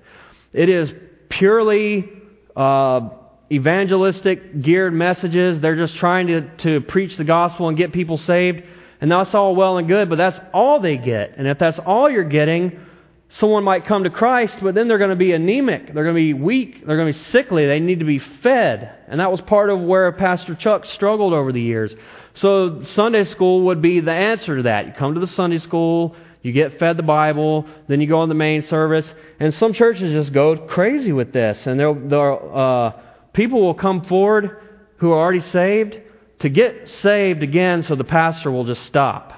It 0.52 0.68
is 0.68 0.92
purely 1.28 2.08
uh, 2.54 3.08
evangelistic, 3.50 4.62
geared 4.62 4.94
messages. 4.94 5.60
They're 5.60 5.76
just 5.76 5.96
trying 5.96 6.28
to, 6.28 6.56
to 6.58 6.80
preach 6.82 7.16
the 7.16 7.24
gospel 7.24 7.68
and 7.68 7.76
get 7.76 7.92
people 7.92 8.18
saved. 8.18 8.62
And 9.00 9.10
that's 9.10 9.34
all 9.34 9.56
well 9.56 9.78
and 9.78 9.88
good, 9.88 10.08
but 10.08 10.16
that's 10.16 10.38
all 10.54 10.80
they 10.80 10.96
get. 10.96 11.36
And 11.36 11.48
if 11.48 11.58
that's 11.58 11.80
all 11.80 12.08
you're 12.08 12.24
getting, 12.24 12.85
someone 13.30 13.64
might 13.64 13.86
come 13.86 14.04
to 14.04 14.10
Christ, 14.10 14.58
but 14.62 14.74
then 14.74 14.88
they're 14.88 14.98
going 14.98 15.10
to 15.10 15.16
be 15.16 15.32
anemic. 15.32 15.92
They're 15.92 16.04
going 16.04 16.14
to 16.14 16.20
be 16.20 16.34
weak. 16.34 16.86
They're 16.86 16.96
going 16.96 17.12
to 17.12 17.18
be 17.18 17.24
sickly. 17.26 17.66
They 17.66 17.80
need 17.80 17.98
to 17.98 18.04
be 18.04 18.18
fed. 18.18 18.90
And 19.08 19.20
that 19.20 19.30
was 19.30 19.40
part 19.40 19.70
of 19.70 19.80
where 19.80 20.10
Pastor 20.12 20.54
Chuck 20.54 20.84
struggled 20.86 21.32
over 21.32 21.52
the 21.52 21.60
years. 21.60 21.94
So 22.34 22.82
Sunday 22.94 23.24
school 23.24 23.66
would 23.66 23.82
be 23.82 24.00
the 24.00 24.12
answer 24.12 24.56
to 24.58 24.62
that. 24.64 24.86
You 24.86 24.92
come 24.92 25.14
to 25.14 25.20
the 25.20 25.26
Sunday 25.26 25.58
school, 25.58 26.14
you 26.42 26.52
get 26.52 26.78
fed 26.78 26.96
the 26.96 27.02
Bible, 27.02 27.66
then 27.88 28.00
you 28.00 28.06
go 28.06 28.20
on 28.20 28.28
the 28.28 28.34
main 28.34 28.62
service. 28.62 29.10
And 29.40 29.52
some 29.54 29.72
churches 29.72 30.12
just 30.12 30.32
go 30.32 30.56
crazy 30.66 31.12
with 31.12 31.32
this. 31.32 31.66
And 31.66 31.78
they'll, 31.80 31.94
they'll, 31.94 32.52
uh, 32.54 33.00
people 33.32 33.60
will 33.62 33.74
come 33.74 34.04
forward 34.04 34.62
who 34.98 35.12
are 35.12 35.18
already 35.18 35.40
saved 35.40 35.98
to 36.38 36.48
get 36.48 36.88
saved 37.02 37.42
again 37.42 37.82
so 37.82 37.96
the 37.96 38.04
pastor 38.04 38.50
will 38.50 38.64
just 38.64 38.84
stop. 38.84 39.32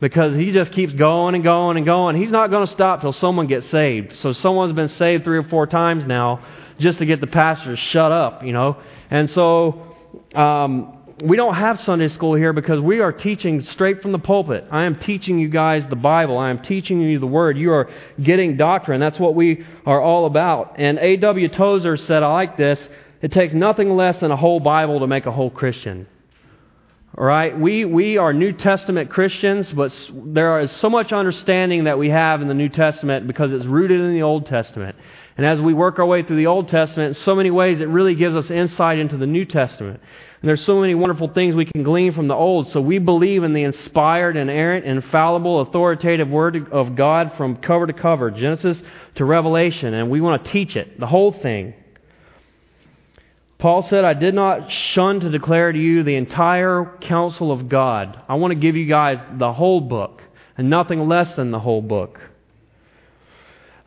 Because 0.00 0.34
he 0.34 0.52
just 0.52 0.70
keeps 0.72 0.92
going 0.92 1.34
and 1.34 1.42
going 1.42 1.76
and 1.76 1.84
going. 1.84 2.16
He's 2.16 2.30
not 2.30 2.50
going 2.50 2.66
to 2.66 2.72
stop 2.72 3.00
till 3.00 3.12
someone 3.12 3.48
gets 3.48 3.68
saved. 3.68 4.14
So 4.16 4.32
someone's 4.32 4.72
been 4.72 4.90
saved 4.90 5.24
three 5.24 5.38
or 5.38 5.42
four 5.44 5.66
times 5.66 6.06
now 6.06 6.44
just 6.78 6.98
to 6.98 7.06
get 7.06 7.20
the 7.20 7.26
pastor 7.26 7.74
to 7.74 7.76
shut 7.76 8.12
up, 8.12 8.44
you 8.44 8.52
know. 8.52 8.76
And 9.10 9.28
so 9.30 9.96
um, 10.34 10.98
we 11.22 11.36
don't 11.36 11.54
have 11.54 11.80
Sunday 11.80 12.08
school 12.08 12.34
here 12.34 12.52
because 12.52 12.80
we 12.80 13.00
are 13.00 13.12
teaching 13.12 13.62
straight 13.62 14.02
from 14.02 14.12
the 14.12 14.18
pulpit. 14.18 14.66
I 14.70 14.84
am 14.84 14.96
teaching 15.00 15.38
you 15.38 15.48
guys 15.48 15.86
the 15.88 15.96
Bible. 15.96 16.38
I 16.38 16.50
am 16.50 16.62
teaching 16.62 17.00
you 17.00 17.18
the 17.18 17.26
Word. 17.26 17.58
You 17.58 17.72
are 17.72 17.90
getting 18.22 18.56
doctrine. 18.56 19.00
That's 19.00 19.18
what 19.18 19.34
we 19.34 19.66
are 19.84 20.00
all 20.00 20.26
about. 20.26 20.76
And 20.78 20.98
A.W. 20.98 21.48
Tozer 21.48 21.96
said, 21.96 22.22
I 22.22 22.32
like 22.32 22.56
this. 22.56 22.78
It 23.20 23.32
takes 23.32 23.52
nothing 23.52 23.96
less 23.96 24.18
than 24.20 24.30
a 24.30 24.36
whole 24.36 24.60
Bible 24.60 25.00
to 25.00 25.08
make 25.08 25.26
a 25.26 25.32
whole 25.32 25.50
Christian. 25.50 26.06
All 27.18 27.24
right, 27.24 27.58
we, 27.58 27.84
we 27.84 28.16
are 28.16 28.32
New 28.32 28.52
Testament 28.52 29.10
Christians, 29.10 29.68
but 29.72 29.92
there 30.14 30.60
is 30.60 30.70
so 30.76 30.88
much 30.88 31.12
understanding 31.12 31.82
that 31.82 31.98
we 31.98 32.10
have 32.10 32.42
in 32.42 32.46
the 32.46 32.54
New 32.54 32.68
Testament 32.68 33.26
because 33.26 33.52
it's 33.52 33.64
rooted 33.64 34.00
in 34.00 34.14
the 34.14 34.22
Old 34.22 34.46
Testament. 34.46 34.94
And 35.36 35.44
as 35.44 35.60
we 35.60 35.74
work 35.74 35.98
our 35.98 36.06
way 36.06 36.22
through 36.22 36.36
the 36.36 36.46
Old 36.46 36.68
Testament, 36.68 37.08
in 37.08 37.24
so 37.24 37.34
many 37.34 37.50
ways 37.50 37.80
it 37.80 37.88
really 37.88 38.14
gives 38.14 38.36
us 38.36 38.52
insight 38.52 39.00
into 39.00 39.16
the 39.16 39.26
New 39.26 39.44
Testament. 39.44 40.00
And 40.40 40.48
there's 40.48 40.64
so 40.64 40.80
many 40.80 40.94
wonderful 40.94 41.26
things 41.34 41.56
we 41.56 41.64
can 41.64 41.82
glean 41.82 42.12
from 42.12 42.28
the 42.28 42.36
Old. 42.36 42.70
So 42.70 42.80
we 42.80 42.98
believe 42.98 43.42
in 43.42 43.52
the 43.52 43.64
inspired, 43.64 44.36
inerrant, 44.36 44.84
infallible, 44.84 45.62
authoritative 45.62 46.28
Word 46.28 46.70
of 46.70 46.94
God 46.94 47.32
from 47.36 47.56
cover 47.56 47.88
to 47.88 47.94
cover, 47.94 48.30
Genesis 48.30 48.78
to 49.16 49.24
Revelation, 49.24 49.92
and 49.92 50.08
we 50.08 50.20
want 50.20 50.44
to 50.44 50.52
teach 50.52 50.76
it, 50.76 51.00
the 51.00 51.08
whole 51.08 51.32
thing. 51.32 51.74
Paul 53.58 53.82
said, 53.82 54.04
I 54.04 54.14
did 54.14 54.34
not 54.34 54.70
shun 54.70 55.20
to 55.20 55.30
declare 55.30 55.72
to 55.72 55.78
you 55.78 56.04
the 56.04 56.14
entire 56.14 56.96
counsel 57.00 57.50
of 57.50 57.68
God. 57.68 58.20
I 58.28 58.36
want 58.36 58.52
to 58.52 58.58
give 58.58 58.76
you 58.76 58.86
guys 58.86 59.18
the 59.36 59.52
whole 59.52 59.80
book 59.80 60.22
and 60.56 60.70
nothing 60.70 61.08
less 61.08 61.34
than 61.34 61.50
the 61.50 61.58
whole 61.58 61.82
book. 61.82 62.20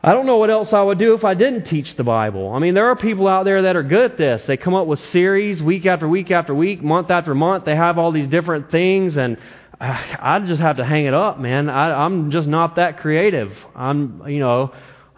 I 0.04 0.12
don't 0.12 0.26
know 0.26 0.38
what 0.38 0.50
else 0.50 0.72
I 0.72 0.82
would 0.82 0.98
do 0.98 1.14
if 1.14 1.24
I 1.24 1.34
didn't 1.34 1.64
teach 1.64 1.96
the 1.96 2.02
Bible. 2.02 2.52
I 2.52 2.58
mean, 2.58 2.74
there 2.74 2.88
are 2.88 2.96
people 2.96 3.28
out 3.28 3.44
there 3.44 3.62
that 3.62 3.76
are 3.76 3.84
good 3.84 4.10
at 4.10 4.18
this. 4.18 4.44
They 4.44 4.56
come 4.56 4.74
up 4.74 4.86
with 4.86 4.98
series 5.10 5.62
week 5.62 5.86
after 5.86 6.08
week 6.08 6.30
after 6.30 6.54
week, 6.54 6.82
month 6.82 7.10
after 7.10 7.34
month. 7.34 7.64
They 7.64 7.76
have 7.76 7.98
all 7.98 8.10
these 8.10 8.26
different 8.26 8.70
things, 8.70 9.16
and 9.16 9.36
uh, 9.80 10.16
I 10.18 10.40
just 10.40 10.60
have 10.60 10.78
to 10.78 10.84
hang 10.84 11.06
it 11.06 11.14
up, 11.14 11.38
man. 11.38 11.70
I, 11.70 12.04
I'm 12.04 12.32
just 12.32 12.48
not 12.48 12.76
that 12.76 12.98
creative. 12.98 13.52
I'm, 13.76 14.26
you 14.26 14.40
know, 14.40 14.72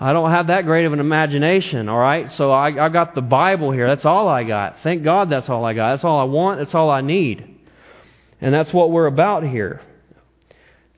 I 0.04 0.12
don't 0.12 0.30
have 0.32 0.48
that 0.48 0.66
great 0.66 0.84
of 0.84 0.92
an 0.92 1.00
imagination, 1.00 1.88
all 1.88 1.98
right? 1.98 2.30
So 2.32 2.50
I, 2.50 2.66
I 2.66 2.90
got 2.90 3.14
the 3.14 3.22
Bible 3.22 3.72
here. 3.72 3.88
That's 3.88 4.04
all 4.04 4.28
I 4.28 4.44
got. 4.44 4.76
Thank 4.82 5.02
God 5.02 5.30
that's 5.30 5.48
all 5.48 5.64
I 5.64 5.72
got. 5.72 5.92
That's 5.92 6.04
all 6.04 6.20
I 6.20 6.24
want. 6.24 6.58
That's 6.58 6.74
all 6.74 6.90
I 6.90 7.00
need. 7.00 7.56
And 8.38 8.52
that's 8.52 8.70
what 8.70 8.90
we're 8.90 9.06
about 9.06 9.44
here. 9.44 9.80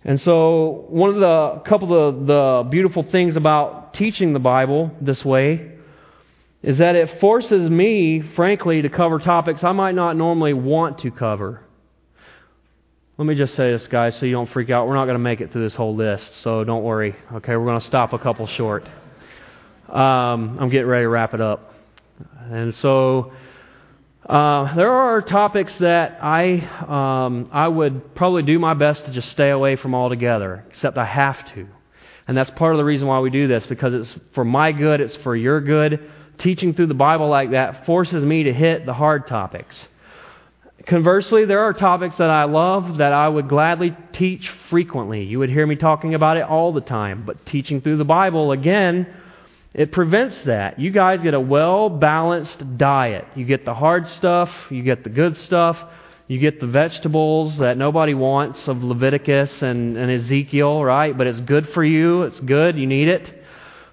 And 0.02 0.20
so, 0.20 0.86
one 0.88 1.10
of 1.10 1.20
the 1.20 1.62
couple 1.68 1.96
of 1.96 2.26
the 2.26 2.68
beautiful 2.68 3.04
things 3.04 3.36
about 3.36 3.94
teaching 3.94 4.32
the 4.32 4.40
Bible 4.40 4.90
this 5.00 5.24
way 5.24 5.70
is 6.64 6.78
that 6.78 6.96
it 6.96 7.20
forces 7.20 7.70
me, 7.70 8.22
frankly, 8.34 8.82
to 8.82 8.88
cover 8.88 9.20
topics 9.20 9.62
I 9.62 9.70
might 9.70 9.94
not 9.94 10.16
normally 10.16 10.52
want 10.52 10.98
to 11.02 11.12
cover. 11.12 11.60
Let 13.18 13.24
me 13.24 13.34
just 13.34 13.54
say 13.54 13.72
this, 13.72 13.86
guys, 13.86 14.14
so 14.18 14.26
you 14.26 14.32
don't 14.32 14.50
freak 14.50 14.68
out. 14.68 14.86
We're 14.86 14.94
not 14.94 15.06
going 15.06 15.14
to 15.14 15.18
make 15.18 15.40
it 15.40 15.50
through 15.50 15.62
this 15.62 15.74
whole 15.74 15.96
list, 15.96 16.36
so 16.42 16.64
don't 16.64 16.82
worry. 16.82 17.16
Okay, 17.32 17.56
we're 17.56 17.64
going 17.64 17.80
to 17.80 17.86
stop 17.86 18.12
a 18.12 18.18
couple 18.18 18.46
short. 18.46 18.86
Um, 19.88 20.58
I'm 20.60 20.68
getting 20.68 20.86
ready 20.86 21.04
to 21.04 21.08
wrap 21.08 21.32
it 21.32 21.40
up. 21.40 21.72
And 22.50 22.76
so 22.76 23.32
uh, 24.26 24.74
there 24.74 24.90
are 24.90 25.22
topics 25.22 25.74
that 25.78 26.18
I, 26.22 26.58
um, 27.26 27.48
I 27.52 27.68
would 27.68 28.14
probably 28.14 28.42
do 28.42 28.58
my 28.58 28.74
best 28.74 29.06
to 29.06 29.12
just 29.12 29.30
stay 29.30 29.48
away 29.48 29.76
from 29.76 29.94
altogether, 29.94 30.66
except 30.68 30.98
I 30.98 31.06
have 31.06 31.54
to. 31.54 31.66
And 32.28 32.36
that's 32.36 32.50
part 32.50 32.74
of 32.74 32.78
the 32.78 32.84
reason 32.84 33.08
why 33.08 33.20
we 33.20 33.30
do 33.30 33.48
this, 33.48 33.64
because 33.64 33.94
it's 33.94 34.14
for 34.34 34.44
my 34.44 34.72
good, 34.72 35.00
it's 35.00 35.16
for 35.16 35.34
your 35.34 35.62
good, 35.62 36.10
teaching 36.36 36.74
through 36.74 36.88
the 36.88 36.92
Bible 36.94 37.30
like 37.30 37.52
that 37.52 37.86
forces 37.86 38.22
me 38.26 38.42
to 38.42 38.52
hit 38.52 38.84
the 38.84 38.92
hard 38.92 39.26
topics. 39.26 39.88
Conversely, 40.86 41.44
there 41.46 41.64
are 41.64 41.72
topics 41.72 42.16
that 42.18 42.30
I 42.30 42.44
love 42.44 42.98
that 42.98 43.12
I 43.12 43.28
would 43.28 43.48
gladly 43.48 43.96
teach 44.12 44.48
frequently. 44.70 45.24
You 45.24 45.40
would 45.40 45.50
hear 45.50 45.66
me 45.66 45.74
talking 45.74 46.14
about 46.14 46.36
it 46.36 46.44
all 46.44 46.72
the 46.72 46.80
time. 46.80 47.24
But 47.26 47.44
teaching 47.44 47.80
through 47.80 47.96
the 47.96 48.04
Bible, 48.04 48.52
again, 48.52 49.12
it 49.74 49.90
prevents 49.90 50.40
that. 50.44 50.78
You 50.78 50.92
guys 50.92 51.22
get 51.22 51.34
a 51.34 51.40
well 51.40 51.90
balanced 51.90 52.78
diet. 52.78 53.24
You 53.34 53.44
get 53.44 53.64
the 53.64 53.74
hard 53.74 54.08
stuff, 54.10 54.48
you 54.70 54.84
get 54.84 55.02
the 55.02 55.10
good 55.10 55.36
stuff, 55.38 55.76
you 56.28 56.38
get 56.38 56.60
the 56.60 56.68
vegetables 56.68 57.58
that 57.58 57.76
nobody 57.76 58.14
wants 58.14 58.68
of 58.68 58.84
Leviticus 58.84 59.62
and, 59.62 59.96
and 59.96 60.08
Ezekiel, 60.08 60.84
right? 60.84 61.18
But 61.18 61.26
it's 61.26 61.40
good 61.40 61.68
for 61.70 61.84
you, 61.84 62.22
it's 62.22 62.38
good, 62.38 62.78
you 62.78 62.86
need 62.86 63.08
it. 63.08 63.42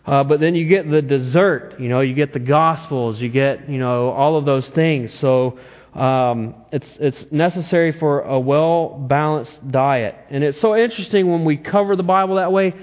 Uh, 0.06 0.24
but 0.24 0.40
then 0.40 0.54
you 0.54 0.68
get 0.68 0.88
the 0.92 1.02
dessert, 1.02 1.80
you 1.80 1.90
know, 1.90 2.02
you 2.02 2.14
get 2.14 2.34
the 2.34 2.40
Gospels, 2.40 3.20
you 3.20 3.30
get, 3.30 3.68
you 3.68 3.80
know, 3.80 4.10
all 4.12 4.38
of 4.38 4.46
those 4.46 4.68
things. 4.70 5.12
So 5.20 5.58
um, 5.96 6.56
it's, 6.72 6.98
it's 7.00 7.26
necessary 7.32 7.92
for 7.92 8.22
a 8.22 8.40
well 8.40 8.90
balanced 8.90 9.72
diet. 9.72 10.16
And 10.30 10.44
it's 10.44 10.60
so 10.60 10.76
interesting 10.76 11.32
when 11.32 11.46
we 11.46 11.58
cover 11.58 11.96
the 11.96 12.04
Bible 12.04 12.36
that 12.36 12.52
way, 12.52 12.74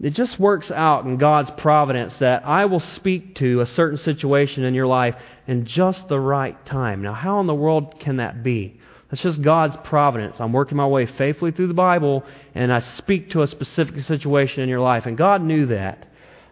it 0.00 0.14
just 0.14 0.38
works 0.38 0.70
out 0.70 1.04
in 1.04 1.18
God's 1.18 1.50
providence 1.58 2.16
that 2.18 2.46
I 2.46 2.64
will 2.64 2.80
speak 2.80 3.34
to 3.36 3.60
a 3.60 3.66
certain 3.66 3.98
situation 3.98 4.64
in 4.64 4.72
your 4.72 4.86
life 4.86 5.14
in 5.46 5.66
just 5.66 6.08
the 6.08 6.18
right 6.18 6.64
time. 6.64 7.02
Now, 7.02 7.12
how 7.12 7.40
in 7.40 7.46
the 7.46 7.54
world 7.54 8.00
can 8.00 8.16
that 8.16 8.42
be? 8.42 8.80
That's 9.10 9.22
just 9.22 9.42
God's 9.42 9.76
providence. 9.84 10.36
I'm 10.38 10.52
working 10.52 10.76
my 10.76 10.86
way 10.86 11.04
faithfully 11.04 11.50
through 11.50 11.66
the 11.66 11.74
Bible, 11.74 12.24
and 12.54 12.72
I 12.72 12.80
speak 12.80 13.30
to 13.30 13.42
a 13.42 13.46
specific 13.46 14.04
situation 14.04 14.62
in 14.62 14.68
your 14.68 14.80
life. 14.80 15.04
And 15.04 15.18
God 15.18 15.42
knew 15.42 15.66
that. 15.66 16.06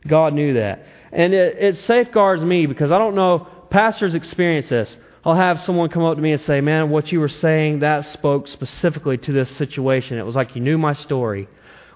God 0.07 0.35
knew 0.35 0.55
that. 0.55 0.85
And 1.13 1.33
it, 1.33 1.57
it 1.59 1.77
safeguards 1.87 2.43
me 2.43 2.67
because 2.67 2.91
I 2.91 2.99
don't 2.99 3.15
know, 3.15 3.47
pastors 3.71 4.15
experience 4.15 4.69
this. 4.69 4.95
I'll 5.25 5.35
have 5.35 5.61
someone 5.63 5.89
come 5.91 6.05
up 6.05 6.17
to 6.17 6.23
me 6.23 6.33
and 6.33 6.41
say, 6.43 6.61
Man, 6.61 6.91
what 6.91 7.11
you 7.11 7.21
were 7.21 7.29
saying, 7.29 7.81
that 7.81 8.07
spoke 8.13 8.49
specifically 8.49 9.19
to 9.19 9.33
this 9.33 9.51
situation. 9.57 10.19
It 10.19 10.27
was 10.27 10.37
like 10.37 10.55
you 10.55 10.63
knew 10.63 10.79
my 10.79 10.95
story. 10.95 11.49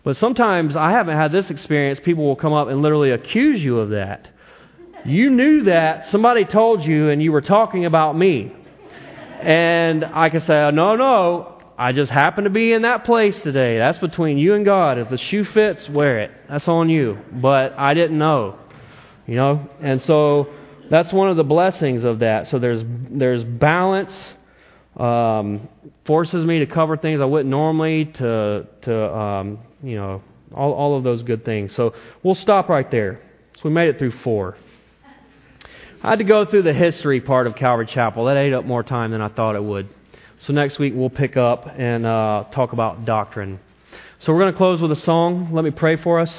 But 0.05 0.17
sometimes 0.17 0.75
I 0.75 0.91
haven't 0.91 1.17
had 1.17 1.31
this 1.31 1.49
experience. 1.51 2.01
People 2.05 2.25
will 2.25 2.37
come 2.37 2.53
up 2.53 2.69
and 2.69 2.83
literally 2.83 3.13
accuse 3.13 3.63
you 3.63 3.79
of 3.79 3.91
that. 3.91 4.29
You 5.05 5.31
knew 5.31 5.65
that. 5.65 6.09
Somebody 6.09 6.45
told 6.45 6.83
you, 6.83 7.11
and 7.11 7.23
you 7.23 7.31
were 7.31 7.41
talking 7.41 7.85
about 7.85 8.17
me. 8.17 8.53
And 9.41 10.05
I 10.05 10.29
can 10.29 10.41
say, 10.41 10.71
No, 10.73 10.97
no. 10.97 11.49
I 11.79 11.93
just 11.93 12.13
happened 12.13 12.45
to 12.45 12.51
be 12.51 12.73
in 12.73 12.83
that 12.83 13.05
place 13.05 13.41
today. 13.41 13.79
That's 13.79 13.99
between 13.99 14.39
you 14.39 14.55
and 14.55 14.65
God. 14.65 14.99
If 14.99 15.09
the 15.09 15.19
shoe 15.19 15.45
fits, 15.45 15.89
wear 15.89 16.21
it. 16.21 16.31
That's 16.49 16.69
on 16.69 16.89
you. 16.89 17.19
But 17.33 17.73
I 17.79 17.95
didn't 17.95 18.19
know. 18.19 18.59
You 19.27 19.37
know? 19.37 19.69
And 19.81 20.03
so 20.03 20.49
that's 20.93 21.11
one 21.11 21.31
of 21.31 21.39
the 21.39 21.43
blessings 21.43 22.05
of 22.05 22.19
that. 22.19 22.49
So 22.49 22.59
there's 22.59 22.83
there's 23.11 23.43
balance. 23.43 24.15
Um, 24.95 25.71
forces 26.05 26.45
me 26.45 26.59
to 26.59 26.67
cover 26.67 26.99
things 26.99 27.23
I 27.23 27.25
wouldn't 27.25 27.49
normally. 27.49 28.05
To 28.05 28.67
to 28.83 29.17
um, 29.17 29.59
you 29.83 29.97
know 29.97 30.23
all 30.55 30.75
all 30.75 30.99
of 30.99 31.03
those 31.03 31.23
good 31.23 31.47
things. 31.47 31.75
So 31.75 31.95
we'll 32.23 32.35
stop 32.35 32.69
right 32.69 32.91
there. 32.91 33.23
So 33.57 33.63
we 33.65 33.71
made 33.71 33.89
it 33.89 33.99
through 33.99 34.13
four. 34.19 34.59
I 36.03 36.11
had 36.11 36.19
to 36.19 36.27
go 36.27 36.45
through 36.45 36.65
the 36.65 36.75
history 36.75 37.23
part 37.23 37.47
of 37.47 37.57
Calvary 37.57 37.87
Chapel. 37.87 38.27
That 38.27 38.37
ate 38.37 38.53
up 38.53 38.67
more 38.67 38.83
time 38.83 39.13
than 39.13 39.23
I 39.23 39.29
thought 39.29 39.57
it 39.57 39.65
would. 39.65 39.89
So 40.41 40.53
next 40.53 40.79
week 40.79 40.93
we'll 40.95 41.09
pick 41.09 41.39
up 41.39 41.69
and 41.75 42.05
uh, 42.05 42.45
talk 42.53 42.75
about 42.75 43.07
doctrine. 43.07 43.61
So 44.19 44.35
we're 44.35 44.41
going 44.41 44.53
to 44.53 44.59
close 44.59 44.79
with 44.83 44.93
a 44.93 44.97
song. 44.97 45.55
Let 45.55 45.65
me 45.65 45.71
pray 45.71 45.97
for 45.97 46.21
us. 46.21 46.31